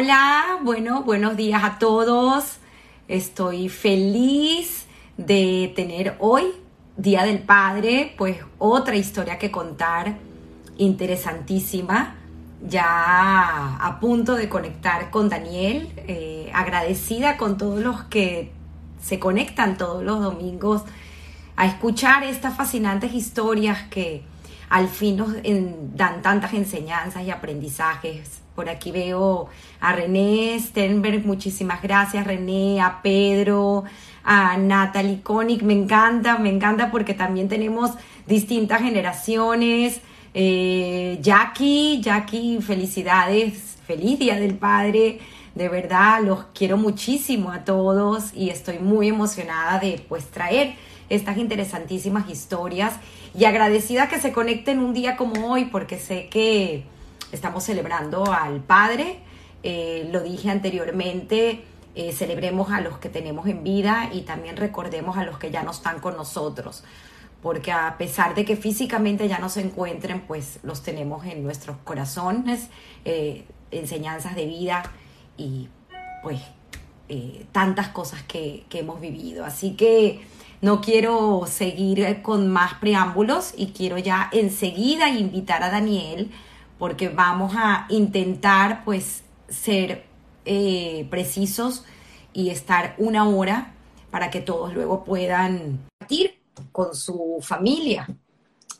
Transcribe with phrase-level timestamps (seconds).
[0.00, 0.60] Hola.
[0.62, 2.58] Bueno, buenos días a todos.
[3.08, 4.86] Estoy feliz
[5.16, 6.44] de tener hoy,
[6.96, 10.16] Día del Padre, pues otra historia que contar
[10.76, 12.14] interesantísima.
[12.64, 18.52] Ya a punto de conectar con Daniel, eh, agradecida con todos los que
[19.02, 20.82] se conectan todos los domingos
[21.56, 24.22] a escuchar estas fascinantes historias que
[24.68, 25.34] al fin nos
[25.94, 28.40] dan tantas enseñanzas y aprendizajes.
[28.54, 29.48] Por aquí veo
[29.80, 33.84] a René Stenberg, muchísimas gracias René, a Pedro,
[34.24, 37.92] a Natalie Koenig, me encanta, me encanta porque también tenemos
[38.26, 40.00] distintas generaciones.
[40.34, 45.20] Eh, Jackie, Jackie, felicidades, feliz Día del Padre,
[45.54, 50.74] de verdad los quiero muchísimo a todos y estoy muy emocionada de pues traer
[51.08, 52.94] estas interesantísimas historias
[53.38, 56.82] y agradecida que se conecten un día como hoy porque sé que
[57.30, 59.20] estamos celebrando al Padre,
[59.62, 61.62] eh, lo dije anteriormente,
[61.94, 65.62] eh, celebremos a los que tenemos en vida y también recordemos a los que ya
[65.62, 66.82] no están con nosotros,
[67.40, 71.76] porque a pesar de que físicamente ya no se encuentren, pues los tenemos en nuestros
[71.84, 72.66] corazones,
[73.04, 74.82] eh, enseñanzas de vida
[75.36, 75.68] y
[76.24, 76.40] pues
[77.52, 79.46] tantas cosas que, que hemos vivido.
[79.46, 80.20] Así que
[80.60, 86.30] no quiero seguir con más preámbulos y quiero ya enseguida invitar a Daniel
[86.78, 90.04] porque vamos a intentar pues ser
[90.44, 91.84] eh, precisos
[92.32, 93.74] y estar una hora
[94.10, 96.38] para que todos luego puedan partir
[96.72, 98.08] con su familia.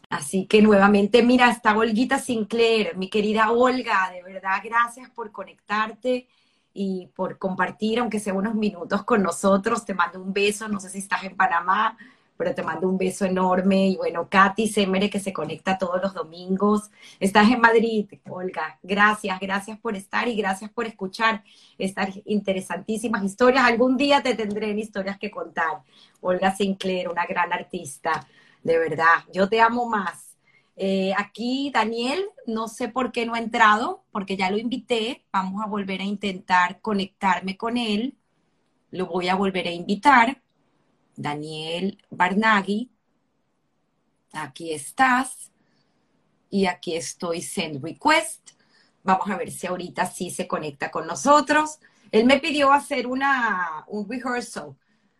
[0.08, 6.26] Así que nuevamente, mira, está Olguita Sinclair, mi querida Olga, de verdad, gracias por conectarte
[6.72, 9.84] y por compartir, aunque sea unos minutos con nosotros.
[9.84, 11.96] Te mando un beso, no sé si estás en Panamá,
[12.36, 13.88] pero te mando un beso enorme.
[13.88, 16.90] Y bueno, Katy Semere, que se conecta todos los domingos.
[17.18, 18.78] Estás en Madrid, Olga.
[18.82, 21.42] Gracias, gracias por estar y gracias por escuchar
[21.78, 23.64] estas interesantísimas historias.
[23.64, 25.82] Algún día te tendré en historias que contar.
[26.20, 28.26] Olga Sinclair, una gran artista,
[28.62, 29.24] de verdad.
[29.32, 30.27] Yo te amo más
[30.80, 35.24] eh, aquí Daniel, no sé por qué no ha entrado, porque ya lo invité.
[35.32, 38.16] Vamos a volver a intentar conectarme con él.
[38.92, 40.40] Lo voy a volver a invitar.
[41.16, 42.92] Daniel Barnaghi,
[44.32, 45.50] aquí estás.
[46.48, 48.52] Y aquí estoy, send request.
[49.02, 51.80] Vamos a ver si ahorita sí se conecta con nosotros.
[52.12, 54.76] Él me pidió hacer una, un rehearsal.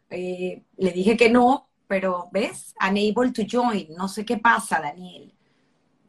[0.09, 3.89] Eh, le dije que no, pero ves, unable to join.
[3.97, 5.35] No sé qué pasa, Daniel.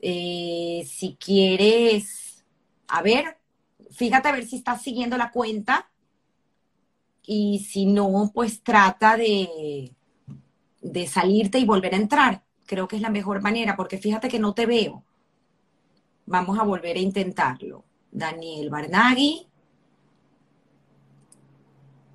[0.02, 2.46] Eh, si quieres,
[2.88, 3.38] a ver,
[3.92, 5.90] fíjate a ver si estás siguiendo la cuenta.
[7.24, 9.94] Y si no, pues trata de,
[10.82, 12.44] de salirte y volver a entrar.
[12.66, 15.04] Creo que es la mejor manera, porque fíjate que no te veo.
[16.26, 17.84] Vamos a volver a intentarlo.
[18.12, 19.48] Daniel Barnaghi.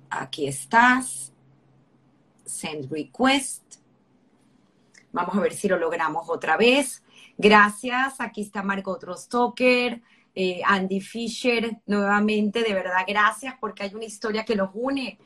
[0.09, 1.33] Aquí estás.
[2.45, 3.63] Send request.
[5.11, 7.03] Vamos a ver si lo logramos otra vez.
[7.37, 10.01] Gracias, aquí está Margot Rostocker,
[10.33, 15.17] eh, Andy Fisher, nuevamente, de verdad, gracias porque hay una historia que los une.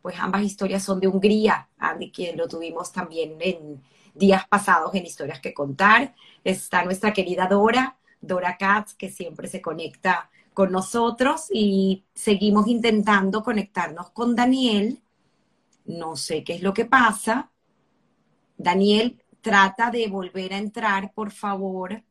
[0.00, 3.82] Pues ambas historias son de Hungría, Andy, quien lo tuvimos también en
[4.14, 6.14] días pasados en Historias que Contar.
[6.44, 13.42] Está nuestra querida Dora, Dora Katz, que siempre se conecta con nosotros y seguimos intentando
[13.42, 15.02] conectarnos con Daniel.
[15.84, 17.50] No sé qué es lo que pasa.
[18.56, 22.02] Daniel, trata de volver a entrar, por favor.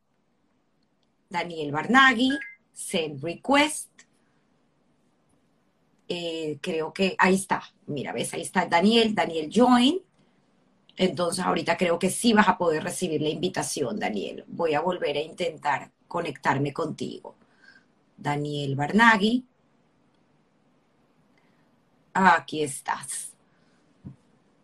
[1.28, 2.36] Daniel Barnaghi,
[2.72, 3.88] send request.
[6.08, 7.62] Eh, creo que ahí está.
[7.86, 10.00] Mira, ves, ahí está Daniel, Daniel join.
[10.96, 14.44] Entonces ahorita creo que sí vas a poder recibir la invitación, Daniel.
[14.48, 17.36] Voy a volver a intentar conectarme contigo.
[18.16, 19.44] Daniel Barnaghi.
[22.14, 23.32] Aquí estás.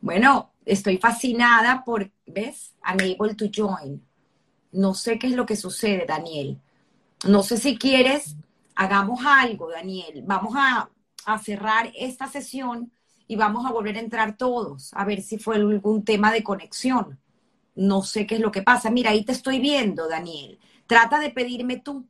[0.00, 2.74] Bueno, estoy fascinada por, ¿ves?
[2.82, 4.02] Unable to join.
[4.72, 6.60] No sé qué es lo que sucede, Daniel.
[7.26, 8.36] No sé si quieres,
[8.74, 10.22] hagamos algo, Daniel.
[10.26, 10.90] Vamos a,
[11.26, 12.92] a cerrar esta sesión
[13.26, 17.18] y vamos a volver a entrar todos, a ver si fue algún tema de conexión.
[17.74, 18.90] No sé qué es lo que pasa.
[18.90, 20.58] Mira, ahí te estoy viendo, Daniel.
[20.86, 22.06] Trata de pedirme tú.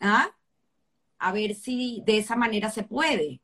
[0.00, 0.28] ¿Ah?
[1.18, 3.40] A ver si de esa manera se puede.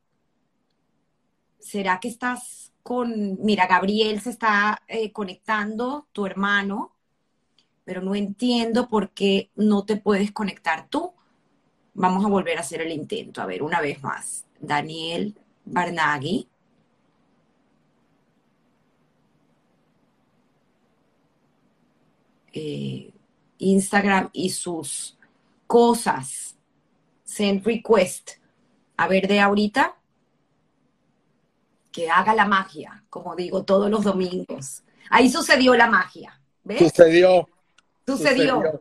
[1.59, 6.95] ¿Será que estás con, mira, Gabriel se está eh, conectando, tu hermano,
[7.83, 11.13] pero no entiendo por qué no te puedes conectar tú.
[11.93, 14.45] Vamos a volver a hacer el intento, a ver, una vez más.
[14.61, 15.35] Daniel
[15.65, 16.47] Barnaghi.
[22.53, 23.11] Eh,
[23.57, 25.17] Instagram y sus
[25.67, 26.55] cosas.
[27.25, 28.37] Send request.
[28.95, 29.96] A ver, de ahorita,
[31.97, 34.83] que haga la magia, como digo todos los domingos.
[35.09, 36.39] Ahí sucedió la magia.
[36.63, 36.77] ¿ves?
[36.77, 37.49] Sucedió.
[38.05, 38.79] Sucedió.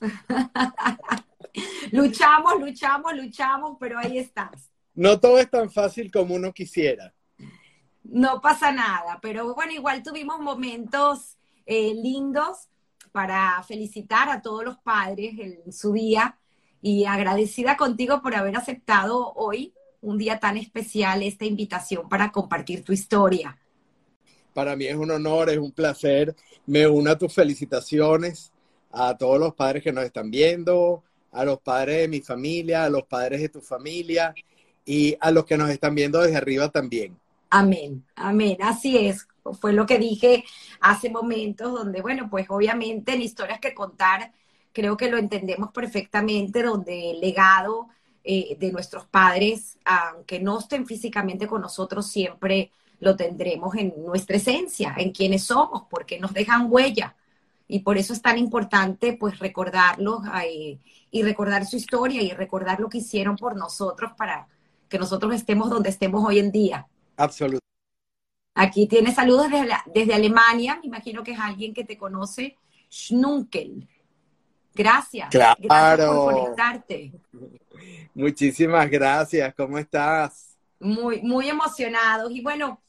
[1.92, 4.68] luchamos, luchamos, luchamos, pero ahí estás.
[4.96, 7.14] No todo es tan fácil como uno quisiera.
[8.02, 11.36] No pasa nada, pero bueno, igual tuvimos momentos
[11.66, 12.68] eh, lindos
[13.12, 16.36] para felicitar a todos los padres en su día
[16.82, 19.72] y agradecida contigo por haber aceptado hoy
[20.06, 23.58] un día tan especial esta invitación para compartir tu historia.
[24.54, 26.34] Para mí es un honor, es un placer.
[26.64, 28.52] Me uno a tus felicitaciones
[28.92, 32.88] a todos los padres que nos están viendo, a los padres de mi familia, a
[32.88, 34.34] los padres de tu familia
[34.84, 37.18] y a los que nos están viendo desde arriba también.
[37.50, 39.26] Amén, amén, así es.
[39.60, 40.44] Fue lo que dije
[40.80, 44.32] hace momentos, donde, bueno, pues obviamente en historias que contar,
[44.72, 47.88] creo que lo entendemos perfectamente, donde el legado
[48.28, 54.36] eh, de nuestros padres, aunque no estén físicamente con nosotros, siempre lo tendremos en nuestra
[54.36, 57.14] esencia, en quienes somos, porque nos dejan huella.
[57.68, 60.80] Y por eso es tan importante, pues, recordarlos eh,
[61.12, 64.48] y recordar su historia y recordar lo que hicieron por nosotros para
[64.88, 66.88] que nosotros estemos donde estemos hoy en día.
[67.16, 67.64] Absolutamente.
[68.54, 72.56] Aquí tiene saludos desde, desde, Alemania, me imagino que es alguien que te conoce,
[72.90, 73.86] Schnunkel.
[74.76, 75.28] Gracias.
[75.30, 75.56] Claro.
[75.60, 77.12] Gracias por conectarte.
[78.14, 80.56] Muchísimas gracias, ¿cómo estás?
[80.80, 82.30] Muy, muy emocionados.
[82.32, 82.80] Y bueno,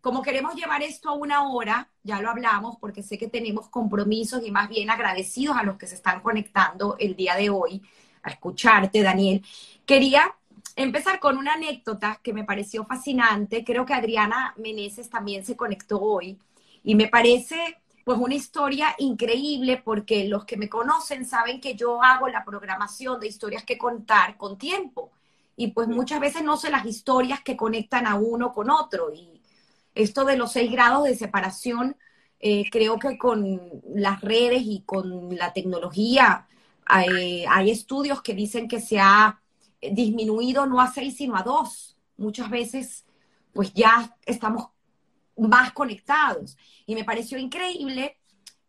[0.00, 4.46] como queremos llevar esto a una hora, ya lo hablamos porque sé que tenemos compromisos
[4.46, 7.82] y más bien agradecidos a los que se están conectando el día de hoy
[8.22, 9.44] a escucharte, Daniel.
[9.84, 10.32] Quería
[10.76, 13.64] empezar con una anécdota que me pareció fascinante.
[13.64, 16.38] Creo que Adriana Meneses también se conectó hoy
[16.84, 22.00] y me parece pues una historia increíble porque los que me conocen saben que yo
[22.00, 25.10] hago la programación de historias que contar con tiempo.
[25.56, 29.12] Y pues muchas veces no sé las historias que conectan a uno con otro.
[29.12, 29.42] Y
[29.92, 31.96] esto de los seis grados de separación
[32.38, 33.60] eh, creo que con
[33.92, 36.46] las redes y con la tecnología
[36.84, 39.42] hay, hay estudios que dicen que se ha
[39.80, 41.96] disminuido no a seis, sino a dos.
[42.18, 43.04] Muchas veces,
[43.52, 44.68] pues ya estamos
[45.36, 46.56] más conectados.
[46.86, 48.18] Y me pareció increíble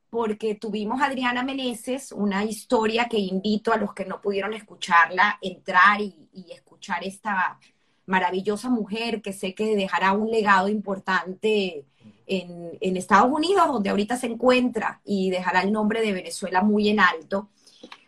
[0.09, 5.37] porque tuvimos a Adriana Meneses, una historia que invito a los que no pudieron escucharla,
[5.41, 6.15] entrar y,
[6.51, 7.59] escuchar esta
[8.05, 11.85] maravillosa mujer que sé que dejará un legado importante
[12.25, 16.89] en, en, Estados Unidos, donde ahorita se encuentra, y dejará el nombre de Venezuela muy
[16.89, 17.49] en alto.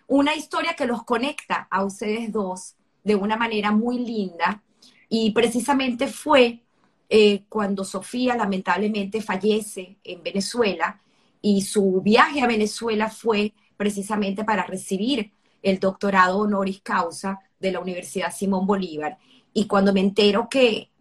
[0.07, 4.63] Una historia que los conecta a ustedes dos de una manera muy linda
[5.09, 6.61] y precisamente fue
[7.09, 11.01] eh, cuando Sofía lamentablemente fallece en Venezuela
[11.41, 15.31] y su viaje a Venezuela fue precisamente para recibir
[15.63, 19.17] el doctorado honoris causa de la Universidad Simón Bolívar.
[19.53, 20.91] Y cuando me entero que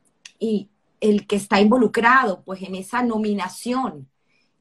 [1.01, 4.09] el que está involucrado pues en esa nominación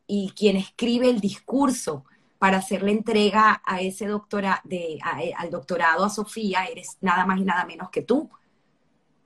[0.05, 2.03] y quien escribe el discurso
[2.39, 4.99] para hacer la entrega a ese doctora, de,
[5.37, 8.29] al doctorado a Sofía, eres nada más y nada menos que tú.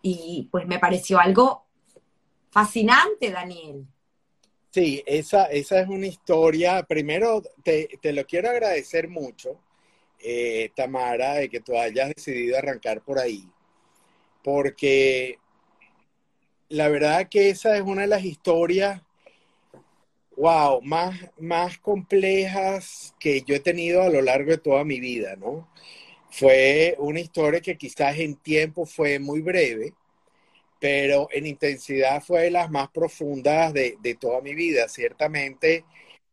[0.02, 1.66] Y pues me pareció algo
[2.52, 3.86] fascinante, Daniel.
[4.70, 6.84] Sí, esa, esa es una historia.
[6.84, 9.60] Primero, te, te lo quiero agradecer mucho,
[10.20, 13.50] eh, Tamara, de que tú hayas decidido arrancar por ahí,
[14.44, 15.38] porque
[16.70, 19.02] la verdad que esa es una de las historias
[20.38, 25.36] wow, más, más complejas que yo he tenido a lo largo de toda mi vida,
[25.36, 25.70] ¿no?
[26.32, 29.94] Fue una historia que quizás en tiempo fue muy breve,
[30.82, 34.90] pero en intensidad fue de las más profundas de, de toda mi vida.
[34.90, 35.86] Ciertamente,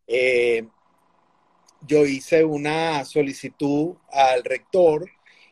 [0.08, 0.66] eh,
[1.86, 5.10] yo hice una solicitud al rector,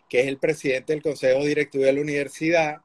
[0.08, 2.82] que es el presidente del Consejo Directivo de la Universidad,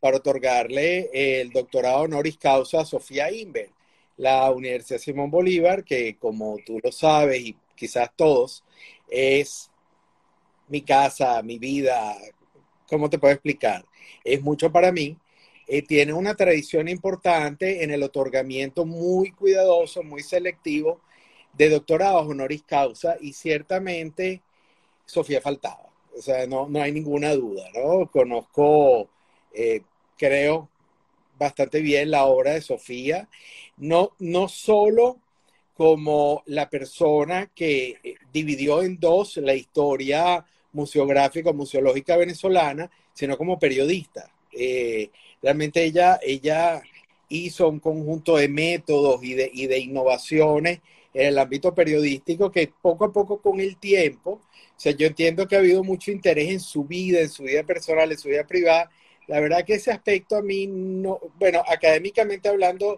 [0.00, 3.70] para otorgarle el doctorado honoris causa a Sofía Inver
[4.16, 8.64] la Universidad Simón Bolívar, que como tú lo sabes y quizás todos,
[9.08, 9.70] es
[10.68, 12.16] mi casa, mi vida,
[12.88, 13.84] ¿cómo te puedo explicar?
[14.24, 15.18] Es mucho para mí.
[15.66, 21.00] Eh, tiene una tradición importante en el otorgamiento muy cuidadoso, muy selectivo
[21.52, 24.42] de doctorados honoris causa y ciertamente
[25.06, 25.90] Sofía faltaba.
[26.16, 28.10] O sea, no, no hay ninguna duda, ¿no?
[28.10, 29.08] Conozco,
[29.54, 29.82] eh,
[30.18, 30.68] creo,
[31.38, 33.28] bastante bien la obra de Sofía,
[33.76, 35.18] no, no solo
[35.74, 43.58] como la persona que eh, dividió en dos la historia museográfica, museológica venezolana, sino como
[43.58, 44.30] periodista.
[44.52, 45.10] Eh,
[45.42, 46.82] realmente ella, ella
[47.28, 50.80] hizo un conjunto de métodos y de, y de innovaciones
[51.14, 54.40] en el ámbito periodístico que poco a poco con el tiempo, o
[54.76, 58.10] sea, yo entiendo que ha habido mucho interés en su vida, en su vida personal,
[58.10, 58.90] en su vida privada,
[59.28, 62.96] la verdad que ese aspecto a mí no, bueno, académicamente hablando,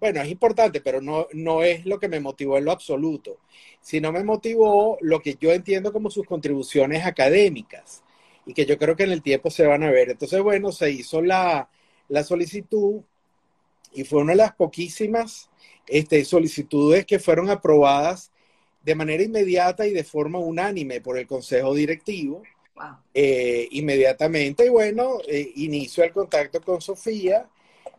[0.00, 3.38] bueno, es importante, pero no, no es lo que me motivó en lo absoluto,
[3.80, 8.02] sino me motivó lo que yo entiendo como sus contribuciones académicas
[8.48, 10.08] y que yo creo que en el tiempo se van a ver.
[10.08, 11.68] Entonces, bueno, se hizo la,
[12.08, 13.02] la solicitud
[13.92, 15.50] y fue una de las poquísimas
[15.86, 18.32] este, solicitudes que fueron aprobadas
[18.82, 22.42] de manera inmediata y de forma unánime por el Consejo Directivo.
[23.12, 27.46] Eh, inmediatamente, y bueno, eh, inicio el contacto con Sofía,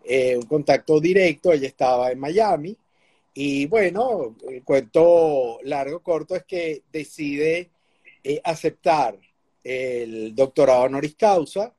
[0.03, 2.77] eh, un contacto directo, ella estaba en Miami,
[3.33, 7.69] y bueno, el cuento largo, corto es que decide
[8.43, 9.19] aceptar
[9.63, 11.73] el doctorado honoris causa.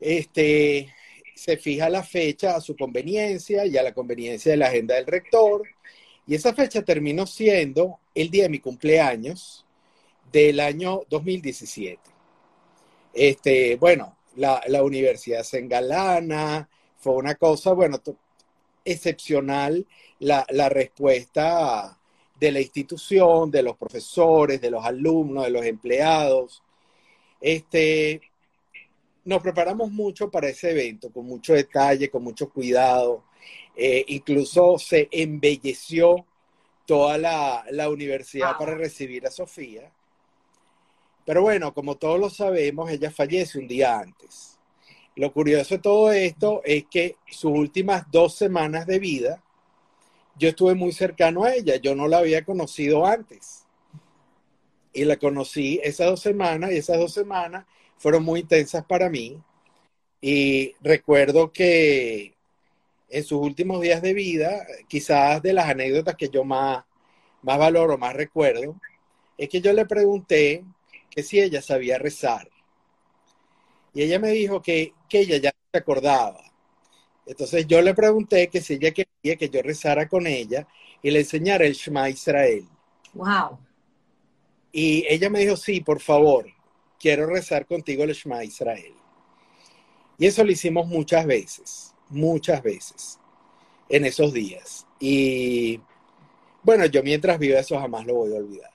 [0.00, 0.92] Este,
[1.34, 5.06] se fija la fecha a su conveniencia y a la conveniencia de la agenda del
[5.06, 5.62] rector.
[6.26, 9.64] Y esa fecha terminó siendo el día de mi cumpleaños
[10.30, 12.00] del año 2017.
[13.12, 18.00] Este, bueno, la, universidad se engalana, fue una cosa, bueno,
[18.84, 19.86] excepcional
[20.18, 21.98] la, la respuesta
[22.42, 26.60] de la institución, de los profesores, de los alumnos, de los empleados.
[27.40, 28.20] Este,
[29.24, 33.22] nos preparamos mucho para ese evento, con mucho detalle, con mucho cuidado.
[33.76, 36.26] Eh, incluso se embelleció
[36.84, 39.92] toda la, universidad para recibir a Sofía.
[41.24, 44.58] Pero bueno, como todos lo sabemos, ella fallece un día antes.
[45.14, 49.44] Lo curioso de todo esto es que sus últimas dos semanas de vida,
[50.36, 53.64] yo estuve muy cercano a ella, yo no la había conocido antes.
[54.92, 59.38] Y la conocí esas dos semanas y esas dos semanas fueron muy intensas para mí.
[60.20, 62.34] Y recuerdo que
[63.08, 66.84] en sus últimos días de vida, quizás de las anécdotas que yo más,
[67.42, 68.76] más valoro, más recuerdo,
[69.36, 70.64] es que yo le pregunté
[71.10, 72.48] que si ella sabía rezar.
[73.94, 76.51] Y ella me dijo que, que ella ya se acordaba.
[77.26, 80.66] Entonces yo le pregunté que si ella quería que yo rezara con ella
[81.02, 82.66] y le enseñara el Shema Israel.
[83.14, 83.58] Wow.
[84.72, 86.46] Y ella me dijo, sí, por favor
[87.02, 88.94] quiero rezar contigo el Shema Israel.
[90.18, 93.18] Y eso lo hicimos muchas veces, muchas veces,
[93.88, 94.86] en esos días.
[95.00, 95.80] Y
[96.62, 98.70] bueno, yo mientras viva eso jamás lo voy a olvidar.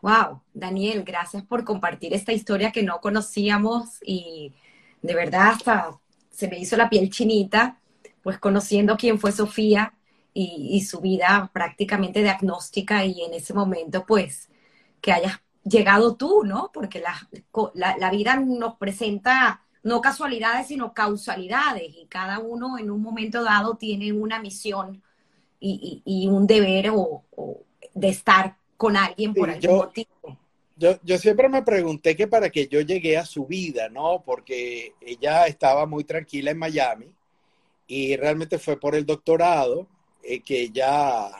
[0.00, 4.52] Wow, Daniel, gracias por compartir esta historia que no conocíamos y
[5.00, 6.00] de verdad hasta
[6.32, 7.78] se me hizo la piel chinita,
[8.22, 9.94] pues conociendo quién fue Sofía
[10.34, 14.48] y, y su vida prácticamente diagnóstica y en ese momento pues
[15.00, 16.70] que hayas llegado tú, ¿no?
[16.72, 17.28] Porque la,
[17.74, 23.76] la, vida nos presenta no casualidades, sino causalidades, y cada uno en un momento dado
[23.76, 25.02] tiene una misión
[25.60, 27.24] y, un deber o,
[27.94, 30.38] de estar con alguien por algún motivo.
[30.82, 34.22] Yo, yo, siempre me pregunté que para qué yo llegué a su vida, ¿no?
[34.24, 37.14] Porque ella estaba muy tranquila en Miami
[37.86, 39.86] y realmente fue por el doctorado
[40.24, 41.30] eh, que ella,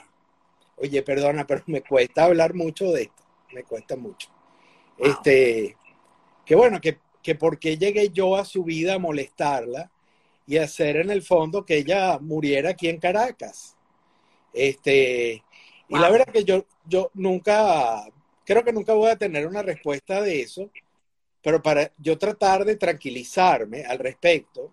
[0.77, 3.23] oye, perdona, pero me cuesta hablar mucho de esto
[3.53, 4.29] me cuesta mucho.
[4.97, 5.77] Este,
[6.45, 9.91] que bueno, que, que por qué llegué yo a su vida a molestarla
[10.45, 13.77] y hacer en el fondo que ella muriera aquí en Caracas.
[14.51, 15.43] Este,
[15.87, 18.03] y la verdad que yo, yo nunca,
[18.45, 20.69] creo que nunca voy a tener una respuesta de eso,
[21.41, 24.71] pero para yo tratar de tranquilizarme al respecto,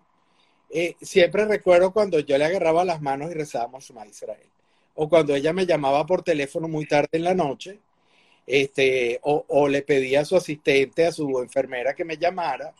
[0.69, 4.49] eh, siempre recuerdo cuando yo le agarraba las manos y rezábamos a Israel,
[4.95, 7.79] o cuando ella me llamaba por teléfono muy tarde en la noche
[8.47, 12.73] este, o, le pedía a su asistente, a su enfermera que me llamara,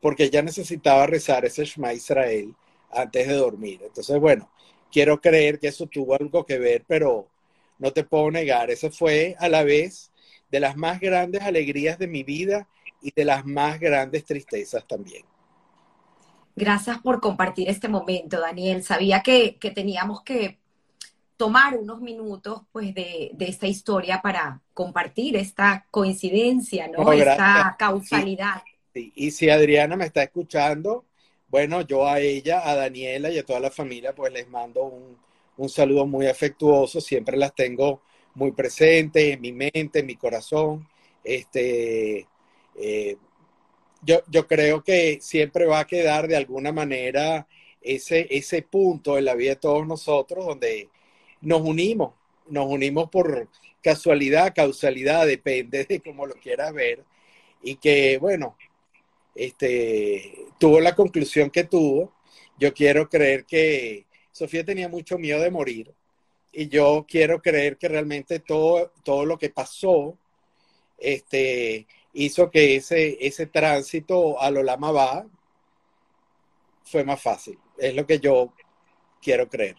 [0.00, 2.54] porque ella necesitaba rezar ese Shema Israel
[2.90, 3.80] antes de dormir.
[3.84, 4.50] Entonces, bueno,
[4.90, 7.28] quiero creer que eso tuvo algo que ver, pero
[7.82, 10.12] no te puedo negar, eso fue a la vez
[10.52, 12.68] de las más grandes alegrías de mi vida
[13.02, 15.24] y de las más grandes tristezas también.
[16.54, 18.84] Gracias por compartir este momento, Daniel.
[18.84, 20.60] Sabía que, que teníamos que
[21.36, 27.10] tomar unos minutos pues de, esta historia para compartir esta coincidencia, ¿no?
[27.12, 28.62] esta causalidad.
[28.94, 31.04] Y si Adriana me está escuchando,
[31.48, 35.16] bueno, yo a ella, a Daniela y a toda la familia, pues les mando un,
[35.68, 38.02] saludo muy afectuoso, siempre las tengo
[38.34, 40.88] muy presentes en mi mente, en mi corazón.
[41.22, 42.26] Este,
[42.76, 43.16] eh,
[44.02, 47.46] yo, yo creo que siempre va a quedar de alguna manera
[47.80, 50.88] ese, ese punto en la vida de todos nosotros donde
[51.40, 52.14] nos unimos,
[52.48, 53.48] nos unimos por
[53.82, 57.04] casualidad, causalidad, depende de cómo lo quieras ver,
[57.62, 58.56] y que, bueno,
[59.34, 62.12] este, tuvo la conclusión que tuvo.
[62.58, 65.94] Yo quiero creer que Sofía tenía mucho miedo de morir,
[66.52, 70.18] y yo quiero creer que realmente todo, todo lo que pasó,
[70.98, 75.26] este, hizo que ese, ese tránsito a lo Lama va
[76.84, 77.58] fue más fácil.
[77.78, 78.52] Es lo que yo
[79.20, 79.76] quiero creer.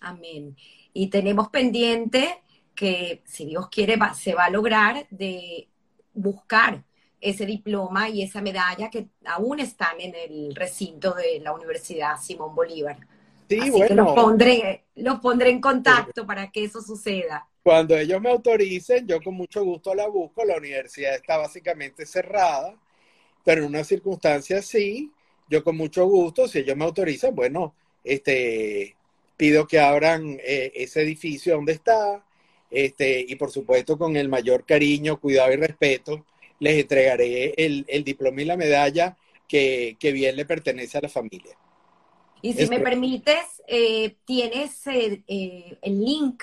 [0.00, 0.54] Amén.
[0.92, 2.42] Y tenemos pendiente
[2.74, 5.68] que, si Dios quiere, se va a lograr de
[6.12, 6.84] buscar
[7.20, 12.54] ese diploma y esa medalla que aún están en el recinto de la Universidad Simón
[12.54, 12.98] Bolívar.
[13.60, 14.04] Sí, bueno.
[14.04, 17.48] los pondré, los pondré en contacto para que eso suceda.
[17.62, 20.44] Cuando ellos me autoricen, yo con mucho gusto la busco.
[20.44, 22.74] La universidad está básicamente cerrada,
[23.44, 25.12] pero en una circunstancia así,
[25.48, 28.96] yo con mucho gusto, si ellos me autorizan, bueno, este,
[29.36, 32.24] pido que abran eh, ese edificio donde está,
[32.70, 36.24] este, y por supuesto con el mayor cariño, cuidado y respeto,
[36.58, 39.16] les entregaré el, diploma y la medalla
[39.48, 41.56] que, bien le pertenece a la familia.
[42.42, 46.42] Y si me permites, eh, tienes eh, el link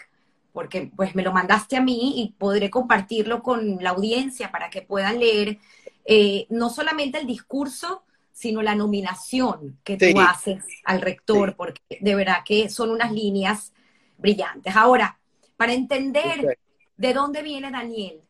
[0.52, 4.82] porque pues me lo mandaste a mí y podré compartirlo con la audiencia para que
[4.82, 5.60] puedan leer
[6.06, 12.16] eh, no solamente el discurso, sino la nominación que tú haces al rector, porque de
[12.16, 13.74] verdad que son unas líneas
[14.18, 14.76] brillantes.
[14.76, 15.20] Ahora,
[15.56, 16.58] para entender
[16.98, 18.22] de dónde viene Daniel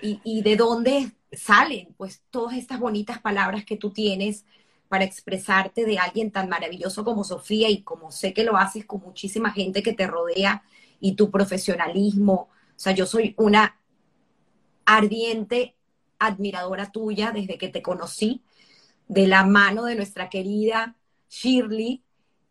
[0.00, 4.44] y, y de dónde salen pues todas estas bonitas palabras que tú tienes
[4.92, 9.00] para expresarte de alguien tan maravilloso como Sofía y como sé que lo haces con
[9.00, 10.64] muchísima gente que te rodea
[11.00, 12.34] y tu profesionalismo.
[12.34, 13.80] O sea, yo soy una
[14.84, 15.76] ardiente
[16.18, 18.42] admiradora tuya desde que te conocí,
[19.08, 20.94] de la mano de nuestra querida
[21.30, 22.02] Shirley,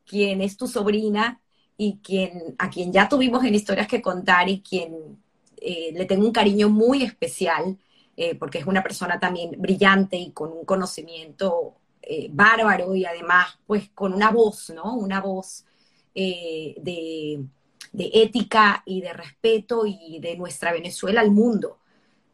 [0.03, 1.43] quien es tu sobrina
[1.77, 5.21] y quien, a quien ya tuvimos en historias que contar y quien
[5.57, 7.77] eh, le tengo un cariño muy especial,
[8.17, 13.59] eh, porque es una persona también brillante y con un conocimiento eh, bárbaro y además
[13.65, 14.95] pues con una voz, ¿no?
[14.95, 15.65] Una voz
[16.13, 17.45] de
[17.91, 21.79] de ética y de respeto y de nuestra Venezuela al mundo.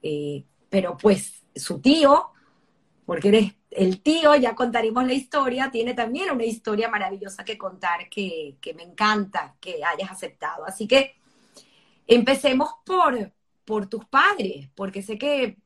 [0.02, 2.28] Eh, pero pues su tío,
[3.06, 8.10] porque eres el tío, ya contaremos la historia, tiene también una historia maravillosa que contar
[8.10, 10.66] que, me encanta que hayas aceptado.
[10.66, 11.16] Así que
[12.06, 13.34] empecemos por,
[13.66, 15.58] por tus padres, porque sé que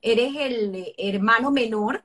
[0.00, 2.04] eres el hermano menor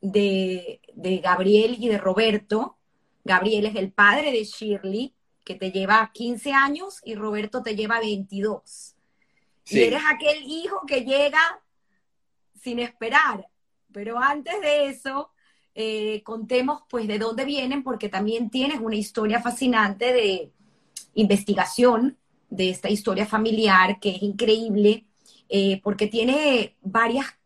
[0.00, 2.76] de, de Gabriel y de Roberto.
[3.24, 8.00] Gabriel es el padre de Shirley que te lleva 15 años y Roberto te lleva
[8.00, 8.94] 22.
[9.70, 11.40] Y eres aquel hijo que llega
[12.60, 13.48] sin esperar.
[13.92, 15.30] Pero antes de eso,
[15.74, 20.52] eh, contemos pues de dónde vienen, porque también tienes una historia fascinante de
[21.14, 22.18] investigación
[22.50, 25.06] de esta historia familiar que es increíble,
[25.48, 27.37] eh, porque tiene varias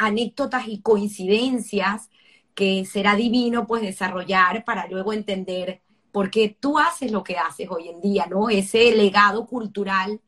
[0.00, 2.08] anécdotas y coincidencias
[2.54, 7.88] que será divino pues desarrollar para luego entender porque tú haces lo que haces hoy
[7.88, 8.48] en día, ¿no?
[8.48, 10.20] Ese legado cultural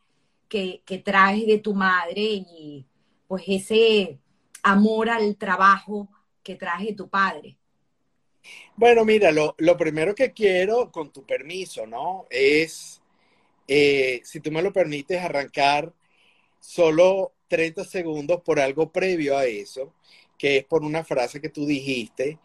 [0.49, 2.87] que, traes de tu madre y
[3.27, 4.19] pues ese
[4.63, 6.09] amor al trabajo
[6.43, 7.57] que traes de tu padre.
[8.77, 12.27] Bueno, mira, lo, primero que quiero, con tu permiso, ¿no?
[12.29, 13.01] Es,
[13.67, 15.93] eh, si tú me lo permites, arrancar
[16.61, 19.93] solo 30 segundos por algo previo a eso,
[20.39, 22.39] que es por una frase que tú dijiste,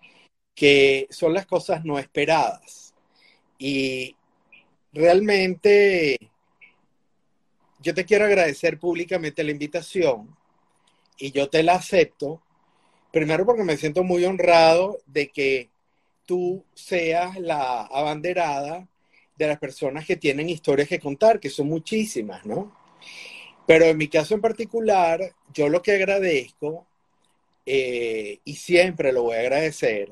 [0.53, 2.93] que son las cosas no esperadas.
[3.57, 4.17] Y
[4.91, 6.17] realmente
[7.79, 10.35] yo te quiero agradecer públicamente la invitación
[11.17, 12.41] y yo te la acepto,
[13.13, 15.69] primero porque me siento muy honrado de que
[16.25, 18.89] tú seas la abanderada
[19.37, 22.75] de las personas que tienen historias que contar, que son muchísimas, ¿no?
[23.67, 25.19] Pero en mi caso en particular,
[25.53, 26.87] yo lo que agradezco,
[27.65, 30.09] eh, y siempre lo voy a agradecer,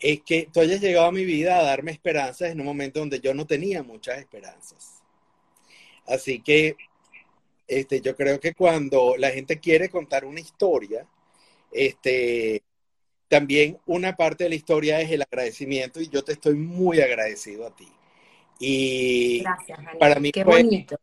[0.00, 3.20] es que tú hayas llegado a mi vida a darme esperanzas en un momento donde
[3.20, 5.00] yo no tenía muchas esperanzas.
[6.06, 6.76] Así que
[7.68, 11.06] este, yo creo que cuando la gente quiere contar una historia,
[11.70, 12.60] este,
[13.28, 17.66] también una parte de la historia es el agradecimiento y yo te estoy muy agradecido
[17.66, 17.88] a ti.
[18.58, 20.96] Y Gracias, para mí Qué bonito.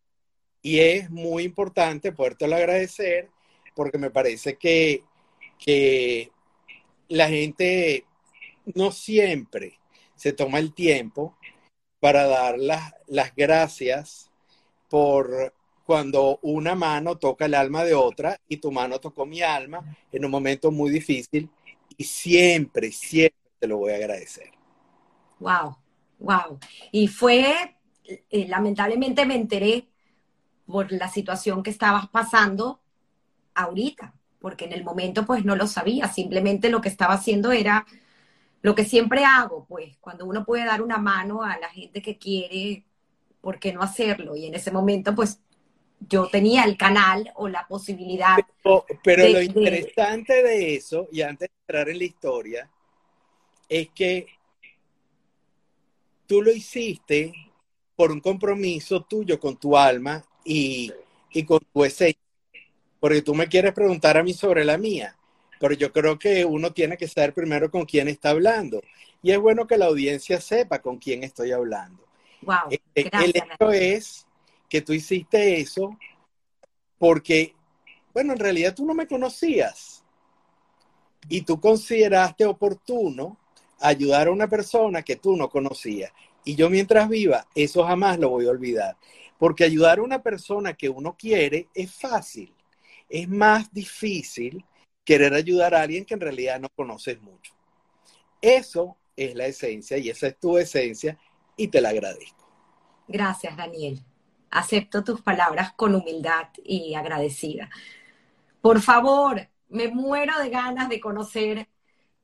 [0.61, 3.29] Y es muy importante podértelo agradecer
[3.75, 5.03] porque me parece que,
[5.57, 6.31] que
[7.07, 8.05] la gente
[8.75, 9.79] no siempre
[10.15, 11.35] se toma el tiempo
[11.99, 14.31] para dar las, las gracias
[14.89, 15.53] por
[15.85, 20.25] cuando una mano toca el alma de otra y tu mano tocó mi alma en
[20.25, 21.49] un momento muy difícil
[21.97, 24.51] y siempre, siempre te lo voy a agradecer.
[25.39, 25.75] Wow,
[26.19, 26.59] wow.
[26.91, 29.87] Y fue, eh, lamentablemente me enteré
[30.71, 32.79] por la situación que estabas pasando
[33.53, 37.85] ahorita, porque en el momento pues no lo sabía, simplemente lo que estaba haciendo era
[38.61, 42.17] lo que siempre hago, pues, cuando uno puede dar una mano a la gente que
[42.17, 42.85] quiere,
[43.41, 44.35] ¿por qué no hacerlo?
[44.35, 45.39] Y en ese momento, pues,
[46.07, 48.37] yo tenía el canal o la posibilidad.
[49.03, 52.69] Pero, lo interesante de eso, y antes de entrar en la historia,
[53.67, 54.27] es que
[56.27, 57.33] tú lo hiciste
[57.95, 60.91] por un compromiso tuyo con tu alma y,
[61.31, 62.21] y con tu esencia.
[62.99, 65.15] Porque tú me quieres preguntar a mí sobre la mía,
[65.59, 68.81] pero yo creo que uno tiene que saber primero con quién está hablando.
[69.23, 72.03] Y es bueno que la audiencia sepa con quién estoy hablando.
[72.41, 74.25] Wow, este, el hecho es
[74.69, 75.97] que tú hiciste eso
[76.97, 77.55] porque,
[78.13, 80.03] bueno, en realidad tú no me conocías
[81.29, 83.37] y tú consideraste oportuno
[83.79, 86.11] ayudar a una persona que tú no conocías.
[86.43, 88.97] Y yo mientras viva, eso jamás lo voy a olvidar.
[89.41, 92.53] Porque ayudar a una persona que uno quiere es fácil.
[93.09, 94.63] Es más difícil
[95.03, 97.51] querer ayudar a alguien que en realidad no conoces mucho.
[98.39, 101.17] Eso es la esencia y esa es tu esencia
[101.57, 102.47] y te la agradezco.
[103.07, 104.03] Gracias, Daniel.
[104.51, 107.67] Acepto tus palabras con humildad y agradecida.
[108.61, 111.67] Por favor, me muero de ganas de conocer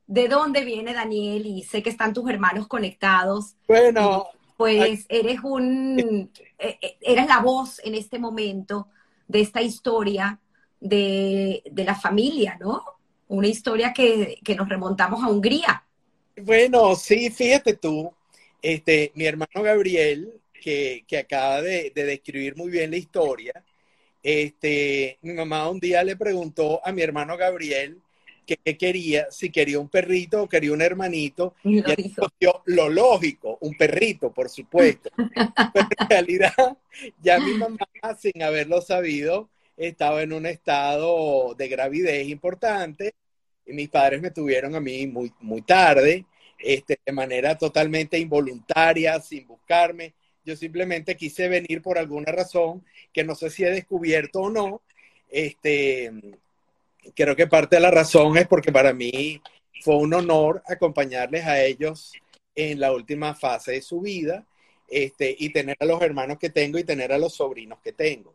[0.06, 3.56] de dónde viene Daniel y sé que están tus hermanos conectados.
[3.66, 4.28] Bueno,
[4.58, 8.88] pues eres un eh, eh, eres la voz en este momento
[9.28, 10.40] de esta historia
[10.80, 12.82] de, la familia, ¿no?
[13.28, 15.84] Una historia que, que nos remontamos a Hungría.
[16.42, 18.12] Bueno, sí, fíjate tú,
[18.60, 23.64] este, mi hermano Gabriel, que, acaba de, describir muy bien la historia,
[24.24, 27.98] este, mi mamá un día le preguntó a mi hermano Gabriel
[28.56, 32.12] qué quería, si quería un perrito o quería un hermanito, y, él
[32.64, 35.10] lo lógico, un perrito, por supuesto.
[35.74, 36.78] Pero en realidad,
[37.20, 37.86] ya mi mamá,
[38.18, 43.14] sin haberlo sabido, estaba en un estado de gravidez importante
[43.66, 46.24] y mis padres me tuvieron a mí muy, muy tarde,
[46.58, 50.14] este, de manera totalmente involuntaria, sin buscarme.
[50.44, 54.82] Yo simplemente quise venir por alguna razón que no sé si he descubierto o no.
[55.28, 56.10] Este,
[57.14, 59.40] creo que parte de la razón es porque para mí
[59.82, 62.12] fue un honor acompañarles a ellos
[62.54, 64.44] en la última fase de su vida
[64.88, 68.34] este, y tener a los hermanos que tengo y tener a los sobrinos que tengo.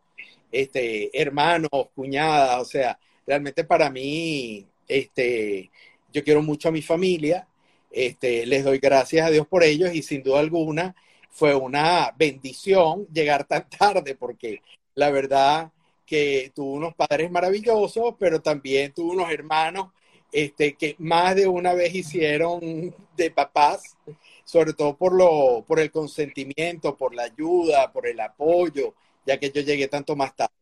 [0.51, 5.71] Este, hermanos, cuñadas, o sea, realmente para mí, este,
[6.11, 7.47] yo quiero mucho a mi familia,
[7.91, 10.95] este, les doy gracias a Dios por ellos y sin duda alguna
[11.29, 14.61] fue una bendición llegar tan tarde porque
[14.95, 15.71] la verdad
[16.13, 19.87] que tuvo unos padres maravillosos, pero también tuvo unos hermanos
[20.31, 23.97] este, que más de una vez hicieron de papás,
[24.43, 28.93] sobre todo por, lo, por el consentimiento, por la ayuda, por el apoyo,
[29.25, 30.53] ya que yo llegué tanto más tarde.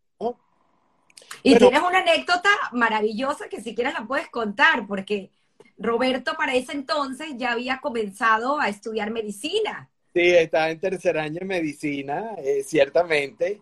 [1.43, 5.31] Y tienes una anécdota maravillosa que si quieres la puedes contar, porque
[5.77, 9.89] Roberto para ese entonces ya había comenzado a estudiar medicina.
[10.13, 13.61] Sí, estaba en tercer año en medicina, eh, ciertamente.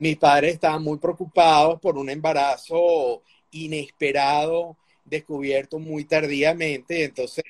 [0.00, 7.04] Mis padres estaban muy preocupados por un embarazo inesperado, descubierto muy tardíamente.
[7.04, 7.44] Entonces,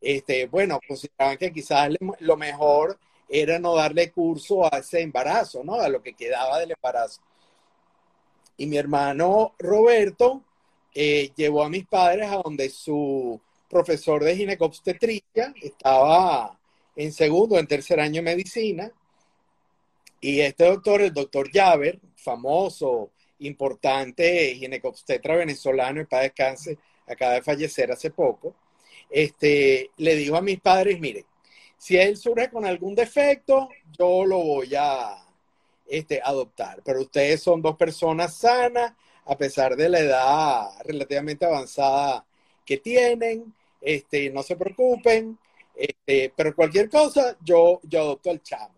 [0.00, 5.74] este, bueno, consideraban que quizás lo mejor era no darle curso a ese embarazo, ¿no?
[5.74, 7.20] A lo que quedaba del embarazo.
[8.56, 10.42] Y mi hermano Roberto
[10.92, 16.58] eh, llevó a mis padres a donde su profesor de ginecobstetricia estaba
[16.96, 18.92] en segundo, en tercer año de medicina.
[20.20, 27.42] Y este doctor, el doctor Javer, famoso, importante ginecobstetra venezolano, en paz descanse, acaba de
[27.42, 28.54] fallecer hace poco,
[29.10, 31.24] este, le dijo a mis padres, mire,
[31.78, 35.24] si él surge con algún defecto, yo lo voy a
[35.86, 36.82] este, adoptar.
[36.84, 38.92] Pero ustedes son dos personas sanas,
[39.24, 42.24] a pesar de la edad relativamente avanzada
[42.64, 43.54] que tienen.
[43.80, 45.38] Este, no se preocupen.
[45.74, 48.77] Este, pero cualquier cosa, yo, yo adopto al chamo.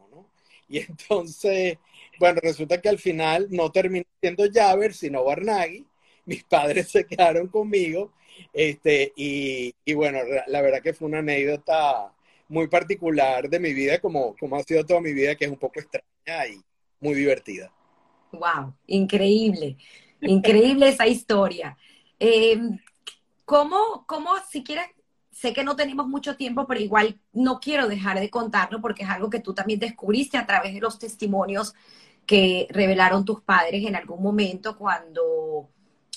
[0.70, 1.78] Y entonces,
[2.18, 5.84] bueno, resulta que al final no terminó siendo Javer, sino Barnaghi.
[6.24, 8.12] Mis padres se quedaron conmigo.
[8.52, 12.12] Este, y, y bueno, la verdad que fue una anécdota
[12.48, 15.58] muy particular de mi vida, como, como ha sido toda mi vida, que es un
[15.58, 16.60] poco extraña y
[17.00, 17.72] muy divertida.
[18.32, 19.76] Wow, increíble,
[20.20, 21.76] increíble esa historia.
[22.20, 22.60] Eh,
[23.44, 24.86] ¿cómo, ¿Cómo, si quieres,
[25.40, 29.08] sé que no tenemos mucho tiempo, pero igual no quiero dejar de contarlo porque es
[29.08, 31.74] algo que tú también descubriste a través de los testimonios
[32.26, 35.70] que revelaron tus padres en algún momento cuando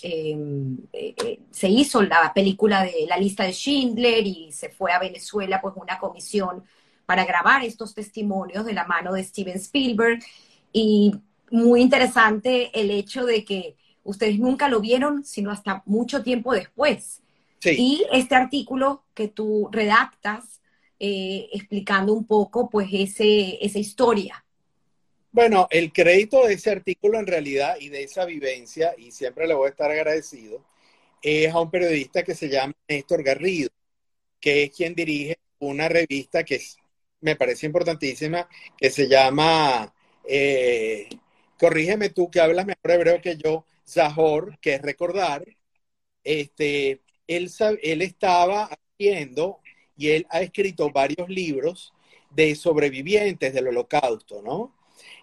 [0.05, 4.91] Em, eh, eh, se hizo la película de la lista de Schindler y se fue
[4.91, 6.65] a Venezuela pues una comisión
[7.05, 10.19] para grabar estos testimonios de la mano de Steven Spielberg
[10.73, 11.13] y
[11.51, 17.22] muy interesante el hecho de que ustedes nunca lo vieron sino hasta mucho tiempo después.
[17.71, 20.61] Y este artículo que tú redactas
[20.99, 24.43] eh, explicando un poco pues ese, esa historia.
[25.31, 29.55] Bueno, el crédito de ese artículo en realidad y de esa vivencia, y siempre le
[29.55, 30.63] voy a estar agradecido,
[31.21, 33.69] es a un periodista que se llama Néstor Garrido,
[34.39, 36.61] que es quien dirige una revista que
[37.21, 38.47] me parece importantísima,
[38.77, 39.93] que se llama,
[40.27, 41.09] eh,
[41.57, 45.45] corrígeme tú que hablas mejor hebreo que yo, Zahor, que es recordar,
[46.23, 49.59] este, él, él estaba haciendo
[49.97, 51.93] y él ha escrito varios libros
[52.29, 54.73] de sobrevivientes del holocausto, ¿no?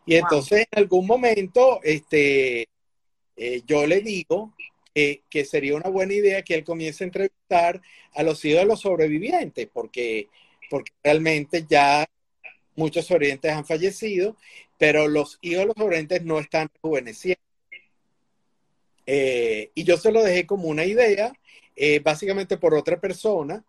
[0.06, 2.68] Y entonces en algún momento este,
[3.36, 4.54] eh, yo le digo
[4.92, 7.80] que sería una buena idea que él comience a entrevistar
[8.12, 10.28] a los hijos de los sobrevivientes, porque,
[10.68, 12.06] porque realmente ya
[12.76, 14.36] muchos sobrevivientes han fallecido,
[14.78, 17.40] pero los hijos de los sobrevivientes no están rejuveneciendo.
[19.12, 21.32] Eh, y yo se lo dejé como una idea,
[21.74, 23.64] eh, básicamente por otra persona,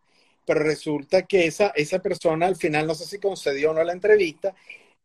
[0.45, 3.93] pero resulta que esa, esa persona al final no sé si concedió o no la
[3.93, 4.53] entrevista,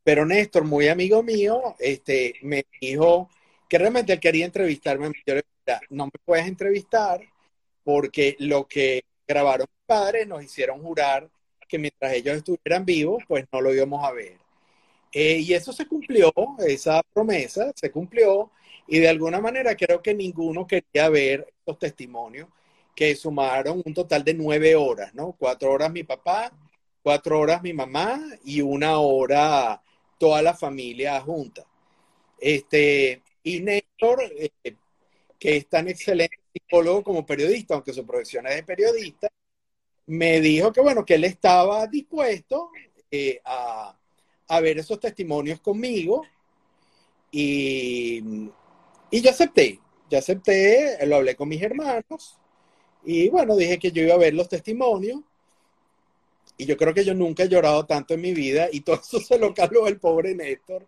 [0.04, 3.30] pero Néstor, muy amigo mío, este, me dijo
[3.66, 5.10] que realmente él quería entrevistarme.
[5.26, 7.22] Yo le dije, no me puedes entrevistar
[7.82, 11.30] porque lo que grabaron mis padres nos hicieron jurar
[11.66, 14.36] que mientras ellos estuvieran vivos, pues no lo íbamos a ver.
[15.12, 16.30] Eh, y eso se cumplió,
[16.66, 18.50] esa promesa se cumplió,
[18.88, 22.48] y de alguna manera creo que ninguno quería ver estos testimonios
[22.94, 25.36] que sumaron un total de nueve horas, ¿no?
[25.38, 26.50] Cuatro horas mi papá,
[27.02, 29.82] cuatro horas mi mamá y una hora
[30.18, 31.66] toda la familia junta.
[32.38, 34.50] Este, y Néstor, eh,
[35.38, 39.28] que es tan excelente psicólogo como periodista, aunque su profesión es de periodista,
[40.06, 42.70] me dijo que bueno, que él estaba dispuesto
[43.10, 43.94] eh, a,
[44.48, 46.24] a, ver esos testimonios conmigo
[47.30, 48.50] y,
[49.10, 52.38] y yo acepté, yo acepté, lo hablé con mis hermanos
[53.04, 55.20] y bueno, dije que yo iba a ver los testimonios
[56.58, 59.20] y yo creo que yo nunca he llorado tanto en mi vida y todo eso
[59.20, 60.86] se lo caló el pobre Néstor.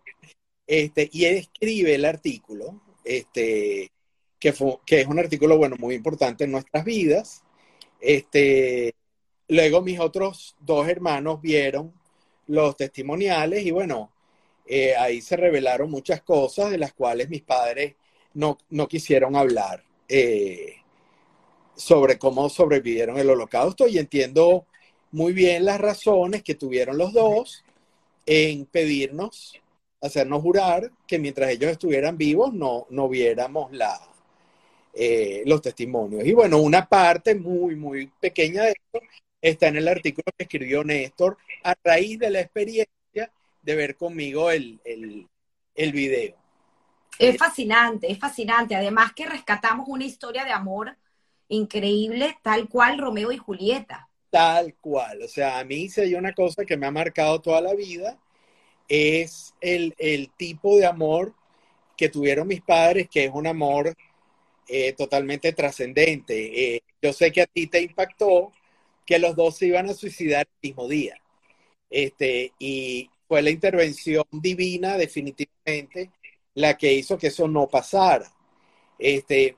[0.67, 3.91] Este, y él escribe el artículo, este,
[4.39, 4.53] que,
[4.85, 7.43] que es un artículo, bueno, muy importante en nuestras vidas.
[7.99, 8.93] Este,
[9.47, 11.93] luego mis otros dos hermanos vieron
[12.47, 14.11] los testimoniales y bueno,
[14.65, 17.95] eh, ahí se revelaron muchas cosas de las cuales mis padres
[18.33, 20.75] no, no quisieron hablar eh,
[21.75, 24.65] sobre cómo sobrevivieron el holocausto y entiendo
[25.11, 27.63] muy bien las razones que tuvieron los dos
[28.25, 29.59] en pedirnos,
[30.01, 33.99] hacernos jurar que mientras ellos estuvieran vivos no, no viéramos la,
[34.93, 36.25] eh, los testimonios.
[36.25, 38.99] Y bueno, una parte muy, muy pequeña de esto
[39.41, 44.51] está en el artículo que escribió Néstor a raíz de la experiencia de ver conmigo
[44.51, 45.27] el, el,
[45.75, 46.38] el video.
[47.19, 48.75] Es fascinante, es fascinante.
[48.75, 50.97] Además que rescatamos una historia de amor
[51.49, 54.09] increíble, tal cual Romeo y Julieta.
[54.29, 55.23] Tal cual.
[55.23, 58.17] O sea, a mí si hay una cosa que me ha marcado toda la vida,
[58.87, 59.93] es el,
[60.37, 61.33] tipo de amor
[61.97, 63.93] que tuvieron mis padres, que es un amor
[64.67, 66.75] eh, totalmente trascendente.
[66.75, 68.53] Eh, yo sé que a ti te impactó
[69.05, 71.21] que los dos se iban a suicidar el mismo día.
[71.89, 76.11] Este, y fue la intervención divina, definitivamente,
[76.59, 78.31] la que hizo que eso no pasara.
[78.99, 79.55] Este,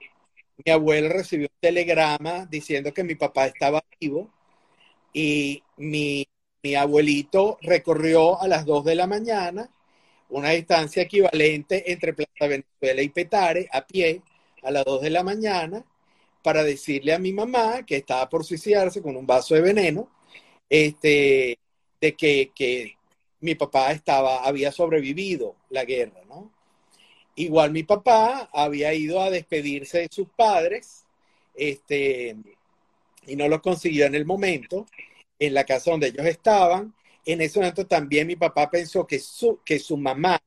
[0.63, 4.29] mi abuela recibió un telegrama diciendo que mi papá estaba vivo
[5.13, 6.27] y mi,
[6.77, 9.69] abuelito recorrió a las 2 de la mañana
[10.29, 14.21] una distancia equivalente entre Plaza Venezuela y Petare a pie
[14.63, 15.83] a las 2 de la mañana
[16.43, 20.09] para decirle a mi mamá que estaba por suicidarse con un vaso de veneno,
[20.69, 21.57] este,
[21.99, 22.97] de que, que
[23.41, 26.61] mi papá estaba, había sobrevivido la guerra, ¿no?
[27.41, 31.08] Igual mi papá había ido a despedirse de sus padres,
[31.56, 32.36] este,
[33.25, 34.86] y no lo consiguió en el momento,
[35.39, 36.93] en la casa donde ellos estaban.
[37.25, 40.39] En ese momento también mi papá pensó que su, que su mamá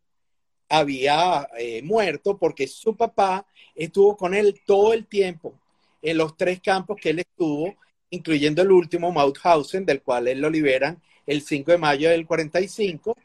[0.68, 5.58] había eh, muerto porque su papá estuvo con él todo el tiempo
[6.00, 7.74] en los tres campos que él estuvo,
[8.10, 13.16] incluyendo el último, Mauthausen, del cual él lo liberan el 5 de mayo del 45.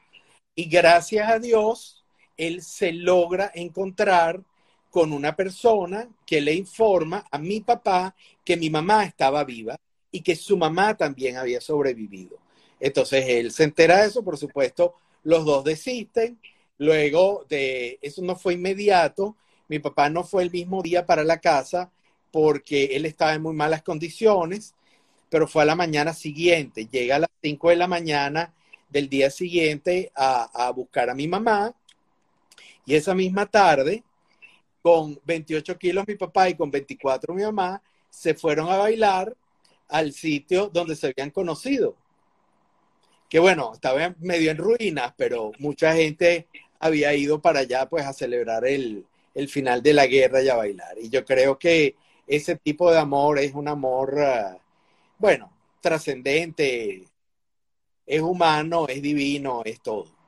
[0.55, 1.98] Y gracias a Dios,
[2.39, 4.41] él se logra encontrar
[4.89, 9.78] con una persona que le informa a mi papá que mi mamá estaba viva
[10.10, 12.38] y que su mamá también había sobrevivido.
[12.80, 16.39] Entonces él se entera de eso, por supuesto, los dos desisten.
[16.78, 19.36] Luego de eso no fue inmediato,
[19.67, 21.91] mi papá no fue el mismo día para la casa
[22.32, 24.75] porque él estaba en muy malas condiciones,
[25.30, 26.88] pero fue a la mañana siguiente.
[26.89, 28.54] Llega a las 5 de la mañana
[28.89, 31.75] del día siguiente a, a buscar a mi mamá
[32.89, 34.04] y esa misma tarde
[34.82, 39.38] con 28 kilos mi papá y con 24 mi mamá, se fueron a bailar
[39.89, 41.95] al sitio donde se habían conocido.
[43.30, 46.47] Que bueno, estaba medio en ruinas, pero mucha gente
[46.80, 50.56] había ido para allá pues a celebrar el, el final de la guerra y a
[50.56, 50.97] bailar.
[50.99, 54.58] Y yo creo que ese tipo de amor es un amor, uh,
[55.19, 57.04] bueno, trascendente,
[58.08, 60.18] es humano, es divino, es todo.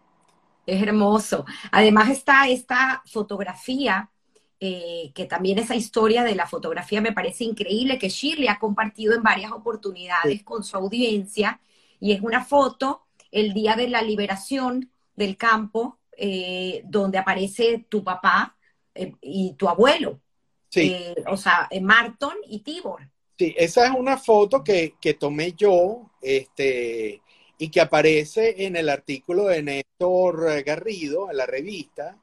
[0.71, 1.45] Es hermoso.
[1.69, 4.09] Además está esta fotografía,
[4.57, 9.13] eh, que también esa historia de la fotografía me parece increíble, que Shirley ha compartido
[9.13, 11.59] en varias oportunidades con su audiencia,
[11.99, 18.01] y es una foto el día de la liberación del campo, eh, donde aparece tu
[18.01, 18.55] papá
[18.95, 20.21] eh, y tu abuelo.
[20.69, 20.95] Sí.
[21.27, 23.09] o sea, Marton y Tibor.
[23.37, 27.21] Sí, esa es una foto que, que tomé yo, este,
[27.61, 32.17] y que aparece en el artículo de Néstor Garrido, en la revista.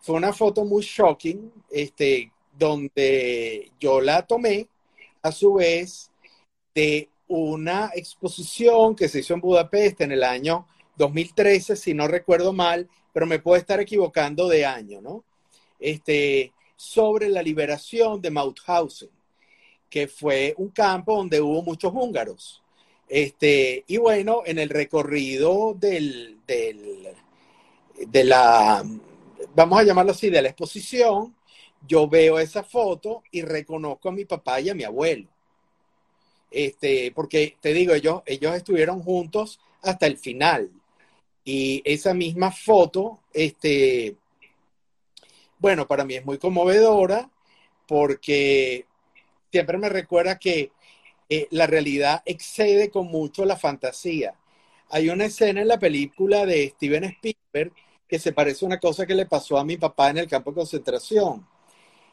[0.00, 4.66] Fue una foto muy shocking, este, donde yo la tomé
[5.22, 6.10] a su vez
[6.74, 12.52] de una exposición que se hizo en Budapest en el año 2013, si no recuerdo
[12.52, 15.22] mal, pero me puedo estar equivocando de año, ¿no?
[15.78, 19.10] Este, sobre la liberación de Mauthausen,
[19.88, 22.59] que fue un campo donde hubo muchos húngaros.
[23.10, 28.84] Este, y bueno, en el recorrido del, de la,
[29.52, 31.34] vamos a llamarlo así, de la exposición,
[31.88, 35.26] yo veo esa foto y reconozco a mi papá y a mi abuelo.
[36.52, 40.70] Este, porque te digo, ellos, ellos estuvieron juntos hasta el final.
[41.44, 44.14] Y esa misma foto, este,
[45.58, 47.28] bueno, para mí es muy conmovedora
[47.88, 48.86] porque
[49.50, 50.70] siempre me recuerda que
[51.30, 54.34] eh, la realidad excede con mucho la fantasía.
[54.90, 57.72] Hay una escena en la película de Steven Spielberg
[58.08, 60.50] que se parece a una cosa que le pasó a mi papá en el campo
[60.50, 61.46] de concentración.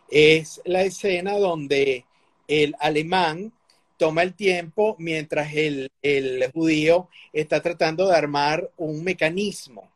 [0.10, 2.06] Es la escena donde
[2.48, 3.52] el alemán
[3.98, 9.90] toma el tiempo mientras el, el judío está tratando de armar un mecanismo.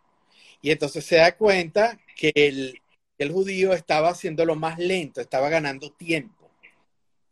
[0.63, 2.81] Y entonces se da cuenta que el,
[3.19, 6.40] el judío estaba haciéndolo más lento, estaba ganando tiempo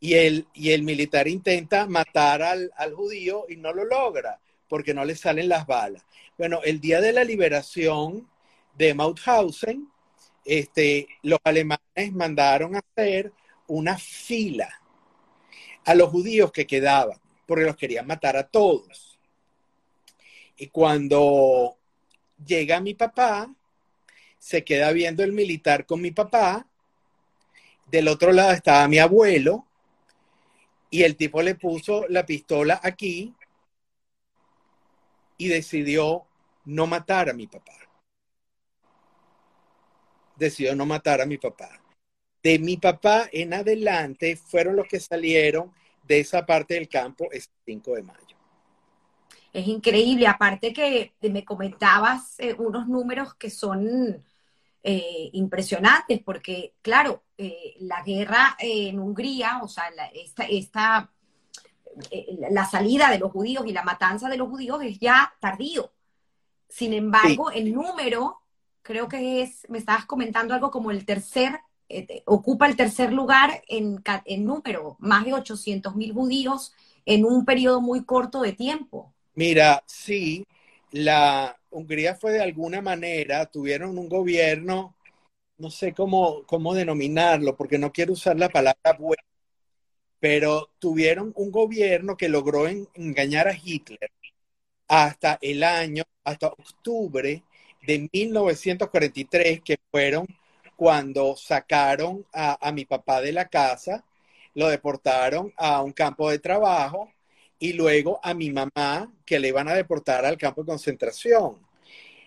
[0.00, 5.04] y el, y el militar intenta matar al, judío y no lo logra porque no
[5.04, 6.02] le salen las balas.
[6.38, 8.26] Bueno, el día de la liberación
[8.76, 9.88] de Mauthausen,
[10.44, 13.32] este, los alemanes mandaron a hacer
[13.66, 14.80] una fila
[15.84, 19.18] a los judíos que quedaban, porque los querían matar a todos.
[20.56, 21.76] Y cuando
[22.44, 23.54] llega mi papá,
[24.38, 26.66] se queda viendo el militar con mi papá,
[27.90, 29.66] del otro lado estaba mi abuelo,
[30.90, 33.34] y el tipo le puso la pistola aquí
[35.38, 36.26] y decidió
[36.64, 37.72] no matar a mi papá.
[40.36, 41.80] Decidió no matar a mi papá.
[42.42, 45.72] De mi papá en adelante fueron los que salieron
[46.02, 48.36] de esa parte del campo ese 5 de mayo.
[49.52, 54.24] Es increíble, aparte que me comentabas eh, unos números que son
[54.82, 61.10] eh, impresionantes, porque, claro, eh, la guerra en Hungría, o sea, la, esta,
[62.10, 65.92] eh, la salida de los judíos y la matanza de los judíos es ya tardío.
[66.66, 68.40] Sin embargo, el número,
[68.80, 71.60] creo que es, me estabas comentando algo como el tercer,
[72.24, 76.72] ocupa el tercer lugar en, en número, más de 800 mil judíos
[77.04, 79.12] en un periodo muy corto de tiempo.
[79.34, 80.46] Mira, sí,
[80.92, 84.96] la Hungría fue de alguna manera, tuvieron un gobierno,
[85.58, 89.22] no sé cómo, cómo denominarlo, porque no quiero usar la palabra bueno,
[90.18, 94.10] pero tuvieron un gobierno que logró engañar a Hitler
[94.88, 97.42] hasta el año, hasta octubre
[97.82, 100.26] de 1943, que fueron
[100.76, 104.04] cuando sacaron a mi papá de la casa,
[104.54, 107.10] lo deportaron a un campo de trabajo
[107.60, 111.58] y luego a mi mamá, que le iban a deportar al campo de concentración.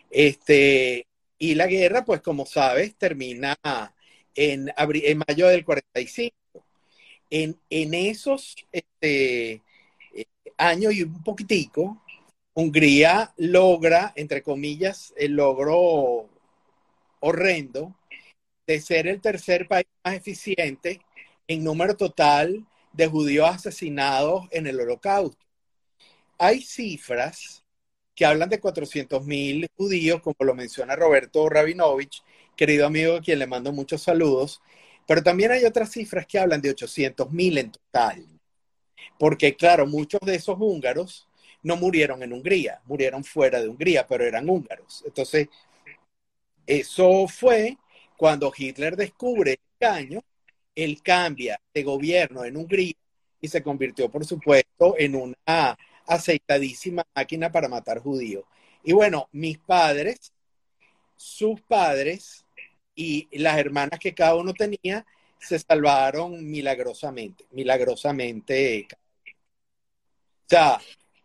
[0.10, 1.08] Este,
[1.40, 3.58] y la guerra, pues como sabes, termina
[4.36, 6.36] en, en mayo del 45.
[7.32, 9.54] En, en esos este,
[10.14, 10.26] eh,
[10.58, 12.00] años y un poquitico,
[12.54, 16.30] Hungría logra, entre comillas, el logro
[17.20, 17.96] horrendo
[18.68, 21.02] de ser el tercer país más eficiente
[21.48, 25.46] en número total de judíos asesinados en el holocausto.
[26.38, 27.64] Hay cifras
[28.16, 32.24] que hablan de 400.000 judíos, como lo menciona Roberto Rabinovich,
[32.56, 34.62] querido amigo a quien le mando muchos saludos,
[35.08, 38.26] pero también hay otras cifras que hablan de 800.000 en total.
[39.18, 41.28] Porque claro, muchos de esos húngaros
[41.64, 45.04] no murieron en Hungría, murieron fuera de Hungría, pero eran húngaros.
[45.06, 45.48] Entonces,
[46.68, 47.78] eso fue
[48.18, 50.22] cuando Hitler descubre el año
[50.76, 52.94] él cambia de gobierno en Hungría
[53.42, 58.44] y se convirtió, por supuesto, en una aceitadísima máquina para matar judíos.
[58.84, 60.34] Y bueno, mis padres
[61.24, 62.46] sus padres
[62.96, 65.06] y las hermanas que cada uno tenía
[65.40, 68.88] se salvaron milagrosamente, milagrosamente.
[68.92, 70.82] O sea,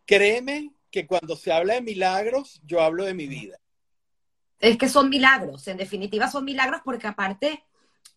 [0.07, 3.59] créeme que cuando se habla de milagros, yo hablo de mi vida.
[4.61, 7.65] Es que son milagros, en definitiva son milagros porque aparte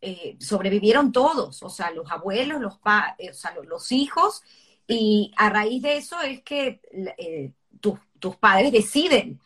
[0.03, 2.79] eh, sobrevivieron todos, o sea, los abuelos, los,
[3.19, 4.41] eh, o sea, los, hijos,
[4.87, 6.81] y a raíz de eso es que
[7.17, 7.51] eh,
[8.19, 9.39] tus padres deciden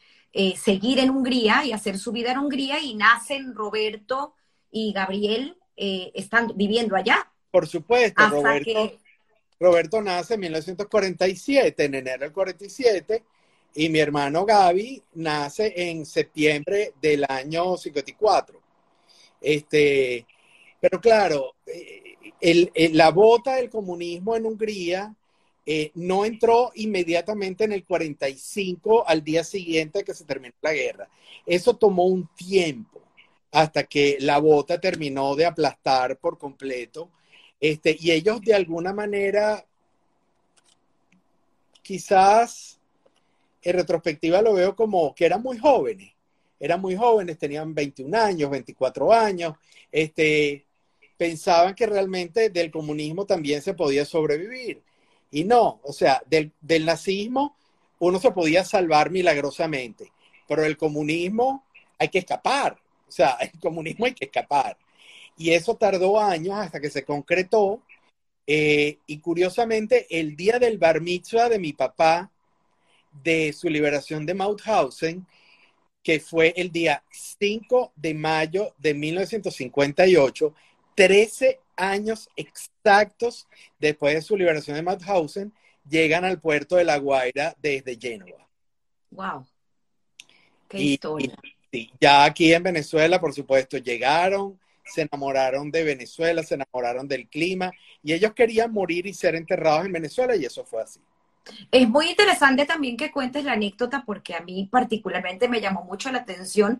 [0.57, 4.33] seguir en Hungría y hacer su vida en Hungría y nacen Roberto
[4.71, 7.31] y Gabriel están viviendo allá.
[7.51, 8.91] Por supuesto, Roberto,
[9.59, 13.23] Roberto nace en 1947, en enero del 47,
[13.75, 18.59] y mi hermano Gaby nace en septiembre del año 54.
[19.39, 20.25] Este,
[20.87, 25.15] pero claro, eh, la bota del comunismo en Hungría
[25.65, 31.09] eh, no entró inmediatamente en el 45 al día siguiente que se terminó la guerra.
[31.43, 33.01] Eso tomó un tiempo
[33.51, 37.09] hasta que la bota terminó de aplastar por completo.
[37.59, 39.65] Este, y ellos de alguna manera,
[41.81, 42.79] quizás
[43.63, 46.13] en retrospectiva lo veo como que eran muy jóvenes,
[46.59, 49.55] eran muy jóvenes, tenían 21 años, 24 años,
[49.91, 50.65] este,
[51.17, 54.81] pensaban que realmente del comunismo también se podía sobrevivir.
[55.31, 56.51] Y no, o sea, del,
[56.85, 57.55] nazismo
[57.99, 60.11] uno se podía salvar milagrosamente,
[60.47, 61.65] pero el comunismo
[61.97, 62.77] hay que escapar.
[63.07, 64.77] O sea, el comunismo hay que escapar.
[65.37, 67.81] Y eso tardó años hasta que se concretó.
[68.47, 72.31] Eh, y curiosamente, el día del bar mitzvah de mi papá,
[73.23, 75.25] de su liberación de Mauthausen,
[76.05, 80.53] que fue el día 5 de mayo de 1958,
[80.95, 83.47] 13 años exactos
[83.79, 85.53] después de su liberación de Mauthausen,
[85.87, 88.47] llegan al puerto de La Guaira desde Génova.
[89.11, 89.45] ¡Wow!
[90.67, 91.35] ¡Qué historia!
[91.99, 97.71] ya aquí en Venezuela, por supuesto, llegaron, se enamoraron de Venezuela, se enamoraron del clima
[98.01, 101.01] y ellos querían morir y ser enterrados en Venezuela y eso fue así.
[101.71, 106.11] Es muy interesante también que cuentes la anécdota porque a mí particularmente me llamó mucho
[106.11, 106.79] la atención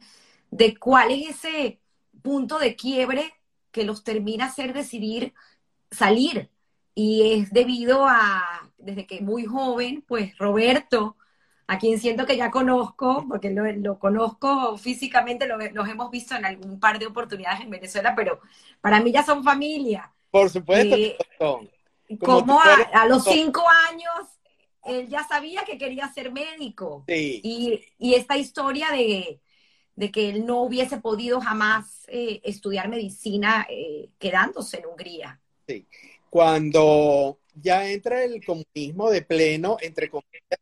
[0.50, 1.80] de cuál es ese
[2.22, 3.34] punto de quiebre
[3.76, 5.34] que los termina hacer decidir
[5.92, 6.50] salir.
[6.94, 11.18] Y es debido a, desde que muy joven, pues Roberto,
[11.68, 16.46] a quien siento que ya conozco, porque lo, conozco físicamente, lo, los hemos visto en
[16.46, 18.40] algún par de oportunidades en Venezuela, pero
[18.80, 20.10] para mí ya son familia.
[20.32, 20.96] Por supuesto.
[20.96, 21.18] Eh,
[22.18, 24.40] como, a, los cinco años,
[24.86, 27.04] él ya sabía que quería ser médico.
[27.08, 29.42] Y, y esta historia de,
[29.96, 35.40] de que él no hubiese podido jamás eh, estudiar medicina eh, quedándose en Hungría.
[35.68, 35.86] Sí,
[36.30, 40.60] cuando ya entra el comunismo de pleno, entre comillas,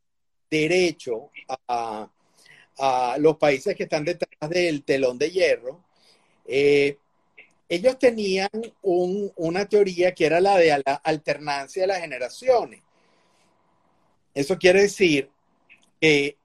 [0.50, 1.32] derecho
[1.68, 2.10] a,
[3.20, 5.84] los países que están detrás del telón de hierro,
[6.46, 6.98] eh,
[7.70, 8.50] ellos tenían
[8.82, 12.82] una teoría que era la de la alternancia de las generaciones.
[14.34, 15.30] Eso quiere decir
[16.02, 16.38] que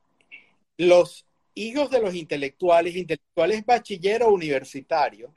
[0.77, 1.27] los
[1.67, 5.33] hijos de los intelectuales, intelectuales bachiller o universitario,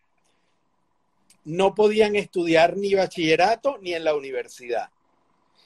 [1.43, 4.89] no podían estudiar ni bachillerato ni en la universidad,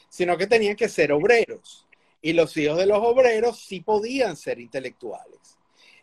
[0.10, 1.86] sino que tenían que ser obreros.
[2.22, 5.58] Y los hijos de los obreros sí podían ser intelectuales.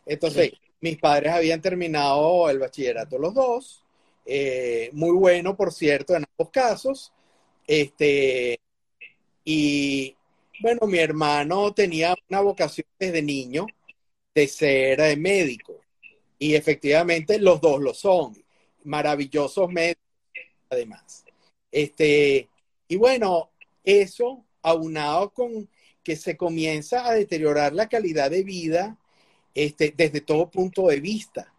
[0.05, 3.85] Entonces, mis padres habían terminado el bachillerato los dos,
[4.27, 7.13] eh, muy bueno, por cierto, en ambos casos.
[7.67, 8.61] Este,
[9.45, 10.15] y
[10.61, 13.67] bueno, mi hermano tenía una vocación desde niño
[14.35, 15.81] de ser eh, médico.
[16.39, 18.37] Y efectivamente los dos lo son.
[18.85, 20.03] Maravillosos médicos,
[20.71, 21.25] además.
[21.71, 22.49] Este,
[22.89, 23.51] y bueno,
[23.85, 25.69] eso aunado con
[26.03, 28.99] que se comienza a deteriorar la calidad de vida
[29.55, 31.53] este, desde todo punto de vista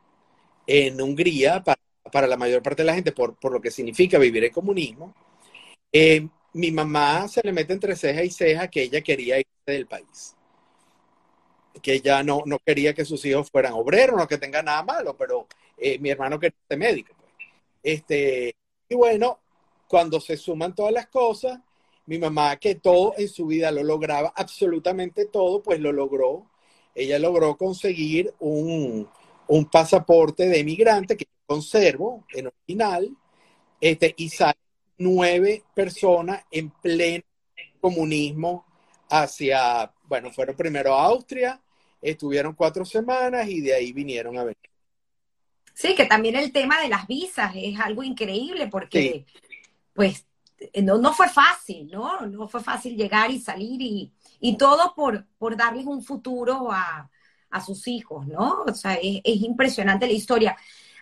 [0.67, 4.51] en Hungría para, la mayor parte de la gente por, lo que significa vivir el
[4.51, 5.15] comunismo.
[5.91, 9.87] Eh, mi mamá se le mete entre ceja y ceja que ella quería irse del
[9.87, 10.35] país
[11.81, 15.15] que ella no, no quería que sus hijos fueran obreros, no que tengan nada malo,
[15.17, 15.47] pero
[15.77, 17.13] eh, mi hermano quería ser médico.
[17.17, 17.31] Pues.
[17.83, 18.55] Este,
[18.89, 19.39] y bueno,
[19.87, 21.59] cuando se suman todas las cosas,
[22.05, 26.47] mi mamá, que todo en su vida lo lograba, absolutamente todo, pues lo logró.
[26.95, 29.09] Ella logró conseguir un,
[29.47, 33.15] un pasaporte de emigrante que conservo en original,
[33.79, 34.55] este, y salen
[34.97, 37.23] nueve personas en pleno
[37.81, 38.65] comunismo
[39.09, 41.61] hacia, bueno, fueron primero a Austria,
[42.03, 44.57] estuvieron cuatro semanas y de ahí vinieron a venir.
[45.73, 49.25] Sí, que también el tema de las visas es algo increíble porque,
[49.93, 50.25] pues,
[50.83, 52.21] no, no, fue fácil, ¿no?
[52.27, 57.09] No fue fácil llegar y salir y, y todo por, por darles un futuro a,
[57.49, 58.63] a sus hijos, ¿no?
[58.67, 60.55] O sea, es, es impresionante la historia.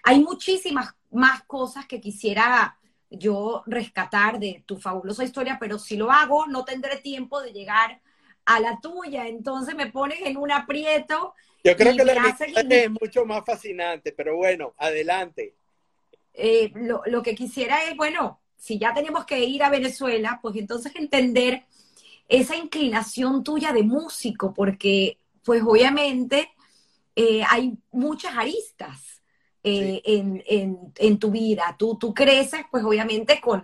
[0.04, 2.78] Hay muchísimas más cosas que quisiera
[3.10, 8.02] yo rescatar de tu fabulosa historia, pero si lo hago no tendré tiempo de llegar
[8.56, 11.34] a la tuya, entonces me pones en un aprieto.
[11.64, 12.38] Yo creo que la
[12.70, 15.56] es mucho más fascinante, pero bueno, adelante.
[16.34, 20.56] Eh, lo, lo, que quisiera es, bueno, si ya tenemos que ir a Venezuela, pues
[20.56, 21.64] entonces entender
[22.28, 26.50] esa inclinación tuya de músico, porque pues obviamente
[27.16, 29.22] eh, hay muchas aristas
[29.64, 31.76] eh, en, tu vida.
[31.78, 33.64] Tú, tú creces, pues obviamente, con,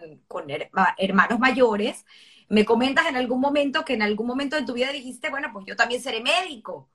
[0.97, 2.05] hermanos mayores.
[2.49, 5.65] Me comentas en algún momento que en algún momento de tu vida dijiste, bueno, pues
[5.65, 6.89] yo también seré médico.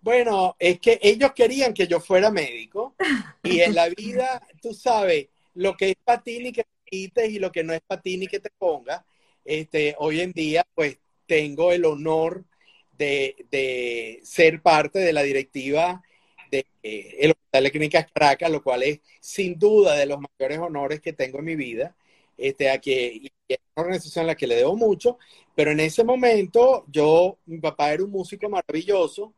[0.00, 2.94] Bueno, es que ellos querían que yo fuera médico
[3.42, 7.30] y en la vida, tú sabes, lo que es para ti ni que te quites
[7.30, 9.02] y lo que no es para ti ni que te pongas.
[9.44, 12.44] Este, hoy en día, pues tengo el honor
[12.92, 16.02] de, de ser parte de la directiva
[16.50, 20.58] de eh, el Hospital de Clínicas Caracas, lo cual es sin duda de los mayores
[20.58, 21.94] honores que tengo en mi vida.
[22.36, 25.18] Este, a que, es una organización a la que le debo mucho,
[25.54, 29.32] pero en ese momento yo, mi papá era un músico maravilloso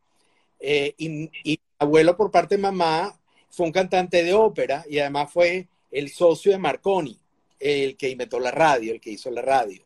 [0.60, 1.30] eh, y, mi
[1.78, 3.18] abuelo por parte de mamá
[3.50, 7.18] fue un cantante de ópera y además fue el socio de Marconi,
[7.60, 9.82] el que inventó la radio, el que hizo la radio.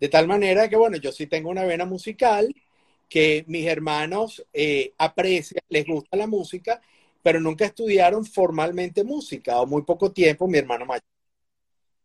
[0.00, 2.54] De tal manera que, bueno, yo sí tengo una vena musical,
[3.08, 6.80] que mis hermanos eh, aprecian, les gusta la música,
[7.22, 11.17] pero nunca estudiaron formalmente música o muy poco tiempo mi hermano mayor.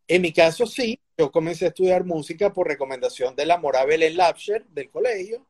[0.07, 4.17] En mi caso sí, yo comencé a estudiar música por recomendación de la Mora Belén
[4.17, 5.45] Lapsher del colegio,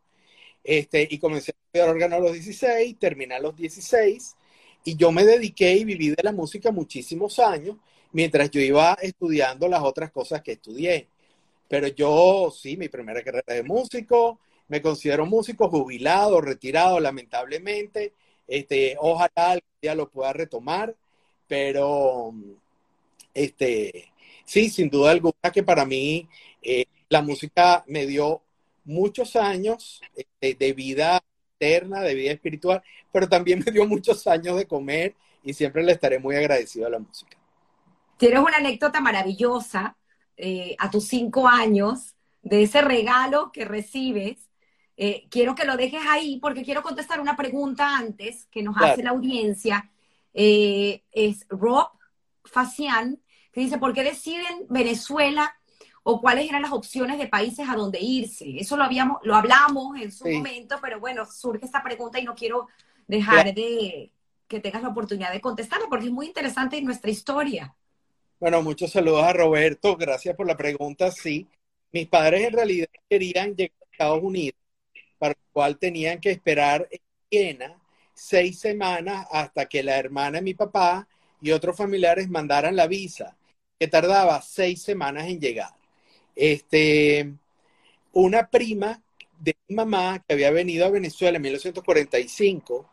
[0.64, 4.36] este, y comencé a estudiar órgano a los 16, terminé a los 16,
[4.86, 7.78] y yo me dediqué y viví de la música muchísimos años,
[8.12, 11.08] mientras yo iba estudiando las otras cosas que estudié.
[11.68, 18.14] Pero yo, sí, mi primera carrera de músico, me considero músico jubilado, retirado, lamentablemente.
[18.48, 20.96] Este, ojalá algún día lo pueda retomar,
[21.48, 22.34] pero
[23.34, 24.13] este,
[24.46, 26.28] sí, sin duda alguna que para mí
[26.62, 28.42] eh, la música me dio
[28.86, 31.24] muchos años este, de vida
[31.60, 32.82] eterna, de vida espiritual,
[33.12, 36.90] pero también me dio muchos años de comer y siempre le estaré muy agradecido a
[36.90, 37.38] la música.
[38.18, 39.98] Tienes una anécdota maravillosa
[40.38, 44.50] eh, a tus cinco años de ese regalo que recibes
[44.96, 49.04] eh, quiero que lo dejes ahí porque quiero contestar una pregunta antes que nos hace
[49.04, 49.90] la audiencia.
[50.34, 51.88] Eh, es Rob
[52.44, 53.20] Facián,
[53.54, 55.56] que dice, ¿por qué deciden Venezuela
[56.02, 58.58] o cuáles eran las opciones de países a donde irse?
[58.58, 62.36] Eso lo, habíamos, lo hablamos en su momento, pero bueno, surge esta pregunta y no
[62.36, 62.68] quiero
[63.08, 64.12] dejar de
[64.48, 67.74] que tengas la oportunidad de contestarla porque es muy interesante en nuestra historia.
[68.40, 71.12] Bueno, muchos saludos a Roberto, gracias por la pregunta.
[71.12, 71.48] Sí,
[71.92, 74.60] mis padres en realidad querían llegar a Estados Unidos
[75.18, 77.00] para lo cual tenían que esperar en
[77.32, 77.82] Viena
[78.14, 81.08] seis semanas hasta que la hermana de mi papá
[81.42, 83.36] y otros familiares mandaran la visa,
[83.88, 85.72] tardaba seis semanas en llegar.
[86.36, 87.34] Este,
[88.12, 89.02] una prima
[89.40, 92.90] de mi mamá que había venido a Venezuela en 1945,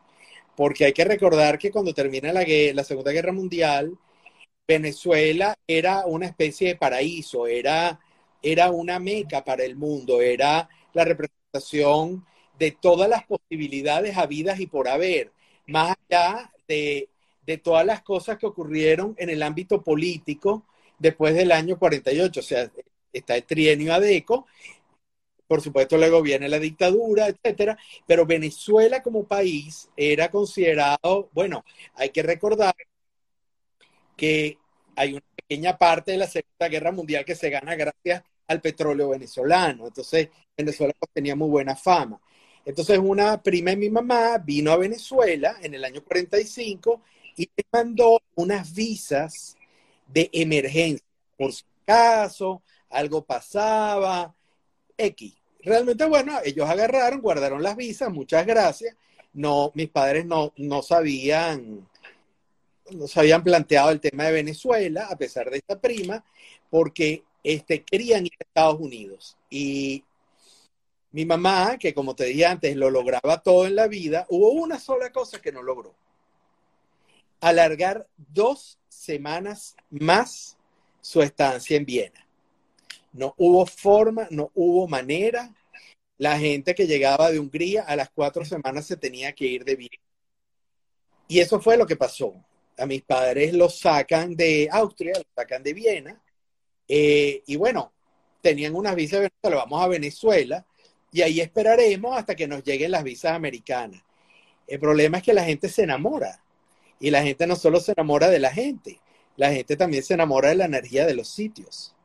[0.55, 3.97] porque hay que recordar que cuando termina la, la Segunda Guerra Mundial,
[4.67, 7.99] Venezuela era una especie de paraíso, era,
[8.41, 12.25] era una meca para el mundo, era la representación
[12.57, 15.31] de todas las posibilidades habidas y por haber,
[15.67, 17.09] más allá de,
[17.63, 20.65] todas las cosas que ocurrieron en el ámbito político
[21.01, 22.71] después del año 48, o sea,
[23.11, 24.45] está el trienio ADECO,
[25.47, 27.77] por supuesto luego viene la dictadura, etcétera,
[28.07, 32.73] pero Venezuela como país era considerado, bueno, hay que recordar
[34.15, 34.59] que
[34.95, 39.09] hay una pequeña parte de la Segunda Guerra Mundial que se gana gracias al petróleo
[39.09, 39.87] venezolano.
[39.87, 42.21] Entonces, Venezuela pues, tenía muy buena fama.
[42.63, 47.01] Entonces, una prima de mi mamá vino a Venezuela en el año 45
[47.35, 49.57] y me mandó unas visas
[50.13, 51.05] de emergencia.
[51.37, 54.33] Por si acaso algo pasaba,
[54.97, 55.33] X.
[55.63, 58.95] Realmente, bueno, ellos agarraron, guardaron las visas, muchas gracias.
[59.33, 61.87] No, mis padres no, no sabían,
[62.91, 66.23] no se habían planteado el tema de Venezuela, a pesar de esta prima,
[66.69, 69.37] porque este, querían ir a Estados Unidos.
[69.49, 70.03] Y
[71.11, 74.79] mi mamá, que como te dije antes, lo lograba todo en la vida, hubo una
[74.79, 75.93] sola cosa que no logró.
[77.39, 80.57] Alargar dos semanas más
[81.01, 82.27] su estancia en Viena.
[83.13, 85.53] No hubo forma, no hubo manera.
[86.17, 89.75] La gente que llegaba de Hungría a las cuatro semanas se tenía que ir de
[89.75, 90.03] Viena.
[91.27, 92.33] Y eso fue lo que pasó.
[92.77, 96.21] A mis padres los sacan de Austria, los sacan de Viena,
[96.93, 97.93] eh, y bueno,
[98.41, 100.65] tenían unas visas de vamos a Venezuela
[101.09, 104.03] y ahí esperaremos hasta que nos lleguen las visas americanas.
[104.67, 106.43] El problema es que la gente se enamora.
[107.01, 109.01] Y la gente no solo se enamora de la gente,
[109.35, 111.95] la gente también se enamora de la energía de los sitios.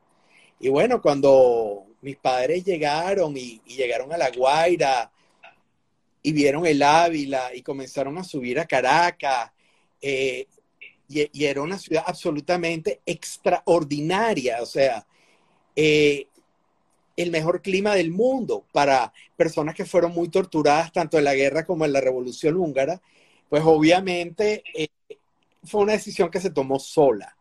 [0.58, 5.12] Y bueno, cuando mis padres llegaron y, llegaron a La Guaira
[6.22, 9.52] y vieron el Ávila y comenzaron a subir a Caracas,
[10.00, 10.46] eh,
[11.08, 15.06] y, era una ciudad absolutamente extraordinaria, o sea,
[15.76, 16.26] eh,
[17.16, 21.64] el mejor clima del mundo para personas que fueron muy torturadas tanto en la guerra
[21.64, 23.00] como en la revolución húngara,
[23.48, 24.88] pues obviamente eh,
[25.64, 27.36] fue una decisión que se tomó sola.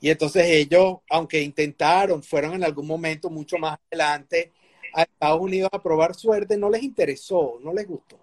[0.00, 4.52] Y entonces ellos, aunque intentaron, fueron en algún momento mucho más adelante
[4.94, 8.18] a Estados Unidos a probar suerte, no les interesó, no les gustó.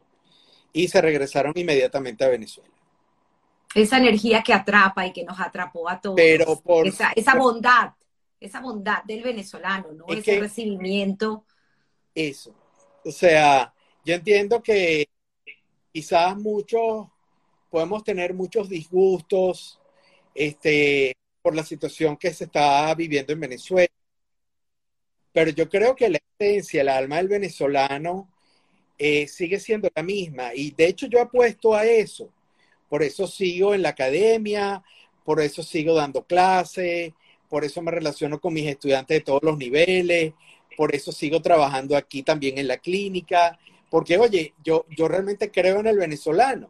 [0.73, 2.69] Y se regresaron inmediatamente a Venezuela.
[3.73, 6.15] Esa energía que atrapa y que nos atrapó a todos.
[6.15, 7.91] Pero por, esa, esa bondad
[8.39, 10.05] esa bondad del venezolano, ¿no?
[10.07, 11.45] Ese recibimiento.
[12.15, 12.53] Eso.
[13.03, 13.73] O sea,
[14.05, 15.09] yo entiendo que
[15.91, 17.07] quizás muchos
[17.69, 19.79] podemos tener muchos disgustos
[20.33, 23.89] este, por la situación que se está viviendo en Venezuela.
[25.31, 28.29] Pero yo creo que la esencia, el alma del venezolano
[28.97, 30.53] eh, sigue siendo la misma.
[30.53, 32.29] Y de hecho yo apuesto a eso.
[32.89, 34.83] Por eso sigo en la academia,
[35.23, 37.13] por eso sigo dando clases,
[37.47, 40.33] por eso me relaciono con mis estudiantes de todos los niveles,
[40.75, 43.59] por eso sigo trabajando aquí también en la clínica,
[43.89, 46.69] porque oye, yo, yo realmente creo en el venezolano.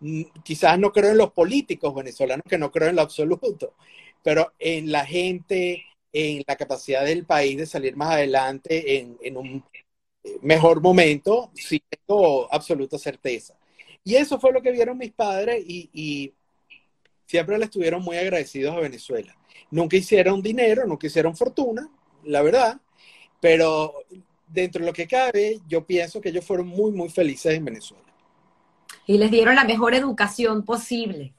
[0.00, 3.74] Mm, quizás no creo en los políticos venezolanos, que no creo en lo absoluto,
[4.22, 9.64] pero en la gente, en la capacidad del país de salir más adelante en, un
[10.42, 13.54] mejor momento, sí tengo absoluta certeza.
[14.04, 16.34] Y eso fue lo que vieron mis padres y, y
[17.26, 19.36] siempre le estuvieron muy agradecidos a Venezuela.
[19.70, 21.88] Nunca hicieron dinero, nunca hicieron fortuna,
[22.24, 22.80] la verdad,
[23.40, 23.94] pero
[24.52, 28.04] dentro de lo que cabe, yo pienso que ellos fueron muy, muy felices en Venezuela.
[29.06, 31.34] Y les dieron la mejor educación posible.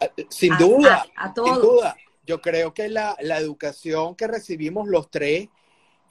[0.00, 1.50] Ah, sin duda, a, todos.
[1.50, 1.96] sin duda.
[2.26, 5.48] Yo creo que la, educación que recibimos los tres,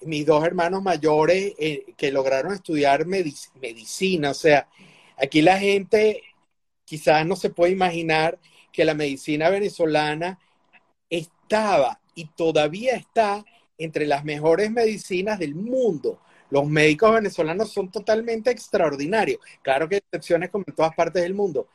[0.02, 4.68] mis dos hermanos mayores eh, que lograron estudiar medicina, o sea,
[5.18, 6.22] aquí la gente
[6.86, 8.40] quizás no se puede imaginar
[8.72, 10.40] que la medicina venezolana
[11.10, 13.44] estaba y todavía está
[13.78, 16.22] entre las mejores medicinas del mundo.
[16.50, 19.40] Los médicos venezolanos son totalmente extraordinarios.
[19.62, 21.68] Claro que hay excepciones como en todas partes del mundo,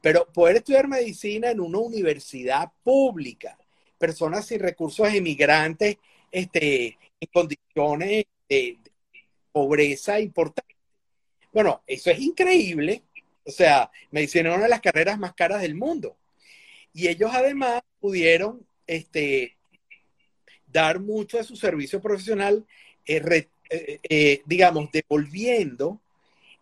[0.00, 3.58] pero poder estudiar medicina en una universidad pública,
[3.98, 5.98] personas sin recursos emigrantes,
[6.30, 8.78] este, en condiciones de,
[9.52, 10.74] pobreza importante.
[11.52, 13.02] Bueno, eso es increíble.
[13.44, 16.16] O sea, medicina es una de las carreras más caras del mundo.
[16.94, 19.56] Y ellos además pudieron este,
[20.72, 22.66] dar mucho de su servicio profesional,
[23.06, 26.00] eh, eh, eh, digamos, devolviendo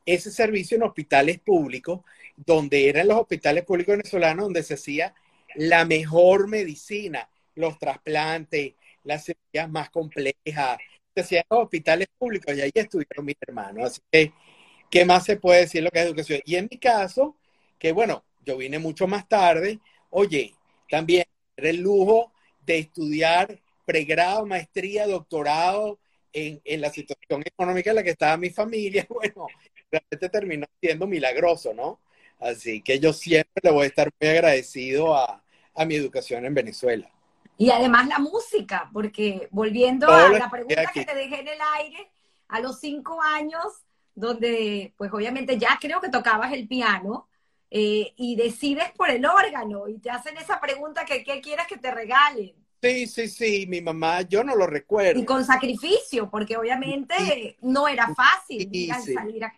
[0.04, 2.00] ese servicio en hospitales públicos,
[2.36, 5.14] donde eran los hospitales públicos venezolanos donde se hacía
[5.54, 10.78] la mejor medicina, los trasplantes, las cirugías más complejas,
[11.14, 13.84] se hacían los hospitales públicos y ahí estuvieron mis hermanos.
[13.84, 14.32] Así que,
[14.90, 16.40] ¿qué más se puede decir lo que es educación?
[16.44, 17.36] Y en mi caso,
[17.78, 19.80] que bueno, yo vine mucho más tarde,
[20.10, 20.54] oye,
[20.88, 21.24] también
[21.56, 22.32] el lujo
[22.64, 23.60] de estudiar
[23.90, 25.98] pregrado, maestría, doctorado
[26.32, 29.04] en, la situación económica en la que estaba mi familia.
[29.10, 29.48] Bueno,
[29.90, 31.98] realmente terminó siendo milagroso, ¿no?
[32.38, 35.42] Así que yo siempre le voy a estar muy agradecido a,
[35.86, 37.10] mi educación en Venezuela.
[37.56, 42.10] Y además la música, porque volviendo a la pregunta que te dejé en el aire,
[42.48, 43.64] a los cinco años,
[44.14, 47.28] donde pues obviamente ya creo que tocabas el piano,
[47.70, 51.78] eh, y decides por el órgano y te hacen esa pregunta que qué quieres que
[51.78, 52.59] te regalen.
[52.82, 55.20] Sí, sí, sí, mi mamá, yo no lo recuerdo.
[55.20, 59.52] Y con sacrificio, porque obviamente no era fácil sí, salir a...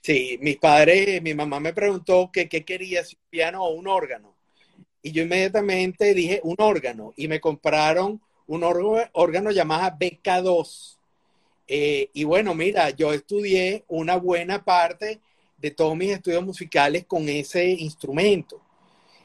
[0.00, 3.86] Sí, mis padres, mi mamá me preguntó que qué quería, si un piano o un
[3.86, 4.34] órgano.
[5.02, 10.98] Y yo inmediatamente dije un órgano y me compraron un órgano llamado BK2.
[11.68, 15.20] Eh, y bueno, mira, yo estudié una buena parte
[15.58, 18.60] de todos mis estudios musicales con ese instrumento,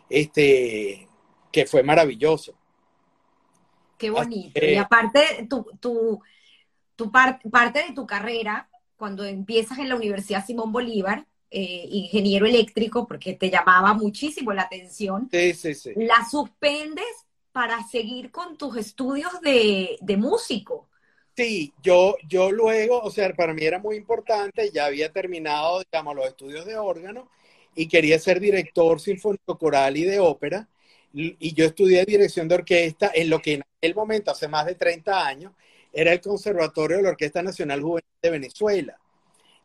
[0.09, 1.07] este,
[1.51, 2.56] que fue maravilloso.
[3.97, 4.59] Qué bonito.
[4.63, 6.21] y aparte, tu, tu,
[6.95, 13.07] tu parte de tu carrera, cuando empiezas en la Universidad Simón Bolívar, eh, ingeniero eléctrico,
[13.07, 15.93] porque te llamaba muchísimo la atención, sí, sí, sí.
[15.95, 17.05] la suspendes
[17.51, 20.87] para seguir con tus estudios de, de músico.
[21.37, 26.15] Sí, yo, yo luego, o sea, para mí era muy importante, ya había terminado, digamos,
[26.15, 27.29] los estudios de órgano
[27.75, 30.67] y quería ser director sinfónico coral y de ópera.
[31.13, 34.75] Y yo estudié dirección de orquesta en lo que en aquel momento, hace más de
[34.75, 35.53] 30 años,
[35.91, 38.97] era el Conservatorio de la Orquesta Nacional Juvenil de Venezuela.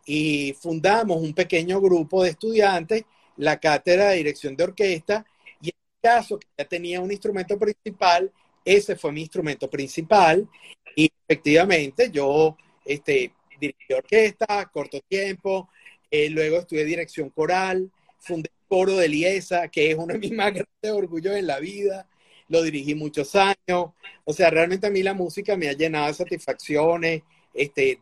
[0.04, 3.04] y fundamos un pequeño grupo de estudiantes,
[3.36, 5.24] la cátedra de dirección de orquesta,
[5.60, 8.32] y en el caso que ya tenía un instrumento principal,
[8.64, 10.48] ese fue mi instrumento principal,
[10.96, 15.68] y efectivamente yo este, dirigí orquesta, corto tiempo,
[16.10, 20.50] eh, luego estudié dirección coral, fundé coro de Liesa, que es uno de mis más
[20.50, 22.08] grandes orgullos en la vida,
[22.48, 23.90] lo dirigí muchos años,
[24.24, 28.00] o sea, realmente a mí la música me ha llenado de satisfacciones, este,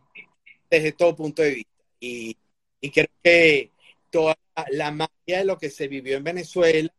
[0.69, 1.71] desde todo punto de vista.
[1.99, 2.37] Y,
[2.93, 3.71] creo que
[4.09, 4.37] toda
[4.69, 6.89] la magia de lo que se vivió en Venezuela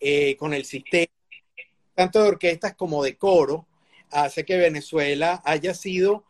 [0.00, 1.12] eh, con el sistema,
[1.94, 3.68] tanto de orquestas como de coro,
[4.10, 6.24] hace que Venezuela haya sido,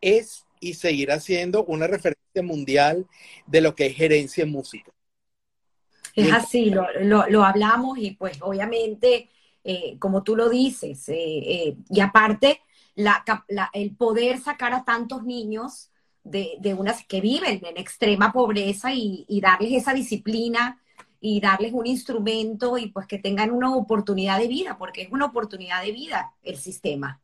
[0.00, 3.06] es y seguirá siendo una referencia mundial
[3.46, 4.93] de lo que es gerencia en música.
[6.14, 9.28] Es así, lo, lo, hablamos y pues obviamente,
[9.64, 12.60] eh, como tú lo dices, eh, y aparte,
[12.94, 13.24] la,
[13.72, 15.90] el poder sacar a tantos niños
[16.22, 20.80] de, de unas que viven en extrema pobreza y, darles esa disciplina
[21.20, 25.26] y darles un instrumento y pues que tengan una oportunidad de vida, porque es una
[25.26, 27.20] oportunidad de vida el sistema.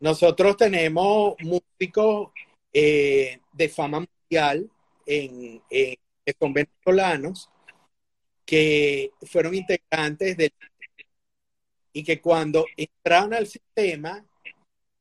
[0.00, 2.30] Nosotros tenemos músicos
[2.72, 4.68] eh, de fama mundial
[5.06, 7.48] en, que son venezolanos
[8.46, 10.52] que fueron integrantes del
[11.92, 14.24] y que cuando entraron al sistema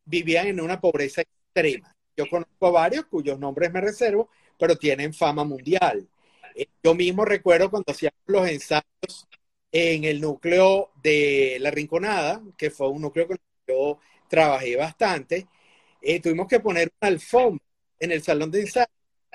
[0.06, 1.94] vivían en una pobreza extrema.
[2.16, 6.08] Yo conozco a varios cuyos nombres me reservo, pero tienen fama mundial.
[6.56, 9.28] Eh, yo mismo recuerdo cuando hacíamos los ensayos
[9.72, 14.78] en el núcleo de La Rinconada, que fue un núcleo con el que yo trabajé
[14.78, 15.48] bastante,
[16.02, 17.66] eh, tuvimos que poner un alfombra
[18.00, 18.88] en el salón de ensayo,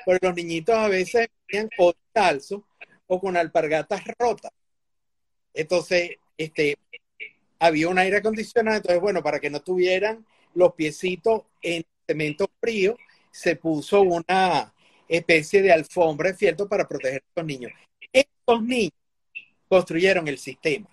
[0.04, 2.64] porque los niñitos a veces venían o calzo
[3.10, 4.52] o con alpargatas rotas.
[5.52, 6.78] Entonces, este,
[7.58, 12.96] había un aire acondicionado, entonces, bueno, para que no tuvieran los piecitos en cemento frío,
[13.32, 14.72] se puso una
[15.08, 17.72] especie de alfombra de para proteger a estos niños.
[18.12, 18.94] Estos niños
[19.68, 20.88] construyeron el sistema.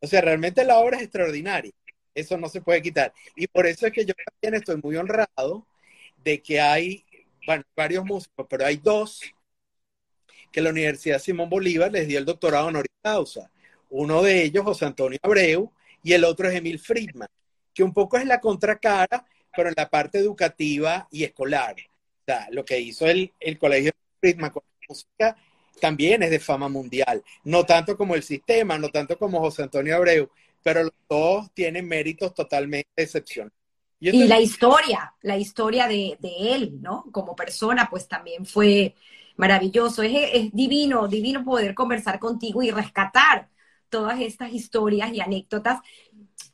[0.00, 1.72] O sea, realmente la obra es extraordinaria.
[2.14, 3.12] Eso no se puede quitar.
[3.34, 5.66] Y por eso es que yo también estoy muy honrado
[6.22, 7.04] de que hay,
[7.74, 9.20] varios músicos, pero hay dos
[10.50, 13.50] que la Universidad Simón Bolívar les dio el doctorado honoris causa.
[13.90, 15.72] Uno de ellos, José Antonio Abreu,
[16.02, 17.28] y el otro es Emil Friedman,
[17.74, 21.74] que un poco es la contracara pero en la parte educativa y escolar.
[21.74, 25.36] O sea, lo que hizo el, el Colegio Prisma con música
[25.80, 27.22] también es de fama mundial.
[27.44, 30.30] No tanto como el sistema, no tanto como José Antonio Abreu,
[30.62, 33.54] pero los dos tienen méritos totalmente excepcionales.
[34.02, 37.04] Y, la historia, la historia de, de, él, ¿no?
[37.12, 38.94] Como persona, pues también fue
[39.40, 40.02] maravilloso.
[40.02, 43.48] Es, es divino, divino poder conversar contigo y rescatar
[43.88, 45.80] todas estas historias y anécdotas.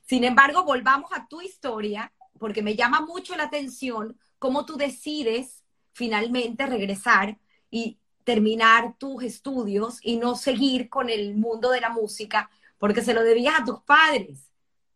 [0.07, 5.64] Sin embargo, volvamos a tu historia porque me llama mucho la atención cómo tú decides
[5.93, 7.39] finalmente regresar
[7.70, 13.14] y terminar tus estudios y no seguir con el mundo de la música, porque se
[13.14, 14.51] lo debías a tus padres.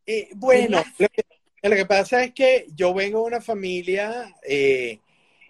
[0.06, 0.82] Eh, bueno,
[1.62, 4.98] lo que, pasa es que yo vengo de una familia eh,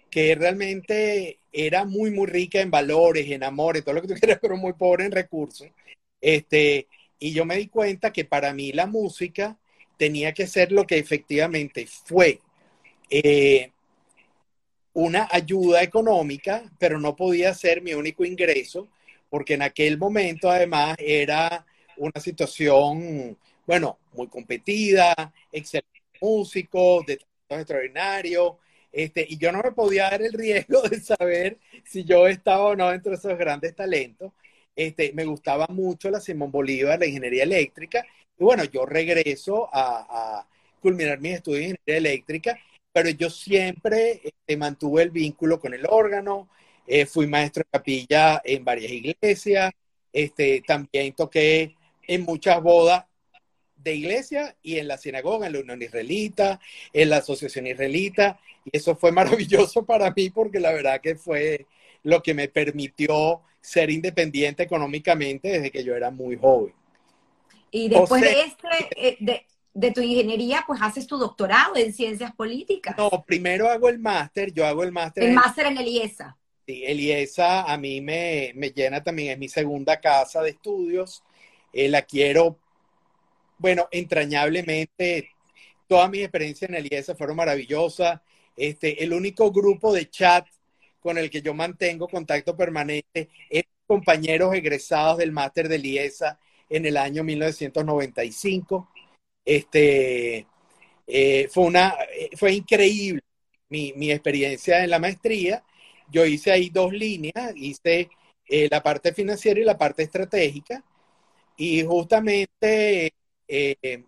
[0.09, 4.39] que realmente era muy, muy rica en valores, en amores, todo lo que tú quieras,
[4.41, 5.67] pero muy pobre en recursos.
[6.19, 6.87] Este,
[7.19, 9.57] y yo me di cuenta que para mí la música
[9.97, 12.39] tenía que ser lo que efectivamente fue
[13.09, 13.71] eh,
[14.93, 18.87] una ayuda económica, pero no podía ser mi único ingreso,
[19.29, 21.65] porque en aquel momento además era
[21.97, 25.13] una situación, bueno, muy competida,
[25.51, 28.59] excelente músico, de talento extraordinario,
[28.91, 32.75] este, y yo no me podía dar el riesgo de saber si yo estaba o
[32.75, 34.31] no dentro de esos grandes talentos.
[34.75, 38.05] Este, me gustaba mucho la Simón Bolívar, la ingeniería eléctrica,
[38.37, 40.47] y bueno, yo regreso a,
[40.81, 42.59] culminar mis estudios de ingeniería eléctrica,
[42.91, 46.49] pero yo siempre este, mantuve el vínculo con el órgano,
[46.87, 49.71] eh, fui maestro de capilla en varias iglesias,
[50.11, 51.75] este, también toqué
[52.07, 53.05] en muchas bodas
[53.83, 56.59] de iglesia y en la sinagoga, en la Unión Israelita,
[56.93, 61.65] en la Asociación Israelita, y eso fue maravilloso para mí porque la verdad que fue
[62.03, 66.73] lo que me permitió ser independiente económicamente desde que yo era muy joven.
[67.69, 68.67] Y después de este,
[68.97, 72.97] eh, de, tu ingeniería, pues haces tu doctorado en ciencias políticas.
[72.97, 75.23] No, primero hago el máster, yo hago el máster.
[75.23, 76.37] El máster en el IESA.
[76.65, 81.23] Sí, el IESA a mí me, llena también, es mi segunda casa de estudios.
[81.71, 82.57] Eh, la quiero,
[83.61, 85.29] bueno, entrañablemente.
[85.87, 88.21] Todas mis experiencias en el IESA fueron maravillosas.
[88.57, 90.47] Este, el único grupo de chat
[90.99, 96.39] con el que yo mantengo contacto permanente es compañeros egresados del máster del IESA
[96.69, 98.89] en el año 1995.
[99.45, 100.47] Este,
[101.07, 103.21] eh, fue, una, eh, fue increíble
[103.69, 105.63] mi, mi, experiencia en la maestría.
[106.11, 108.09] yo hice ahí dos líneas, hice
[108.47, 110.83] eh, la parte financiera y la parte estratégica,
[111.57, 113.13] y justamente
[113.53, 114.05] eh,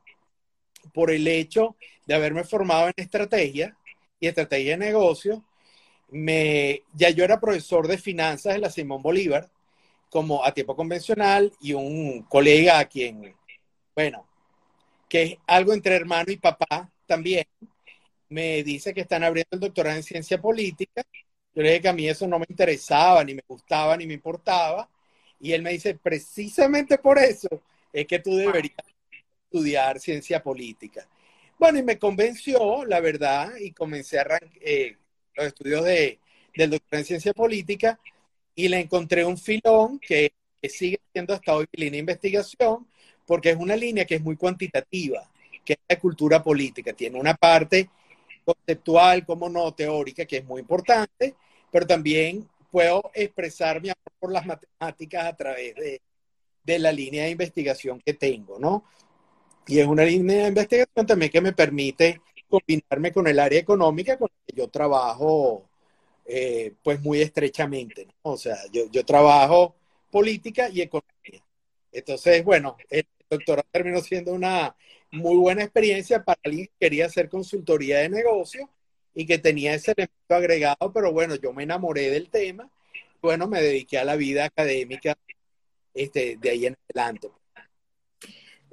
[0.94, 1.76] por el hecho
[2.06, 3.78] de haberme formado en estrategia
[4.20, 5.44] y estrategia de negocio,
[6.10, 9.50] me, ya yo era profesor de finanzas de la Simón Bolívar,
[10.10, 13.36] como a tiempo convencional, y un colega a quien,
[13.96, 14.26] bueno,
[15.10, 17.46] que es algo entre hermano y papá también,
[18.30, 21.04] me dice que están abriendo el doctorado en ciencia política.
[21.54, 24.14] Yo le dije que a mí eso no me interesaba, ni me gustaba, ni me
[24.14, 24.90] importaba.
[25.40, 27.50] Y él me dice, precisamente por eso
[27.92, 28.93] es que tú deberías
[29.54, 31.08] estudiar ciencia política.
[31.60, 34.26] Bueno, y me convenció, la verdad, y comencé a
[34.62, 34.98] eh,
[35.36, 36.20] los estudios de,
[36.56, 38.00] del doctorado en ciencia política
[38.56, 40.34] y le encontré un filón que,
[40.64, 42.88] sigue siendo hasta hoy mi línea de investigación,
[43.28, 45.30] porque es una línea que es muy cuantitativa,
[45.66, 46.94] que es la cultura política.
[46.94, 47.90] Tiene una parte
[48.46, 51.36] conceptual, como no, teórica, que es muy importante,
[51.70, 56.02] pero también puedo expresar mi amor por las matemáticas a través de,
[56.64, 58.86] de la línea de investigación que tengo, ¿no?
[59.68, 64.18] Y es una línea de investigación también que me permite combinarme con el área económica
[64.18, 65.70] con la que yo trabajo
[66.26, 68.08] eh, pues muy estrechamente.
[68.22, 69.76] O sea, yo, yo trabajo
[70.12, 71.44] política y economía.
[71.92, 74.76] Entonces, bueno, el doctorado terminó siendo una
[75.12, 78.70] muy buena experiencia para alguien que quería hacer consultoría de negocio
[79.14, 82.70] y que tenía ese elemento agregado, pero bueno, yo me enamoré del tema.
[83.22, 85.16] Bueno, me dediqué a la vida académica
[85.94, 87.30] este, de ahí en adelante.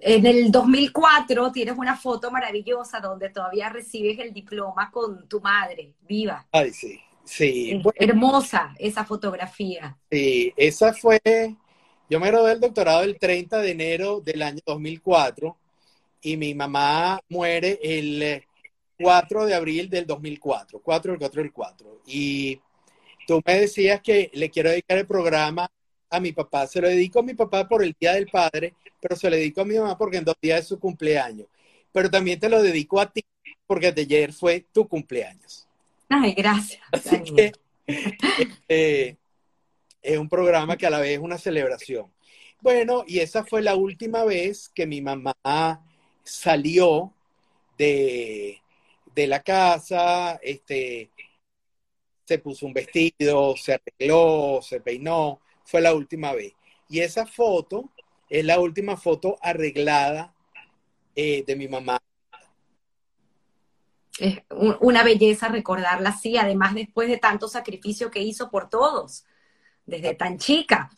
[0.03, 5.94] En el 2004 tienes una foto maravillosa donde todavía recibes el diploma con tu madre,
[6.01, 6.46] viva.
[6.53, 7.82] Ay, sí, sí.
[7.96, 9.96] hermosa esa fotografía.
[10.11, 11.20] Sí, esa fue,
[12.09, 15.57] yo me gradué del doctorado el 30 de enero del año 2004
[16.22, 18.42] y mi mamá muere el
[18.98, 22.03] 4 de abril del 2004, 4 del 4 del 4.
[22.07, 22.61] Y
[23.26, 25.70] tú me decías que le quiero dedicar el programa
[26.11, 26.66] a mi papá.
[26.66, 29.62] Se lo dedico a mi papá por el Día del Padre, pero se lo dedico
[29.62, 31.46] a mi mamá porque en dos días es su cumpleaños.
[31.92, 33.24] Pero también te lo dedico a ti
[33.66, 35.66] porque ayer fue tu cumpleaños.
[36.09, 36.82] Ay, gracias.
[36.92, 37.53] Así que
[37.86, 39.18] este,
[40.03, 42.12] es un programa que a la vez es una celebración.
[42.61, 45.34] Bueno, y esa fue la última vez que mi mamá
[46.22, 47.12] salió
[47.78, 48.61] de,
[49.14, 51.11] de la casa, este,
[52.24, 56.53] se puso un vestido, se arregló, se peinó, fue la última vez.
[56.88, 57.90] Y esa foto
[58.31, 60.33] es la última foto arreglada
[61.16, 61.99] eh, de mi mamá.
[64.18, 64.39] Es
[64.81, 69.24] una belleza recordarla así, además después de tanto sacrificio que hizo por todos,
[69.85, 70.91] desde tan chica.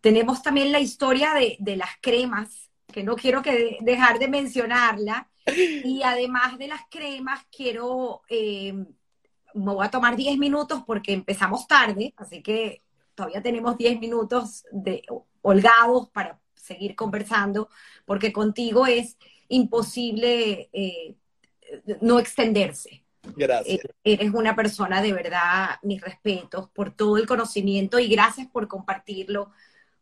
[0.00, 5.28] Tenemos también la historia de, las cremas, que no quiero que dejar de mencionarla.
[5.46, 8.72] Y además de las cremas, quiero, eh,
[9.54, 12.82] me voy a tomar 10 minutos porque empezamos tarde, así que
[13.14, 15.02] todavía tenemos 10 minutos de
[15.42, 17.68] holgados para seguir conversando,
[18.04, 19.16] porque contigo es
[19.48, 21.14] imposible eh,
[22.00, 23.04] no extenderse.
[23.36, 23.84] Gracias.
[23.84, 28.66] Eh, eres una persona de verdad, mis respetos por todo el conocimiento y gracias por
[28.66, 29.50] compartirlo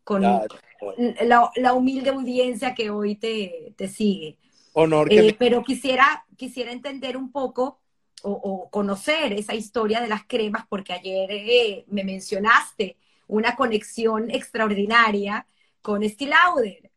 [0.05, 4.39] con la, humilde audiencia que hoy te, sigue.
[4.73, 5.13] Honor.
[5.13, 7.81] Eh, pero quisiera, quisiera entender un poco
[8.23, 12.97] o, conocer esa historia de las cremas, porque ayer me mencionaste
[13.27, 15.47] una conexión extraordinaria
[15.89, 16.91] con Steve Lauder.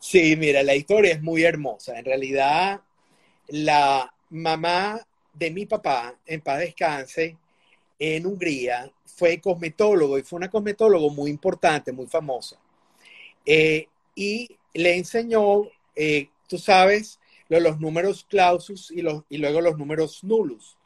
[0.00, 1.98] Sí, mira, la historia es muy hermosa.
[1.98, 2.80] En realidad,
[3.48, 7.36] la mamá de mi papá, en paz descanse,
[7.98, 12.58] en Hungría, fue cosmetólogo y fue una cosmetólogo muy importante, muy famosa.
[13.44, 15.64] Eh, y le enseñó,
[15.94, 20.78] eh, tú sabes, los números clausus y, luego los números nulos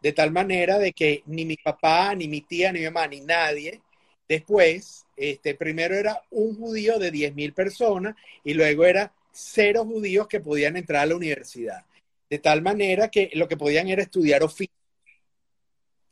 [0.00, 3.20] de tal manera de que ni mi papá, ni mi tía, ni mi mamá, ni
[3.20, 3.80] nadie,
[4.30, 8.14] después, este, primero era un judío de 10.000 personas
[8.44, 11.84] y luego era cero judíos que podían entrar a la universidad.
[12.30, 14.72] De tal manera que lo que podían era estudiar oficio.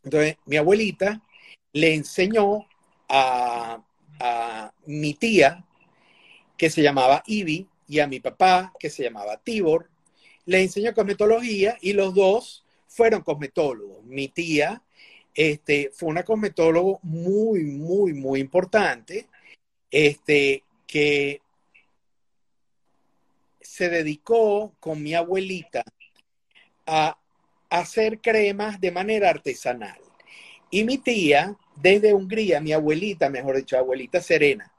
[0.02, 1.22] Entonces, mi abuelita
[1.72, 2.66] le enseñó
[3.08, 3.84] a,
[4.84, 5.64] mi tía,
[6.56, 9.88] que se llamaba Ivy, y a mi papá, que se llamaba Tibor,
[10.44, 14.04] le enseñó cosmetología y los dos fueron cosmetólogos.
[14.04, 14.82] Mi tía
[15.38, 19.28] este, fue una cosmetólogo muy, muy, muy importante,
[19.88, 21.40] este, que
[23.60, 25.84] se dedicó con mi abuelita
[26.86, 27.16] a
[27.70, 30.00] hacer cremas de manera artesanal.
[30.72, 34.72] Y mi tía, desde Hungría, mi abuelita, mejor dicho, abuelita Serena,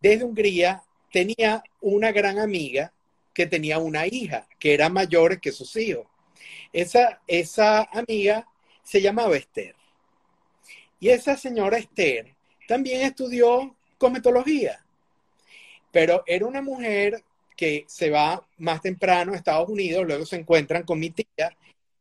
[0.00, 2.94] desde Hungría tenía una gran amiga
[3.34, 6.06] que tenía una hija que era mayor que sus hijos.
[6.72, 8.48] Esa, esa amiga
[8.86, 9.74] se llamaba Esther.
[11.00, 12.34] Y esa señora Esther
[12.68, 14.84] también estudió cosmetología,
[15.90, 17.24] pero era una mujer
[17.56, 21.56] que se va más temprano a Estados Unidos, luego se encuentran con mi tía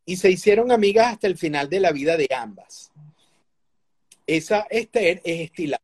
[0.06, 2.92] y se hicieron amigas hasta el final de la vida de ambas.
[4.28, 5.82] Esa Esther es Estilauder.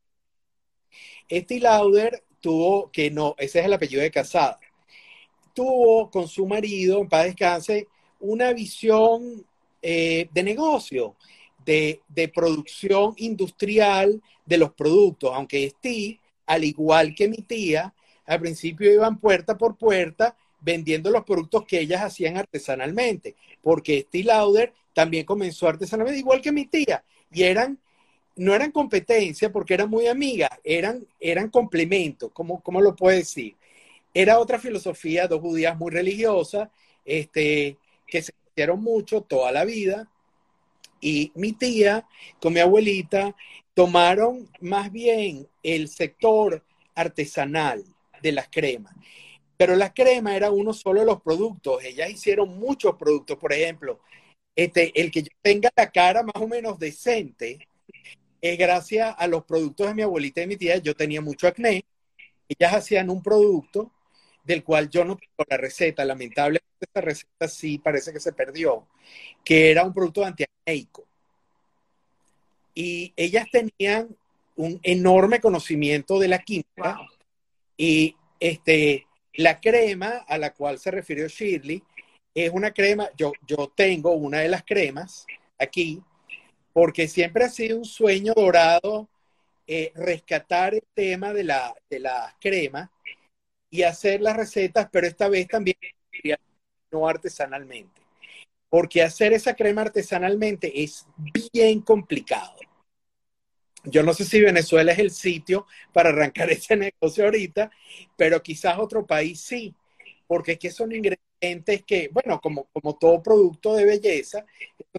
[1.28, 4.60] Estilauder tuvo, que no, ese es el apellido de casada,
[5.56, 7.88] tuvo con su marido, en paz descanse,
[8.20, 9.46] una visión
[9.82, 11.16] eh, de negocio,
[11.66, 17.94] de, de, producción industrial de los productos, aunque Esti, al igual que mi tía,
[18.26, 24.24] al principio iban puerta por puerta vendiendo los productos que ellas hacían artesanalmente, porque Esti
[24.24, 27.80] Lauder también comenzó artesanalmente, igual que mi tía, y eran,
[28.36, 33.56] no eran competencia porque eran muy amigas, eran, eran complementos, ¿cómo, ¿cómo lo puedo decir?
[34.14, 36.70] Era otra filosofía, dos judías muy religiosas,
[37.06, 40.10] este, que se hicieron mucho toda la vida,
[41.02, 42.08] y mi tía
[42.40, 43.36] con mi abuelita
[43.74, 47.84] tomaron más bien el sector artesanal
[48.22, 48.94] de las cremas.
[49.58, 51.84] Pero las cremas era uno solo de los productos.
[51.84, 53.38] Ellas hicieron muchos productos.
[53.38, 54.00] Por ejemplo,
[54.56, 57.68] este, el que yo tenga la cara más o menos decente
[58.42, 60.78] es gracias a los productos de mi abuelita y mi tía.
[60.78, 61.86] Yo tenía mucho acné.
[62.48, 63.92] Ellas hacían un producto
[64.44, 66.06] del cual yo no tengo la receta.
[66.06, 68.88] Lamentablemente esta receta sí parece que se perdió,
[69.44, 71.06] que era un producto antiacnéico.
[72.74, 74.16] Y ellas tenían
[74.56, 77.00] un enorme conocimiento de la química
[77.78, 81.84] y este, la crema a la cual se refirió Shirley
[82.34, 85.26] es una crema, yo, yo tengo una de las cremas
[85.60, 86.02] aquí,
[86.74, 89.10] porque siempre ha sido un sueño dorado
[89.68, 92.92] eh, rescatar el tema de la, de la crema
[93.72, 95.78] y hacer las recetas, pero esta vez también
[96.92, 98.02] no artesanalmente.
[98.70, 101.08] Porque hacer esa crema artesanalmente es
[101.52, 102.56] bien complicado.
[103.84, 107.72] Yo no sé si Venezuela es el sitio para arrancar ese negocio ahorita,
[108.16, 109.74] pero quizás otro país sí,
[110.28, 114.46] porque es que son ingredientes que, bueno, como, como todo producto de belleza,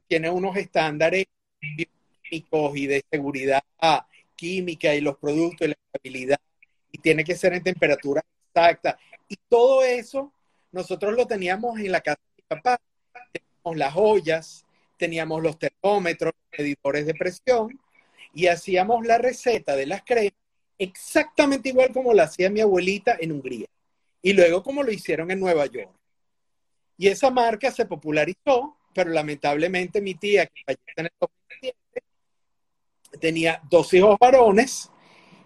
[0.09, 1.27] tiene unos estándares
[1.61, 3.63] químicos y de seguridad
[4.35, 6.41] química y los productos y la estabilidad,
[6.91, 8.23] y tiene que ser en temperatura
[8.55, 8.99] exacta.
[9.29, 10.33] Y todo eso
[10.71, 12.81] nosotros lo teníamos en la casa de mi papá.
[13.33, 17.81] Teníamos las ollas, teníamos los termómetros, los medidores de presión,
[18.35, 20.33] y hacíamos la receta de las cremas
[20.83, 23.67] exactamente igual como la hacía mi abuelita en Hungría.
[24.21, 25.91] Y luego como lo hicieron en Nueva York.
[26.99, 31.77] Y esa marca se popularizó, pero lamentablemente mi tía, que falleció en el 2007,
[33.21, 34.91] tenía dos hijos varones,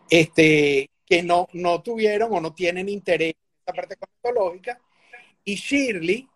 [0.08, 4.80] este, que no, no tuvieron o no tienen interés en esa parte cosmetológica,
[5.44, 6.28] y Shirley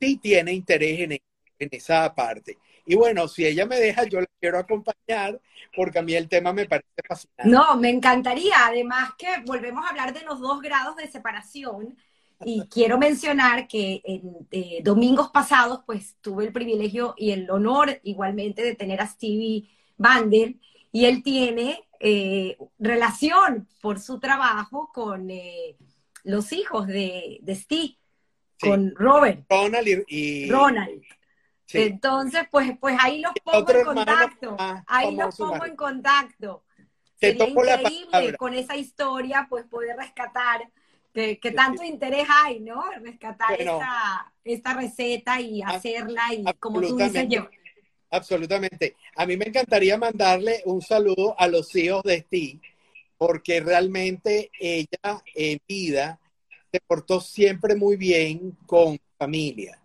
[0.00, 2.56] sí tiene interés en, en esa parte.
[2.86, 5.40] Y bueno, si ella me deja, yo la quiero acompañar
[5.74, 7.50] porque a mí el tema me parece fascinante.
[7.50, 8.66] No, me encantaría.
[8.66, 11.96] Además que volvemos a hablar de los dos grados de separación.
[12.42, 18.00] Y quiero mencionar que en eh, domingos pasados, pues tuve el privilegio y el honor
[18.02, 19.68] igualmente de tener a Stevie
[19.98, 20.54] Bander
[20.90, 25.76] y él tiene eh, relación por su trabajo con eh,
[26.24, 27.98] los hijos de, de Steve,
[28.58, 29.44] con Robert.
[29.48, 31.02] Ronald y, Ronald.
[31.72, 34.56] Entonces, pues, pues ahí los pongo en contacto.
[34.86, 36.64] ahí los pongo en contacto.
[37.20, 40.68] Sería increíble con esa historia, pues poder rescatar
[41.12, 42.82] que, tanto interés hay, ¿no?
[43.02, 43.58] Rescatar
[44.44, 47.48] esta, receta y hacerla y como tú dices yo.
[48.10, 48.96] Absolutamente.
[49.16, 52.60] A mí me encantaría mandarle un saludo a los hijos de Steve,
[53.16, 56.18] porque realmente ella en vida
[56.72, 59.78] se portó siempre muy bien con familia.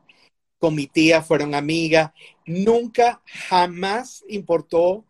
[0.57, 2.11] Con mi tía fueron amigas.
[2.47, 5.05] Nunca, jamás importó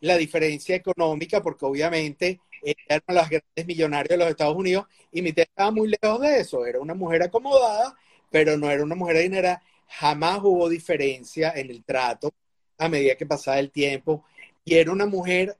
[0.00, 5.32] la diferencia económica, porque obviamente eran las grandes millonarios de los Estados Unidos y mi
[5.34, 6.64] tía estaba muy lejos de eso.
[6.64, 7.94] Era una mujer acomodada,
[8.30, 9.62] pero no era una mujer adinerada.
[9.88, 12.32] Jamás hubo diferencia en el trato
[12.78, 14.24] a medida que pasaba el tiempo.
[14.64, 15.56] Y era una mujer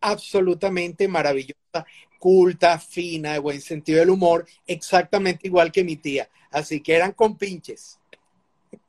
[0.00, 1.86] absolutamente maravillosa,
[2.18, 6.28] culta, fina, de buen sentido del humor, exactamente igual que mi tía.
[6.50, 7.98] Así que eran compinches.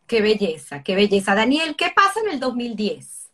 [0.06, 1.34] Qué belleza, qué belleza.
[1.34, 3.30] Daniel, ¿qué pasa en el 2010?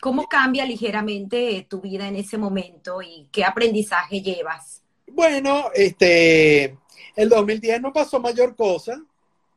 [0.00, 4.82] ¿Cómo cambia ligeramente tu vida en ese momento y qué aprendizaje llevas?
[5.06, 6.76] Bueno, este,
[7.16, 9.02] el 2010 no pasó mayor cosa,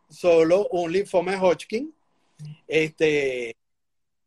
[0.09, 1.93] solo un linfoma de Hodgkin.
[2.65, 3.56] Este,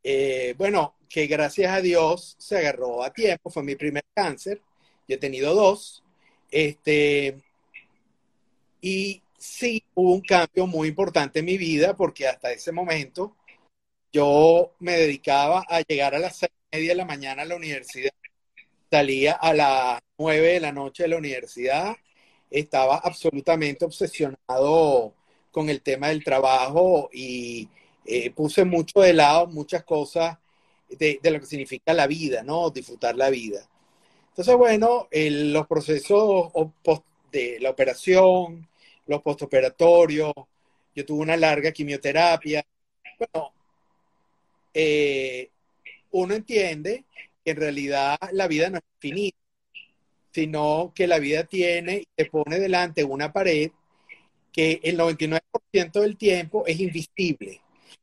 [0.03, 4.63] eh, bueno, que gracias a Dios se agarró a tiempo, fue mi primer cáncer,
[5.09, 6.03] yo he tenido dos,
[6.51, 7.43] este,
[8.81, 13.37] y sí hubo un cambio muy importante en mi vida porque hasta ese momento
[14.13, 18.13] yo me dedicaba a llegar a las seis media de la mañana a la universidad,
[18.91, 21.97] salía a las nueve de la noche de la universidad,
[22.51, 25.15] estaba absolutamente obsesionado
[25.51, 27.69] con el tema del trabajo y
[28.13, 30.37] eh, puse mucho de lado muchas cosas
[30.89, 32.69] de, lo que significa la vida, ¿no?
[32.71, 33.69] Disfrutar la vida.
[34.31, 36.53] Entonces, bueno, los procesos
[37.31, 38.69] de la operación,
[39.07, 40.33] los postoperatorios,
[40.93, 42.65] yo tuve una larga quimioterapia.
[43.17, 43.53] Bueno,
[44.75, 45.49] eh,
[46.11, 47.05] uno entiende
[47.45, 49.39] que en realidad la vida no es finita,
[50.33, 53.71] sino que la vida tiene y te pone delante una pared
[54.53, 57.61] que el 99% del tiempo es invisible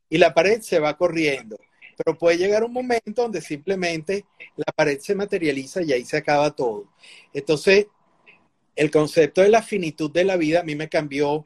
[0.08, 1.56] y la pared se va corriendo.
[1.96, 4.24] Pero puede llegar un momento donde simplemente
[4.56, 6.92] la pared se materializa y ahí se acaba todo.
[7.32, 7.86] Entonces,
[8.76, 11.44] el concepto de la finitud de la vida a mí me cambió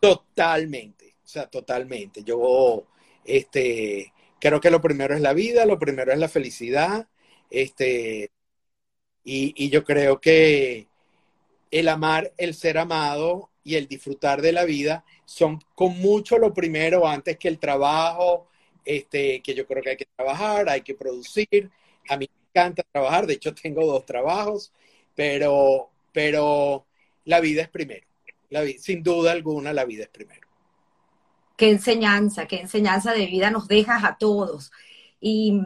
[0.00, 2.22] totalmente, o sea, totalmente.
[2.22, 2.86] Yo,
[3.24, 7.08] este, creo que lo primero es la vida, lo primero es la felicidad,
[7.50, 8.30] este,
[9.24, 10.86] y, y yo creo que
[11.70, 16.52] el amar, el ser amado y el disfrutar de la vida son con mucho lo
[16.52, 18.48] primero antes que el trabajo,
[18.84, 21.70] este, que yo creo que hay que trabajar, hay que producir.
[22.08, 24.72] A mí me encanta trabajar, de hecho tengo dos trabajos,
[25.14, 26.84] pero, pero
[27.26, 28.04] la vida es primero.
[28.48, 30.48] La sin duda alguna, la vida es primero.
[31.56, 34.72] Qué enseñanza, qué enseñanza de vida nos dejas a todos.
[35.20, 35.60] Y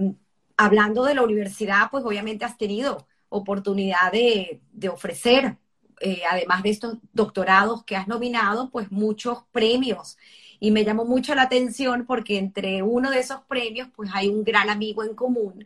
[0.58, 5.56] hablando de la universidad, pues obviamente has tenido oportunidad de, de ofrecer,
[6.00, 10.16] eh, además de estos doctorados que has nominado, pues muchos premios.
[10.60, 14.44] Y me llamó mucho la atención porque entre uno de esos premios, pues hay un
[14.44, 15.62] gran amigo en común,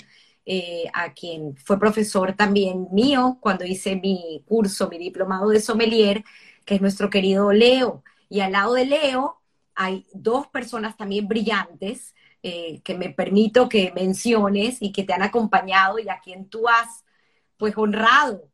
[0.47, 6.25] eh, a quien fue profesor también mío cuando hice mi curso, mi diplomado de sommelier,
[6.65, 8.03] que es nuestro querido Leo.
[8.29, 9.41] Y al lado de Leo
[9.75, 15.23] hay dos personas también brillantes eh, que me permito que menciones y que te han
[15.23, 17.05] acompañado y a quien tú has
[17.57, 18.49] pues honrado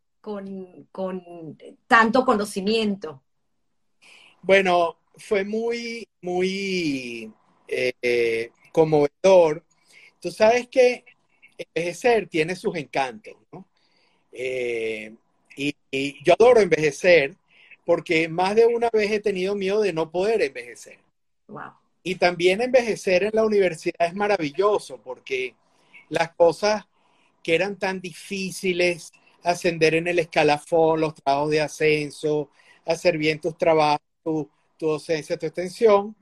[0.90, 3.22] con, tanto conocimiento.
[4.40, 7.30] Bueno, fue muy, muy
[7.68, 9.64] eh, conmovedor.
[10.20, 11.04] Tú sabes que
[11.58, 13.66] envejecer tiene sus encantos, ¿no?
[14.32, 15.14] Eh,
[15.56, 15.74] y,
[16.24, 17.36] yo adoro envejecer
[17.84, 20.98] porque más de una vez he tenido miedo de no poder envejecer.
[22.02, 25.54] Y también envejecer en la universidad es maravilloso porque
[26.08, 26.86] las cosas
[27.42, 29.12] que eran tan difíciles,
[29.44, 32.50] ascender en el escalafón, los trabajos de ascenso,
[32.86, 36.14] hacer bien tus trabajos, tu, docencia, tu extensión,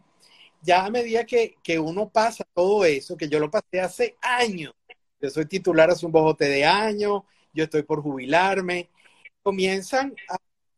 [0.60, 4.72] ya a medida que, que, uno pasa todo eso, que yo lo pasé hace años,
[5.20, 8.88] yo soy titular hace un bojote de años, yo estoy por jubilarme,
[9.42, 10.14] comienzan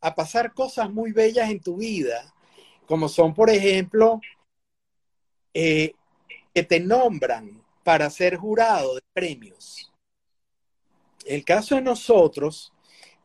[0.00, 2.34] a, pasar cosas muy bellas en tu vida,
[2.86, 4.20] como son, por ejemplo,
[5.54, 5.94] eh,
[6.54, 9.93] que te nombran para ser jurado de premios.
[11.24, 12.72] El caso de nosotros,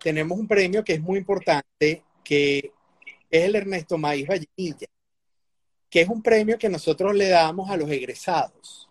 [0.02, 2.72] tenemos un premio que es muy importante, que
[3.30, 4.88] es el Ernesto Maíz Vallenilla,
[5.90, 8.90] que es un premio que nosotros le damos a los egresados,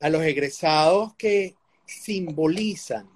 [0.00, 3.08] a los egresados que simbolizan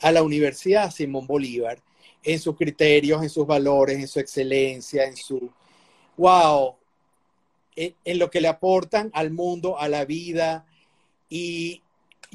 [0.00, 1.82] a la Universidad Simón Bolívar
[2.22, 5.50] en sus criterios, en sus valores, en su excelencia, en su,
[6.16, 6.76] wow,
[7.76, 10.66] en, lo que le aportan al mundo, a la vida.
[11.28, 11.82] Y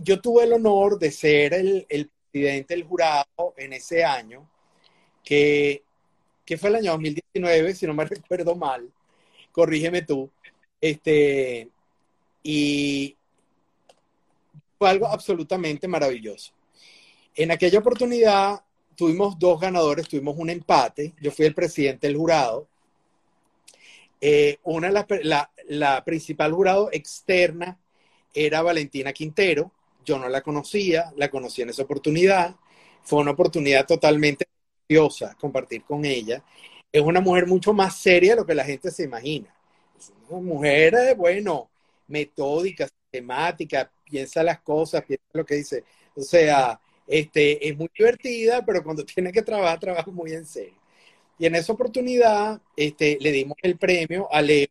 [0.02, 1.86] yo tuve el honor de ser el,
[2.32, 4.48] presidente del jurado en ese año,
[5.24, 5.84] que,
[6.46, 8.88] que, fue el año 2019, si no me recuerdo mal,
[9.52, 10.30] corrígeme tú,
[10.80, 11.70] este,
[12.44, 13.18] y,
[14.80, 16.54] fue algo absolutamente maravilloso.
[17.36, 18.64] En aquella oportunidad
[18.96, 21.14] tuvimos dos ganadores, tuvimos un empate.
[21.22, 22.68] Yo fui el presidente del jurado.
[24.22, 27.78] Eh, una, la, la, principal jurado externa
[28.34, 29.72] era Valentina Quintero.
[30.10, 32.56] Yo no la conocía, la conocí en esa oportunidad.
[33.03, 34.48] Fue una oportunidad totalmente
[34.88, 36.44] preciosa compartir con ella.
[36.91, 39.53] Es una mujer mucho más seria de lo que la gente se imagina.
[39.99, 41.69] Es una mujer, eh, bueno,
[42.07, 45.84] metódica, temática, piensa las cosas, piensa lo que dice.
[46.15, 50.80] O sea, este, es muy divertida, pero cuando tiene que trabajar, trabaja muy en serio.
[51.38, 54.65] Y en esa oportunidad este, le dimos el premio a Leo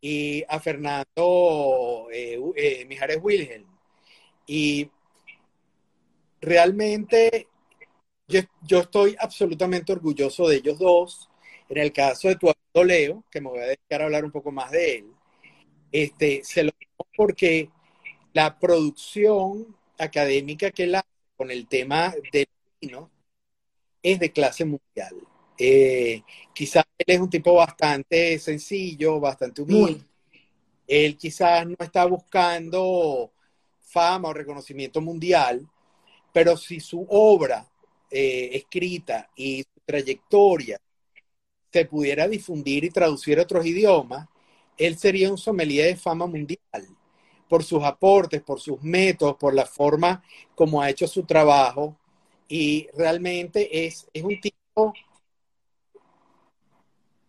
[0.00, 3.66] y a Fernando eh, eh, Mijares Wilhelm.
[4.46, 4.90] Y
[6.40, 7.48] realmente
[8.28, 11.28] yo, yo, estoy absolutamente orgulloso de ellos dos.
[11.68, 14.30] En el caso de tu amigo Leo, que me voy a dedicar a hablar un
[14.30, 15.12] poco más de él,
[15.90, 17.70] este, se lo digo porque
[18.32, 21.04] la producción académica que la
[21.36, 22.48] con el tema del
[22.80, 23.10] vino
[24.02, 25.16] es de clase mundial.
[25.58, 26.22] Eh,
[26.52, 30.04] quizás él es un tipo bastante sencillo, bastante humilde.
[30.86, 33.32] Él quizás no está buscando
[33.80, 35.66] fama o reconocimiento mundial,
[36.32, 37.66] pero si su obra
[38.10, 40.78] eh, escrita y su trayectoria
[41.72, 44.28] se pudiera difundir y traducir a otros idiomas,
[44.76, 46.60] él sería un sommelier de fama mundial
[47.48, 50.22] por sus aportes, por sus métodos, por la forma
[50.54, 51.96] como ha hecho su trabajo.
[52.48, 54.92] Y realmente es, es un tipo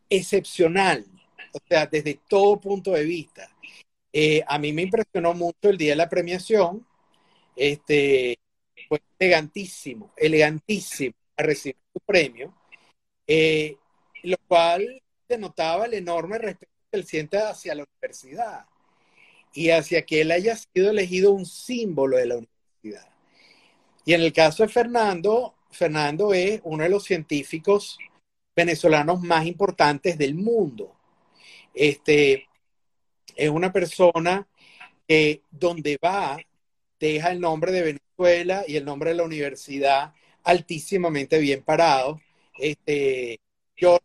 [0.09, 1.05] excepcional,
[1.53, 3.49] o sea, desde todo punto de vista.
[4.11, 6.85] Eh, a mí me impresionó mucho el día de la premiación,
[7.55, 8.39] este,
[8.87, 12.53] fue elegantísimo, elegantísimo a recibir su premio,
[13.27, 13.77] eh,
[14.23, 18.65] lo cual denotaba el enorme respeto que él siente hacia la universidad
[19.53, 23.09] y hacia que él haya sido elegido un símbolo de la universidad.
[24.05, 27.97] Y en el caso de Fernando, Fernando es uno de los científicos
[28.57, 30.95] venezolanos más importantes del mundo.
[31.75, 32.47] Este,
[33.35, 34.47] es una persona
[35.07, 36.39] que donde va
[36.99, 40.11] deja el nombre de Venezuela y el nombre de la universidad
[40.43, 42.19] altísimamente bien parado.
[42.57, 43.39] Este,
[43.75, 43.99] yo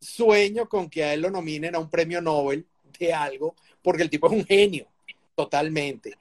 [0.00, 2.66] sueño con que a él lo nominen a un premio Nobel
[2.98, 4.86] de algo, porque el tipo es un genio,
[5.34, 6.16] totalmente.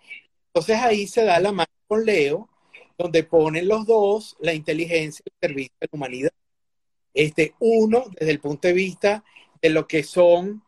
[0.48, 2.50] Entonces ahí se da la mano con Leo,
[2.98, 6.32] donde ponen los dos la inteligencia y el servicio de la humanidad.
[7.16, 9.24] Este, uno desde el punto de vista
[9.62, 10.62] de lo que son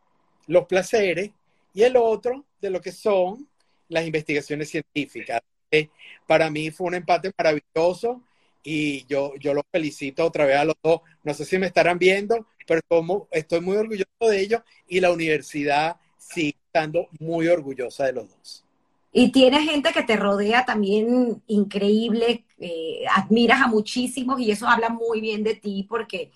[0.46, 1.30] los placeres
[1.74, 3.46] y el otro de lo que son
[3.88, 5.40] las investigaciones científicas.
[5.70, 5.90] Eh,
[6.26, 8.22] para mí fue un empate maravilloso
[8.62, 11.02] y yo, yo los felicito otra vez a los dos.
[11.22, 15.12] No sé si me estarán viendo, pero como estoy muy orgulloso de ellos y la
[15.12, 18.64] universidad sigue estando muy orgullosa de los dos.
[19.12, 24.90] Y tienes gente que te rodea también increíble, eh, admiras a muchísimos y eso habla
[24.90, 26.30] muy bien de ti porque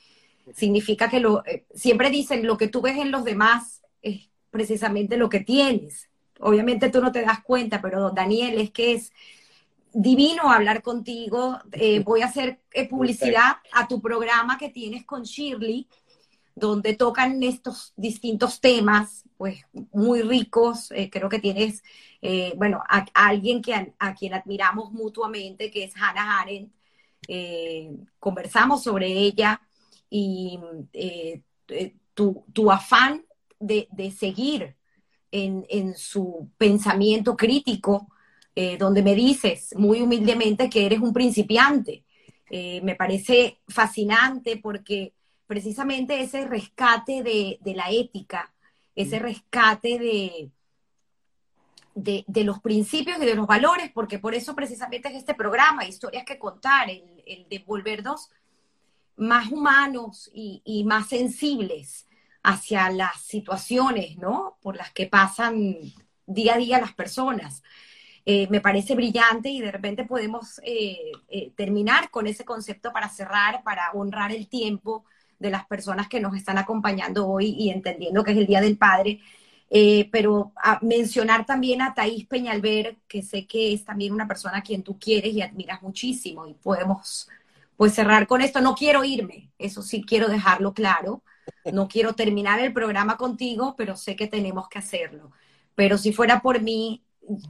[0.54, 5.16] significa que lo, eh, siempre dicen lo que tú ves en los demás es precisamente
[5.16, 6.08] lo que tienes.
[6.40, 9.12] Obviamente tú no te das cuenta, pero Daniel, es que es
[9.92, 11.58] divino hablar contigo.
[11.72, 15.86] Eh, voy a hacer publicidad a tu programa que tienes con Shirley,
[16.54, 20.90] donde tocan estos distintos temas, pues muy ricos.
[20.92, 21.82] Eh, creo que tienes,
[22.20, 26.72] eh, bueno, a, alguien que a, quien admiramos mutuamente, que es Hannah Arendt.
[27.28, 29.60] Eh, conversamos sobre ella
[30.10, 30.58] y
[32.14, 33.24] tu, afán
[33.58, 34.76] de, seguir
[35.30, 38.08] en, en, su pensamiento crítico,
[38.78, 42.04] donde me dices muy humildemente que eres un principiante.
[42.50, 45.14] me parece fascinante porque
[45.52, 48.50] precisamente ese rescate de, la ética,
[48.94, 49.22] ese mm.
[49.22, 49.98] rescate
[51.94, 55.84] de, de, los principios y de los valores, porque por eso precisamente es este programa,
[55.84, 58.30] historias que contar, el, el de volvernos
[59.18, 62.08] más humanos y, más sensibles
[62.42, 64.56] hacia las situaciones, ¿no?
[64.62, 65.76] Por las que pasan
[66.24, 67.62] día a día las personas.
[68.24, 73.10] Eh, me parece brillante y de repente podemos eh, eh, terminar con ese concepto para
[73.10, 75.04] cerrar, para honrar el tiempo
[75.42, 78.78] de las personas que nos están acompañando hoy y entendiendo que es el Día del
[78.78, 79.20] Padre.
[79.68, 80.52] Eh, pero
[80.82, 84.98] mencionar también a Thais Peñalver, que sé que es también una persona a quien tú
[84.98, 87.28] quieres y admiras muchísimo y podemos
[87.76, 88.60] pues cerrar con esto.
[88.60, 91.22] No quiero irme, eso sí quiero dejarlo claro.
[91.72, 95.32] No quiero terminar el programa contigo, pero sé que tenemos que hacerlo.
[95.74, 97.02] Pero si fuera por mí,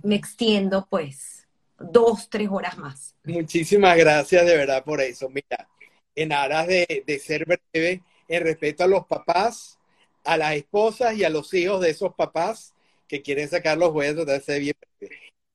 [0.02, 1.46] me extiendo pues
[1.78, 3.14] dos, tres horas más.
[3.24, 5.28] Muchísimas gracias de verdad por eso.
[5.28, 5.68] Mira,
[6.14, 9.78] en aras de, ser breve, en respeto a los papás,
[10.24, 12.74] a las esposas y a los hijos de esos papás
[13.08, 14.74] que quieren sacar los huesos de ser bien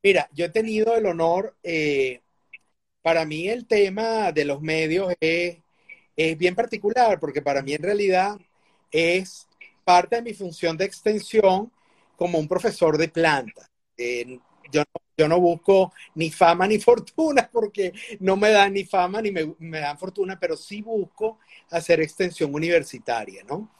[0.03, 2.21] Mira, yo he tenido el honor, eh,
[3.01, 5.57] para mí el tema de los medios es,
[6.15, 8.37] es, bien particular, porque para mí en realidad
[8.91, 9.47] es
[9.83, 11.71] parte de mi función de extensión
[12.15, 13.69] como un profesor de planta.
[14.71, 19.21] Yo no yo no busco ni fama ni fortuna porque no me dan ni fama
[19.21, 21.39] ni me, dan fortuna, pero sí busco
[21.71, 23.71] hacer extensión universitaria, ¿no?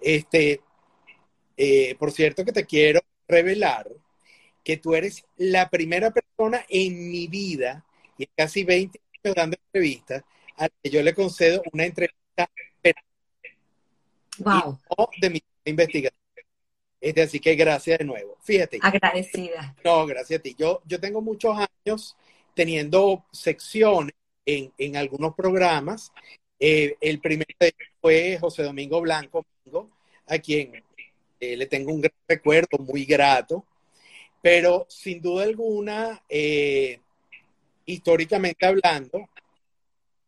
[0.00, 0.62] Este,
[1.56, 3.88] eh, por cierto que te quiero revelar
[4.64, 7.84] que tú eres la primera persona en mi vida,
[8.18, 10.24] y en casi 20 años dando entrevistas,
[10.56, 12.50] a la que yo le concedo una entrevista
[14.38, 14.78] wow.
[15.20, 16.25] de mi investigación.
[17.06, 18.36] Este, así que gracias de nuevo.
[18.42, 18.80] Fíjate.
[18.82, 19.76] Agradecida.
[19.84, 20.56] No, gracias a ti.
[20.58, 22.16] Yo, yo tengo muchos años
[22.52, 24.12] teniendo secciones
[24.44, 26.10] en, en algunos programas.
[26.58, 27.46] Eh, el primero
[28.00, 29.46] fue José Domingo Blanco,
[30.26, 30.82] a quien
[31.38, 33.64] eh, le tengo un gran recuerdo, muy grato.
[34.42, 36.98] Pero sin duda alguna, eh,
[37.84, 39.30] históricamente hablando,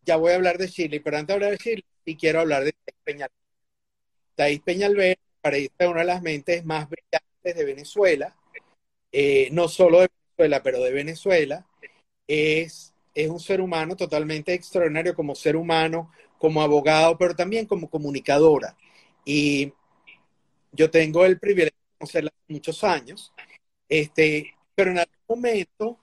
[0.04, 2.62] ya voy a hablar de Chile, pero antes de hablar de Chile, sí quiero hablar
[2.62, 2.72] de
[4.36, 5.18] Thais Peñalver.
[5.50, 8.36] Thais parece una de las mentes más brillantes de Venezuela,
[9.12, 11.66] eh, no solo de Venezuela, pero de Venezuela,
[12.26, 17.90] es, es un ser humano totalmente extraordinario como ser humano, como abogado, pero también como
[17.90, 18.76] comunicadora.
[19.24, 19.72] Y
[20.72, 23.32] yo tengo el privilegio de conocerla muchos años,
[23.88, 25.98] este, pero en algún momento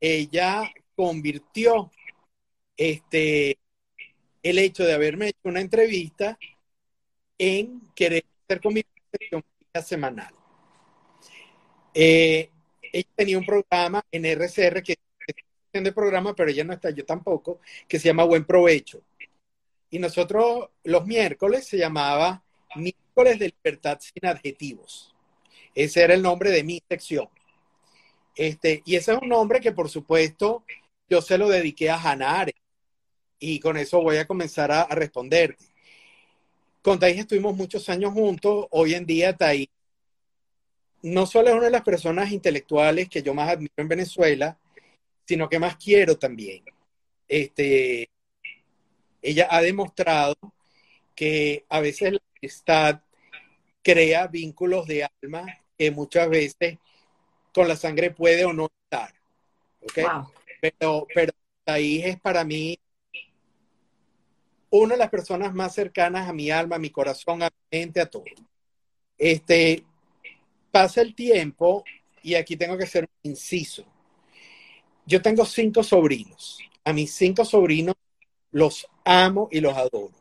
[0.00, 1.90] ella convirtió
[2.76, 3.58] este,
[4.42, 6.38] el hecho de haberme hecho una entrevista
[7.38, 8.24] en querer
[8.58, 8.88] conmigo
[9.32, 10.34] una semanal.
[11.92, 12.50] Eh,
[12.92, 14.96] ella tenía un programa en RCR que
[15.72, 19.02] es de programa, pero ella no está, yo tampoco, que se llama Buen Provecho.
[19.90, 22.42] Y nosotros los miércoles se llamaba
[22.76, 25.14] Miércoles de Libertad sin Adjetivos.
[25.74, 27.28] Ese era el nombre de mi sección.
[28.34, 30.64] Este, y ese es un nombre que, por supuesto,
[31.08, 32.46] yo se lo dediqué a Hannah
[33.38, 35.64] Y con eso voy a comenzar a, responderte.
[36.82, 38.66] Con Thais estuvimos muchos años juntos.
[38.70, 39.68] Hoy en día, Thais
[41.02, 44.58] no solo es una de las personas intelectuales que yo más admiro en Venezuela,
[45.26, 46.64] sino que más quiero también.
[47.28, 48.10] Este,
[49.20, 50.34] ella ha demostrado
[51.14, 53.02] que a veces la amistad
[53.82, 55.44] crea vínculos de alma
[55.76, 56.78] que muchas veces
[57.52, 59.14] con la sangre puede o no estar.
[60.60, 61.32] Pero, pero
[61.66, 62.78] ahí es para mí
[64.70, 68.00] una de las personas más cercanas a mi alma, a mi corazón, a mi mente,
[68.00, 68.24] a todo.
[69.18, 69.84] Este,
[70.70, 71.84] pasa el tiempo
[72.22, 73.84] y aquí tengo que ser inciso.
[75.04, 76.58] Yo tengo cinco sobrinos.
[76.84, 77.94] A mis cinco sobrinos
[78.52, 80.12] los amo y los adoro.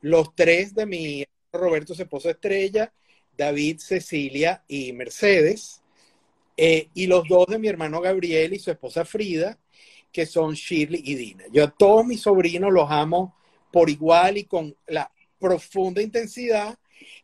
[0.00, 2.92] Los tres de mi Roberto, su esposa Estrella,
[3.36, 5.82] David, Cecilia y Mercedes.
[6.56, 9.58] Eh, y los dos de mi hermano Gabriel y su esposa Frida,
[10.10, 11.44] que son Shirley y Dina.
[11.52, 13.36] Yo a todos mis sobrinos los amo
[13.72, 16.78] por igual y con la profunda intensidad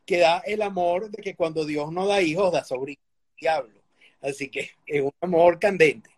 [0.04, 3.02] que da el amor de que cuando Dios no da hijos, da sobrinos.
[3.40, 3.80] Diablo.
[4.20, 6.10] Así que es un amor candente.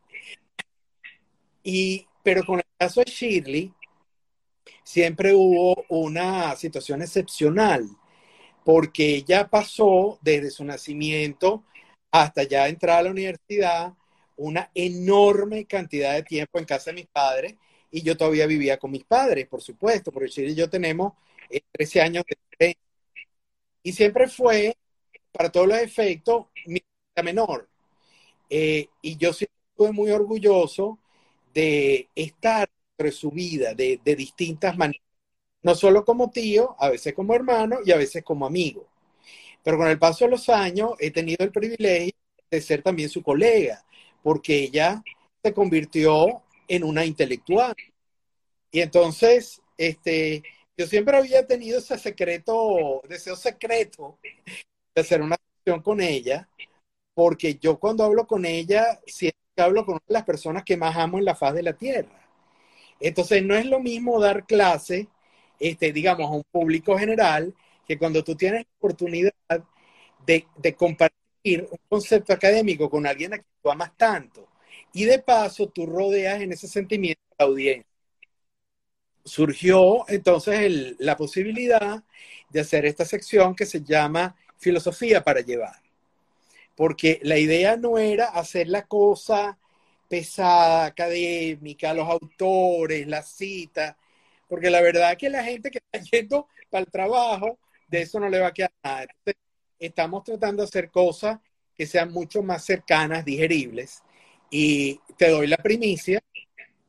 [1.62, 3.72] Y, pero con el caso de Shirley,
[4.84, 7.88] siempre hubo una situación excepcional,
[8.64, 11.64] porque ella pasó desde su nacimiento
[12.12, 13.94] hasta ya entrar a la universidad
[14.36, 17.54] una enorme cantidad de tiempo en casa de mis padres
[17.97, 21.14] y yo todavía vivía con mis padres, por supuesto, porque y yo tenemos
[21.73, 22.82] 13 eh, años de diferencia.
[23.82, 24.77] Y siempre fue,
[25.32, 26.78] para todos los efectos, mi
[27.24, 27.66] menor.
[28.51, 30.98] Eh, y yo siempre estuve muy orgulloso
[31.55, 32.68] de estar
[32.98, 35.01] entre su vida de, de distintas maneras,
[35.62, 38.86] no solo como tío, a veces como hermano y a veces como amigo.
[39.62, 42.12] Pero con el paso de los años he tenido el privilegio
[42.51, 43.82] de ser también su colega,
[44.23, 45.02] porque ella
[45.43, 47.74] se convirtió en una intelectual.
[48.70, 50.43] Y entonces, este,
[50.76, 54.18] yo siempre había tenido ese secreto, deseo secreto
[54.94, 56.48] de hacer una sesión con ella,
[57.14, 61.24] porque yo cuando hablo con ella, siempre hablo con las personas que más amo en
[61.24, 62.28] la faz de la tierra.
[63.01, 65.09] Entonces, no es lo mismo dar clase,
[65.59, 67.55] este, digamos, a un público general,
[67.86, 69.32] que cuando tú tienes la oportunidad
[70.26, 74.47] de, de compartir un concepto académico con alguien a quien tú amas tanto.
[74.97, 77.97] Y de paso, tú rodeas en ese sentimiento a la audiencia
[79.27, 82.02] surgió entonces la posibilidad
[82.48, 85.82] de hacer esta sección que se llama Filosofía para llevar.
[86.74, 89.59] Porque la idea no era hacer la cosa
[90.09, 93.97] pesada, académica, los autores, las citas,
[94.48, 97.59] porque la verdad es que la gente que está yendo para el trabajo,
[97.89, 99.06] de eso no le va a quedar nada.
[99.78, 101.39] Estamos tratando de hacer cosas
[101.77, 104.02] que sean mucho más cercanas, digeribles,
[104.51, 106.23] y te doy la primicia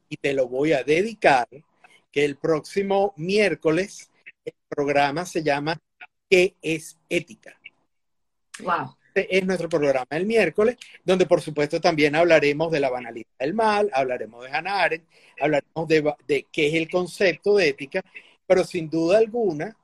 [0.10, 1.48] y te lo voy a dedicar
[2.12, 4.10] que el próximo miércoles
[4.46, 5.80] el programa se llama
[6.30, 7.60] ¿Qué es ética?
[8.60, 8.96] Wow.
[9.08, 13.54] Este es nuestro programa el miércoles, donde por supuesto también hablaremos de la banalidad del
[13.54, 15.08] mal, hablaremos de Hannah Arendt,
[15.40, 18.04] hablaremos de, de qué es el concepto de ética,
[18.46, 19.76] pero sin duda alguna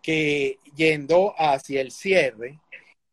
[0.00, 2.60] que yendo hacia el cierre,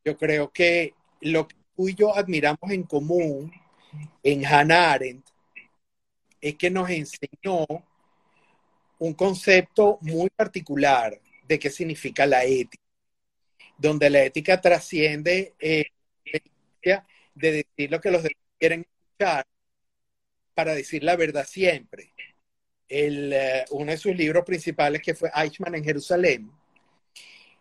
[0.04, 3.52] yo creo que lo que tú y yo admiramos en común
[4.24, 5.28] en Hannah Arendt
[6.42, 7.66] es que nos enseñó
[9.00, 12.84] un concepto muy particular de qué significa la ética,
[13.78, 15.86] donde la ética trasciende eh,
[17.34, 19.46] de decir lo que los demás quieren escuchar
[20.54, 22.14] para decir la verdad siempre.
[22.88, 26.52] El, eh, uno de sus libros principales, que fue Eichmann en Jerusalén,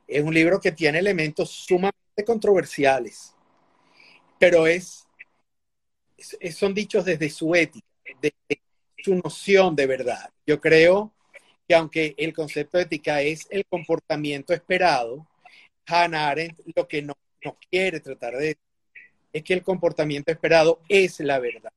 [0.07, 3.35] es un libro que tiene elementos sumamente controversiales,
[4.39, 5.04] pero es,
[6.53, 7.87] son dichos desde su ética,
[8.21, 8.63] desde
[8.99, 10.31] su noción de verdad.
[10.47, 11.13] Yo creo
[11.69, 15.27] que aunque el concepto de ética es el comportamiento esperado,
[15.87, 17.15] Hannah Arendt lo que no,
[17.71, 18.57] quiere tratar de
[19.33, 21.73] es que el comportamiento esperado es la verdad.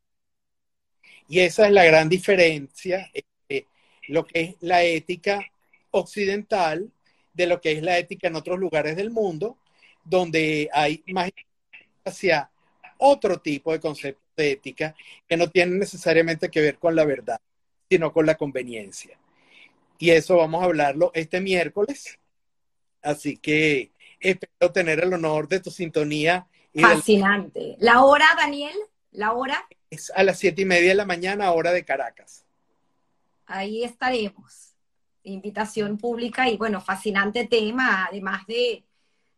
[1.27, 3.67] Y esa es la gran diferencia entre
[4.07, 5.45] lo que es la ética
[5.91, 6.89] occidental
[7.33, 9.57] de lo que es la ética en otros lugares del mundo,
[10.05, 11.31] donde hay más
[12.05, 12.49] hacia
[12.97, 14.95] otro tipo de conceptos de ética
[15.27, 17.39] que no tienen necesariamente que ver con la verdad,
[17.89, 19.17] sino con la conveniencia.
[19.97, 22.17] Y eso vamos a hablarlo este miércoles.
[23.01, 26.47] Así que espero tener el honor de tu sintonía.
[26.73, 27.75] Fascinante.
[27.79, 28.75] ¿La hora, Daniel?
[29.11, 29.67] ¿La hora?
[29.89, 32.45] Es a las siete y media de la mañana, hora de Caracas.
[33.47, 34.75] Ahí estaremos.
[35.23, 38.83] Invitación pública y bueno, fascinante tema, además de,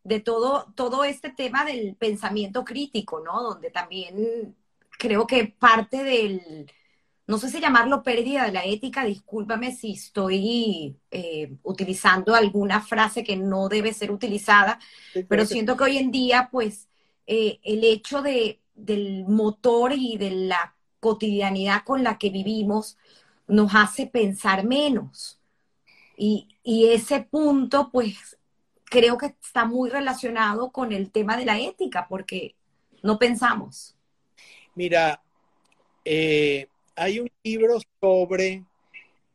[0.04, 3.42] de todo, todo este tema del pensamiento crítico, ¿no?
[3.42, 4.56] Donde también
[5.00, 6.70] creo que parte del,
[7.26, 13.24] no sé si llamarlo pérdida de la ética, discúlpame si estoy eh, utilizando alguna frase
[13.24, 14.78] que no debe ser utilizada,
[15.28, 16.90] pero siento que hoy en día, pues,
[17.28, 22.98] eh, el hecho de, del motor y de la cotidianidad con la que vivimos
[23.48, 25.40] nos hace pensar menos.
[26.18, 28.38] Y, y ese punto, pues,
[28.86, 32.56] creo que está muy relacionado con el tema de la ética, porque
[33.02, 33.96] no pensamos.
[34.80, 35.22] Mira,
[36.06, 36.66] eh,
[36.96, 38.64] hay un libro sobre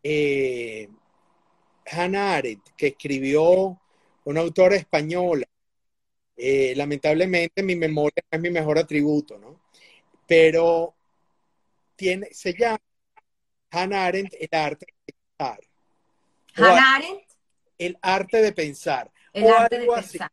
[0.02, 0.88] eh,
[1.84, 3.78] Hannah Arendt que escribió
[4.24, 5.44] una autora española.
[6.34, 9.60] Eh, lamentablemente mi memoria es mi mejor atributo, ¿no?
[10.26, 10.94] Pero
[11.94, 12.80] tiene, se llama
[13.70, 15.60] Hannah Arendt, el arte de pensar.
[16.54, 17.22] Hannah Arendt.
[17.76, 19.12] El arte de pensar.
[19.34, 20.32] El arte de pensar.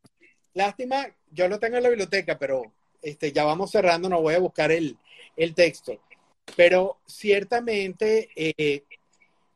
[0.53, 2.71] Lástima, yo lo tengo en la biblioteca, pero
[3.01, 4.97] este, ya vamos cerrando, no voy a buscar el,
[5.35, 5.99] el texto.
[6.55, 8.83] Pero ciertamente eh,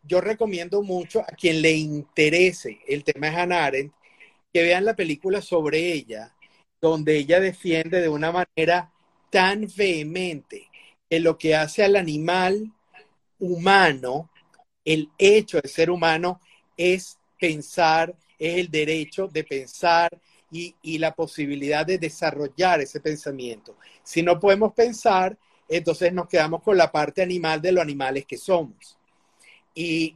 [0.04, 3.94] yo recomiendo mucho a quien le interese el tema de Hannah Arendt
[4.54, 6.34] que vean la película sobre ella,
[6.80, 8.92] donde ella defiende de una manera
[9.30, 10.70] tan vehemente
[11.10, 12.72] que lo que hace al animal
[13.40, 14.30] humano,
[14.86, 16.40] el hecho de ser humano,
[16.78, 20.10] es pensar, es el derecho de pensar
[20.52, 23.78] y, la posibilidad de desarrollar ese pensamiento.
[24.04, 28.38] Si no podemos pensar, entonces nos quedamos con la parte animal de los animales que
[28.38, 28.98] somos.
[29.74, 30.16] Y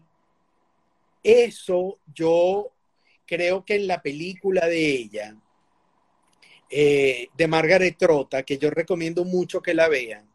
[1.23, 2.71] eso yo
[3.25, 5.35] creo que en la película de ella,
[6.69, 10.29] eh, de Margaret Trota, que yo recomiendo mucho que la vean,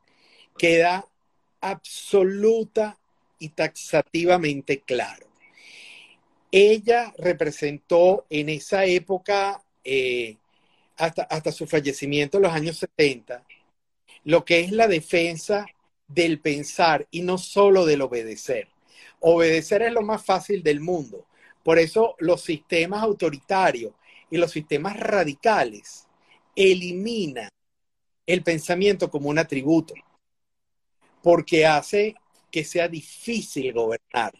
[0.58, 1.06] queda
[1.60, 2.98] absoluta
[3.38, 5.28] y taxativamente claro.
[6.50, 10.36] Ella representó en esa época, eh,
[10.96, 13.44] hasta, hasta su fallecimiento en los años 70,
[14.24, 15.66] lo que es la defensa
[16.06, 18.68] del pensar y no solo del obedecer.
[19.20, 21.26] Obedecer es lo más fácil del mundo.
[21.62, 23.92] Por eso los sistemas autoritarios
[24.30, 26.06] y los sistemas radicales
[26.54, 27.48] eliminan
[28.26, 29.94] el pensamiento como un atributo,
[31.22, 32.14] porque hace
[32.50, 34.32] que sea difícil gobernar.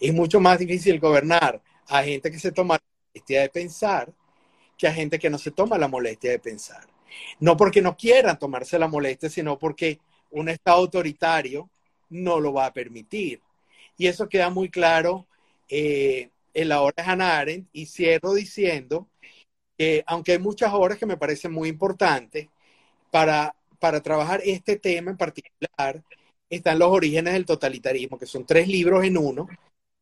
[0.00, 4.12] Es mucho más difícil gobernar a gente que se toma la molestia de pensar
[4.76, 6.86] que a gente que no se toma la molestia de pensar.
[7.40, 9.98] No porque no quieran tomarse la molestia, sino porque
[10.30, 11.70] un Estado autoritario
[12.10, 13.40] no lo va a permitir.
[13.96, 15.26] Y eso queda muy claro
[15.68, 17.68] eh, en la obra de Hannah Arendt.
[17.72, 19.08] Y cierro diciendo
[19.78, 22.48] que, aunque hay muchas obras que me parecen muy importantes,
[23.14, 26.02] para, para trabajar este tema en particular,
[26.50, 29.46] están los orígenes del totalitarismo, que son tres libros en uno,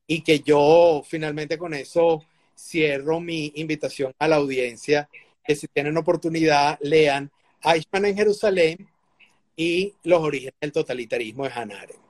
[0.06, 2.24] y que yo finalmente con eso
[2.56, 5.08] cierro mi invitación a la audiencia
[5.44, 7.30] que si tienen oportunidad lean
[7.62, 8.88] Eichmann en Jerusalén
[9.56, 12.02] y los orígenes del totalitarismo de Hannah Arendt.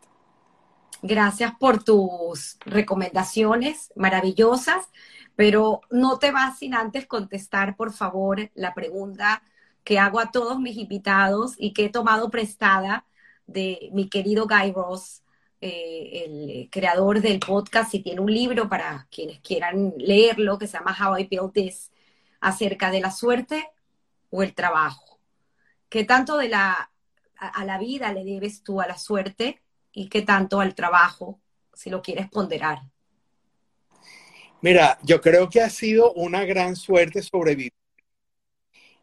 [1.02, 4.89] Gracias por tus recomendaciones maravillosas,
[5.35, 9.43] pero no te vas sin antes contestar, por favor, la pregunta
[9.82, 13.05] que hago a todos mis invitados y que he tomado prestada
[13.47, 15.22] de mi querido Guy Ross,
[15.64, 20.76] eh, el creador del podcast, y tiene un libro para quienes quieran leerlo que se
[20.76, 21.93] llama How I This,
[22.40, 23.70] acerca de la suerte
[24.30, 25.20] o el trabajo.
[25.89, 26.90] ¿Qué tanto de la,
[27.36, 29.62] a, la vida le debes tú a la suerte
[29.93, 31.39] y qué tanto al trabajo,
[31.72, 32.80] si lo quieres ponderar?
[34.62, 37.72] Mira, yo creo que ha sido una gran suerte sobrevivir.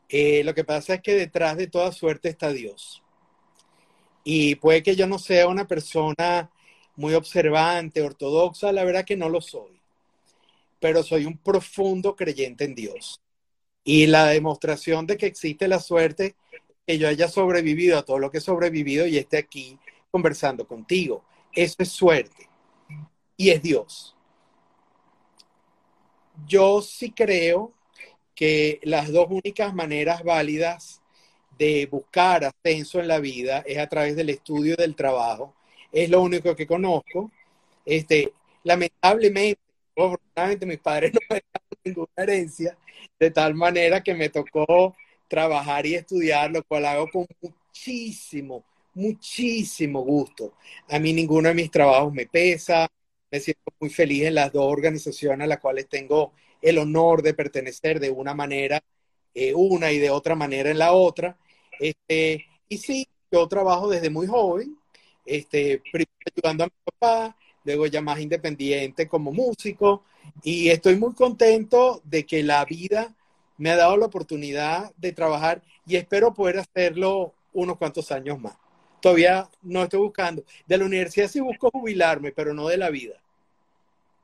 [0.09, 3.01] Eh, lo que pasa es que detrás de toda suerte está Dios.
[4.31, 6.51] Y puede que yo no sea una persona
[6.95, 9.81] muy observante, ortodoxa, la verdad que no lo soy.
[10.79, 13.19] Pero soy un profundo creyente en Dios.
[13.83, 16.35] Y la demostración de que existe la suerte,
[16.85, 19.79] que yo haya sobrevivido a todo lo que he sobrevivido y esté aquí
[20.11, 21.23] conversando contigo.
[21.51, 22.47] Eso es suerte.
[23.35, 24.15] Y es Dios.
[26.45, 27.73] Yo sí creo
[28.35, 30.98] que las dos únicas maneras válidas
[31.59, 35.53] de buscar ascenso en la vida es a través del estudio y del trabajo.
[35.91, 37.31] Es lo único que conozco.
[37.85, 38.33] Este,
[38.63, 39.61] lamentablemente,
[39.95, 42.77] afortunadamente mis padres no me dejaron ninguna herencia,
[43.19, 44.95] de tal manera que me tocó
[45.27, 48.63] trabajar y estudiar, lo cual hago con muchísimo,
[48.93, 50.53] muchísimo gusto.
[50.89, 52.87] A mí ninguno de mis trabajos me pesa,
[53.31, 57.33] me siento muy feliz en las dos organizaciones a las cuales tengo el honor de
[57.33, 58.81] pertenecer de una manera,
[59.33, 61.37] eh, una y de otra manera en la otra.
[61.79, 64.77] Este, y sí, yo trabajo desde muy joven,
[65.25, 65.81] este,
[66.35, 70.03] ayudando a mi papá, luego ya más independiente como músico,
[70.43, 73.15] y estoy muy contento de que la vida
[73.57, 78.55] me ha dado la oportunidad de trabajar y espero poder hacerlo unos cuantos años más.
[79.01, 80.43] Todavía no estoy buscando.
[80.65, 83.15] De la universidad sí busco jubilarme, pero no de la vida.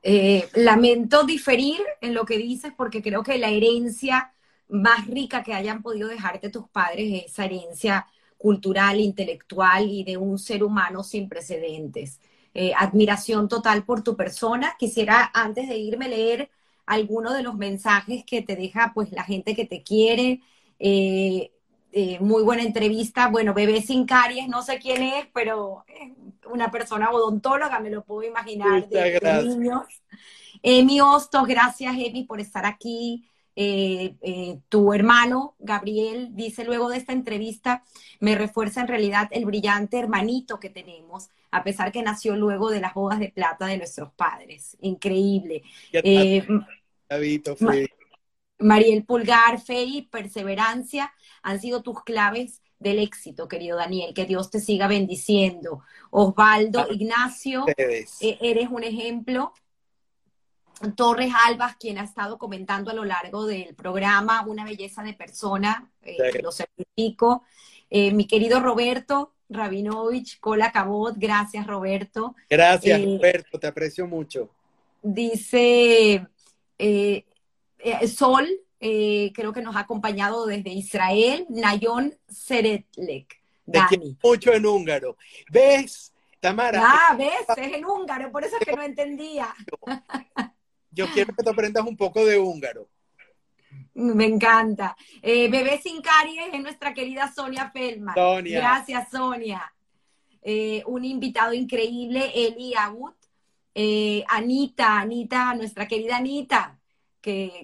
[0.03, 4.34] Eh, lamento diferir en lo que dices porque creo que la herencia
[4.67, 10.17] más rica que hayan podido dejarte tus padres es esa herencia cultural, intelectual y de
[10.17, 12.19] un ser humano sin precedentes.
[12.53, 14.75] Eh, admiración total por tu persona.
[14.79, 16.49] Quisiera antes de irme leer
[16.85, 20.41] algunos de los mensajes que te deja pues la gente que te quiere.
[20.79, 21.51] Eh,
[21.91, 23.27] eh, muy buena entrevista.
[23.27, 26.11] Bueno, Bebé sin caries, no sé quién es, pero es
[26.51, 29.83] una persona odontóloga, me lo puedo imaginar, de, niños.
[30.61, 33.27] Emi Hostos, gracias Emi por estar aquí.
[33.55, 37.83] Eh, tu hermano, Gabriel, dice luego de esta entrevista,
[38.19, 42.81] me refuerza en realidad el brillante hermanito que tenemos, a pesar que nació luego de
[42.81, 44.75] las bodas de plata de nuestros padres.
[44.81, 45.63] Increíble.
[45.93, 46.45] Eh,
[48.59, 54.13] Mariel Pulgar, fe y perseverancia han sido tus claves del éxito, querido Daniel.
[54.13, 55.81] Que Dios te siga bendiciendo.
[56.09, 59.53] Osvaldo, Ignacio, eh, eres un ejemplo.
[60.95, 65.89] Torres Albas, quien ha estado comentando a lo largo del programa, una belleza de persona,
[66.01, 67.43] eh, lo certifico.
[67.89, 72.35] Eh, mi querido Roberto Rabinovich, Cola Cabot, gracias Roberto.
[72.49, 74.49] Gracias Roberto, te aprecio mucho.
[75.01, 76.27] Dice
[78.07, 78.47] Sol,
[78.79, 83.41] eh, creo que nos ha acompañado desde Israel, Nayon Seretlek.
[83.65, 84.15] Dani.
[84.21, 85.17] Mucho en húngaro.
[85.49, 86.81] ¿Ves, Tamara?
[86.83, 89.55] Ah, ves, es en húngaro, por eso es que no entendía.
[90.95, 92.87] Yo quiero que te aprendas un poco de húngaro.
[93.93, 94.95] Me encanta.
[95.21, 98.15] Eh, Bebé sin caries es nuestra querida Sonia Feldman.
[98.15, 98.59] Sonia.
[98.59, 99.73] Gracias, Sonia.
[100.41, 103.15] Eh, un invitado increíble, Eli Agut.
[104.29, 106.79] Anita, Anita, nuestra querida Anita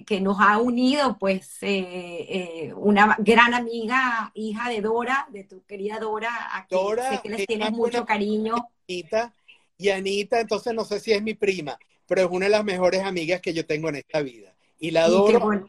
[0.04, 5.62] que, nos ha unido, pues, eh, eh, una gran amiga, hija de Dora, de tu
[5.64, 8.54] querida Dora, a quien sé que les tienes mucho cariño.
[8.88, 9.32] Anita,
[9.78, 11.78] y Anita, entonces no sé si es mi prima,
[12.14, 14.54] pero es una de las mejores amigas que yo tengo en esta vida.
[14.78, 15.68] Y la adoro.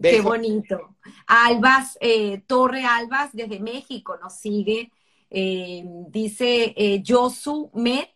[0.00, 0.96] Qué, bonito.
[1.26, 4.92] Albas, eh, Torre Albas, desde México, nos sigue.
[5.28, 8.10] dice Josu Met.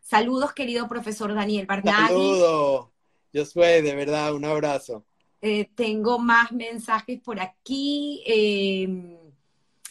[0.00, 2.08] Saludos, querido profesor Daniel Barnaghi.
[2.08, 2.88] Saludos.
[3.32, 5.06] Soy, de verdad, un abrazo.
[5.44, 8.22] Eh, tengo más mensajes por aquí.
[8.26, 9.18] Eh,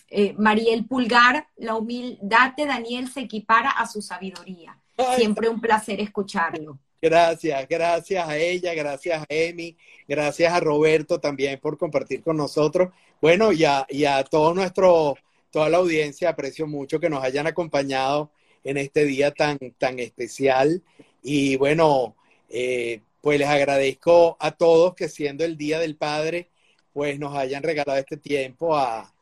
[0.09, 4.80] eh, Mariel Pulgar, la humildad de Daniel se equipara a su sabiduría.
[5.15, 6.77] Siempre un placer escucharlo.
[7.01, 9.75] Gracias, gracias a ella, gracias a Emi,
[10.07, 12.93] gracias a Roberto también por compartir con nosotros.
[13.19, 15.15] Bueno, y a, y a todo nuestro,
[15.49, 18.31] toda la audiencia, aprecio mucho que nos hayan acompañado
[18.63, 20.83] en este día tan, tan especial.
[21.23, 22.15] Y bueno,
[22.49, 26.49] eh, pues les agradezco a todos que siendo el Día del Padre,
[26.93, 29.13] pues nos hayan regalado este tiempo a,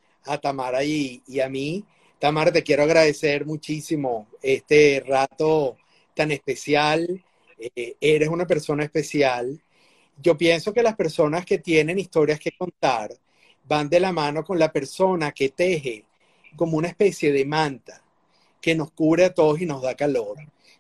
[0.41, 1.84] Tamara y, a mí.
[2.20, 5.78] Tamara, te quiero agradecer muchísimo este rato
[6.14, 7.24] tan especial.
[7.58, 9.62] Eh, eres una persona especial.
[10.22, 13.12] Yo pienso que las personas que tienen historias que contar
[13.64, 16.04] van de la mano con la persona que teje
[16.56, 18.04] como una especie de manta
[18.62, 20.38] que nos cubre a todos y nos da calor.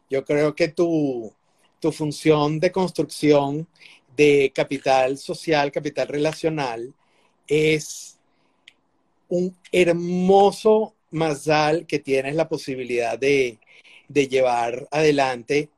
[0.09, 1.33] Yo creo que tú
[1.79, 3.67] tu función de construcción
[4.15, 6.93] de capital social, capital relacional,
[7.47, 8.17] es
[9.29, 13.59] un hermoso mazal que tienes la posibilidad de,
[14.07, 15.69] de llevar adelante.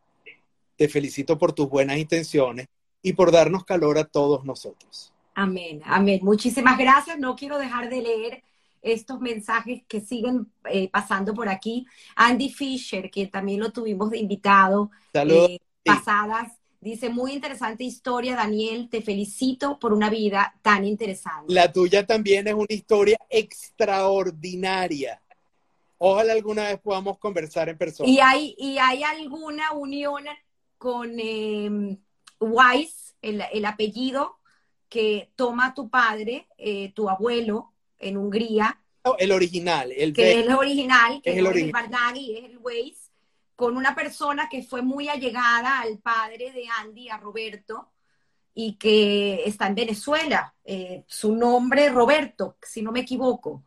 [0.76, 2.68] Te felicito por tus buenas intenciones
[3.02, 5.14] y por darnos calor a todos nosotros.
[5.34, 6.20] Amén, amén.
[6.24, 7.18] Muchísimas gracias.
[7.20, 8.44] No quiero dejar de leer
[8.82, 11.86] estos mensajes que siguen eh, pasando por aquí.
[12.16, 14.92] Andy Fisher, que también lo tuvimos de invitado.
[15.14, 15.50] Saludos.
[15.52, 16.61] Eh, pasadas.
[16.82, 21.54] Dice, muy interesante historia, Daniel, te felicito por una vida tan interesante.
[21.54, 25.22] La tuya también es una historia extraordinaria.
[26.00, 28.10] Ojalá alguna vez podamos conversar en persona.
[28.10, 30.24] ¿Y hay, y hay alguna unión
[30.80, 32.00] con eh,
[32.40, 34.40] Wise, el, apellido
[34.90, 38.82] que toma tu padre, eh, tu abuelo, en Hungría.
[39.20, 43.11] el original, el que es el original, que es el, Barnaghi, es el Waze,
[43.62, 47.92] con una persona que fue muy allegada al padre de Andy, a Roberto,
[48.56, 50.56] y que está en Venezuela.
[50.66, 53.62] Eh, su nombre Roberto, si no me equivoco,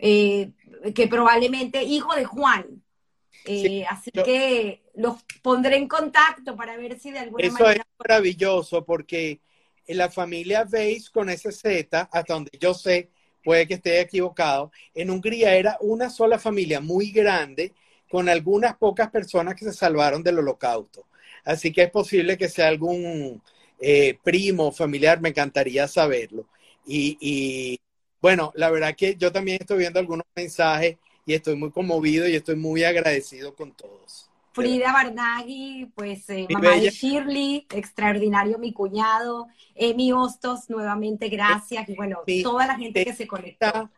[0.00, 0.50] eh,
[0.92, 2.82] que probablemente hijo de Juan.
[3.44, 7.86] Eh, así que los pondré en contacto para ver si de alguna Eso manera...
[7.88, 9.38] es maravilloso porque
[9.86, 13.10] en la familia Weiss con ese Z, hasta donde yo sé,
[13.44, 17.72] puede que esté equivocado, en Hungría era una sola familia muy grande
[18.10, 21.06] con algunas pocas personas que se salvaron del holocausto.
[21.44, 23.40] Así que es posible que sea algún
[23.78, 26.46] eh, primo familiar, me encantaría saberlo.
[26.84, 27.80] Y, y,
[28.20, 32.34] bueno, la verdad que yo también estoy viendo algunos mensajes y estoy muy conmovido y
[32.34, 34.28] estoy muy agradecido con todos.
[34.52, 39.46] Frida Barnaghi, pues eh, mamá de Shirley, extraordinario mi cuñado,
[39.76, 43.88] Emi Hostos, nuevamente gracias, y bueno, mi, toda la gente que se conectó.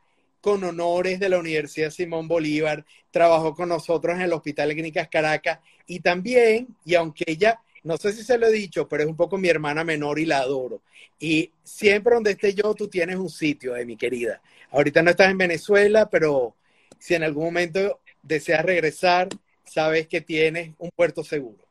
[0.43, 5.09] Con honores de la Universidad Simón Bolívar, trabajó con nosotros en el Hospital de Clínicas
[5.09, 9.09] Caracas y también, y aunque ella, no sé si se lo he dicho, pero es
[9.09, 10.83] un poco mi hermana menor y la adoro.
[11.19, 14.43] Y siempre donde esté yo, tú tienes un sitio, eh, mi querida.
[14.71, 16.55] Ahorita no estás en Venezuela, pero
[16.99, 19.29] si en algún momento deseas regresar,
[19.65, 21.65] sabes que tienes un puerto seguro.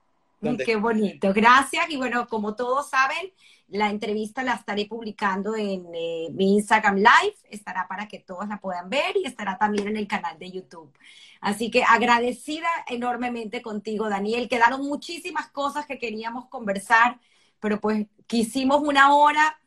[0.66, 1.90] Qué bonito, gracias.
[1.90, 3.32] Y bueno, como todos saben,
[3.72, 8.60] la entrevista la estaré publicando en eh, mi Instagram Live, estará para que todos la
[8.60, 10.92] puedan ver y estará también en el canal de YouTube.
[11.40, 14.50] Así que agradecida enormemente contigo, Daniel.
[14.50, 17.20] Quedaron muchísimas cosas que queríamos conversar,
[17.62, 19.58] pero pues quisimos una hora,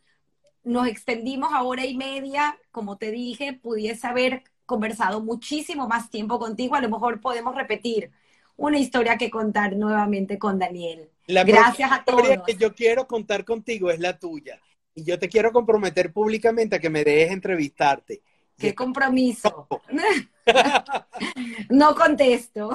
[0.64, 6.38] nos extendimos a hora y media, como te dije, pudiese haber conversado muchísimo más tiempo
[6.38, 8.10] contigo, a lo mejor podemos repetir
[8.56, 11.10] una historia que contar nuevamente con Daniel.
[11.26, 12.20] La Gracias a todos.
[12.20, 14.60] historia que yo quiero contar contigo es la tuya.
[14.94, 18.22] Y yo te quiero comprometer públicamente a que me dejes entrevistarte.
[18.56, 19.68] ¿Qué compromiso?
[21.70, 22.74] no contesto.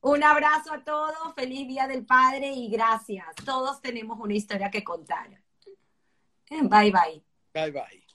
[0.00, 3.26] Un abrazo a todos, feliz Día del Padre y gracias.
[3.44, 5.28] Todos tenemos una historia que contar.
[6.50, 7.22] Bye bye.
[7.54, 8.07] Bye bye.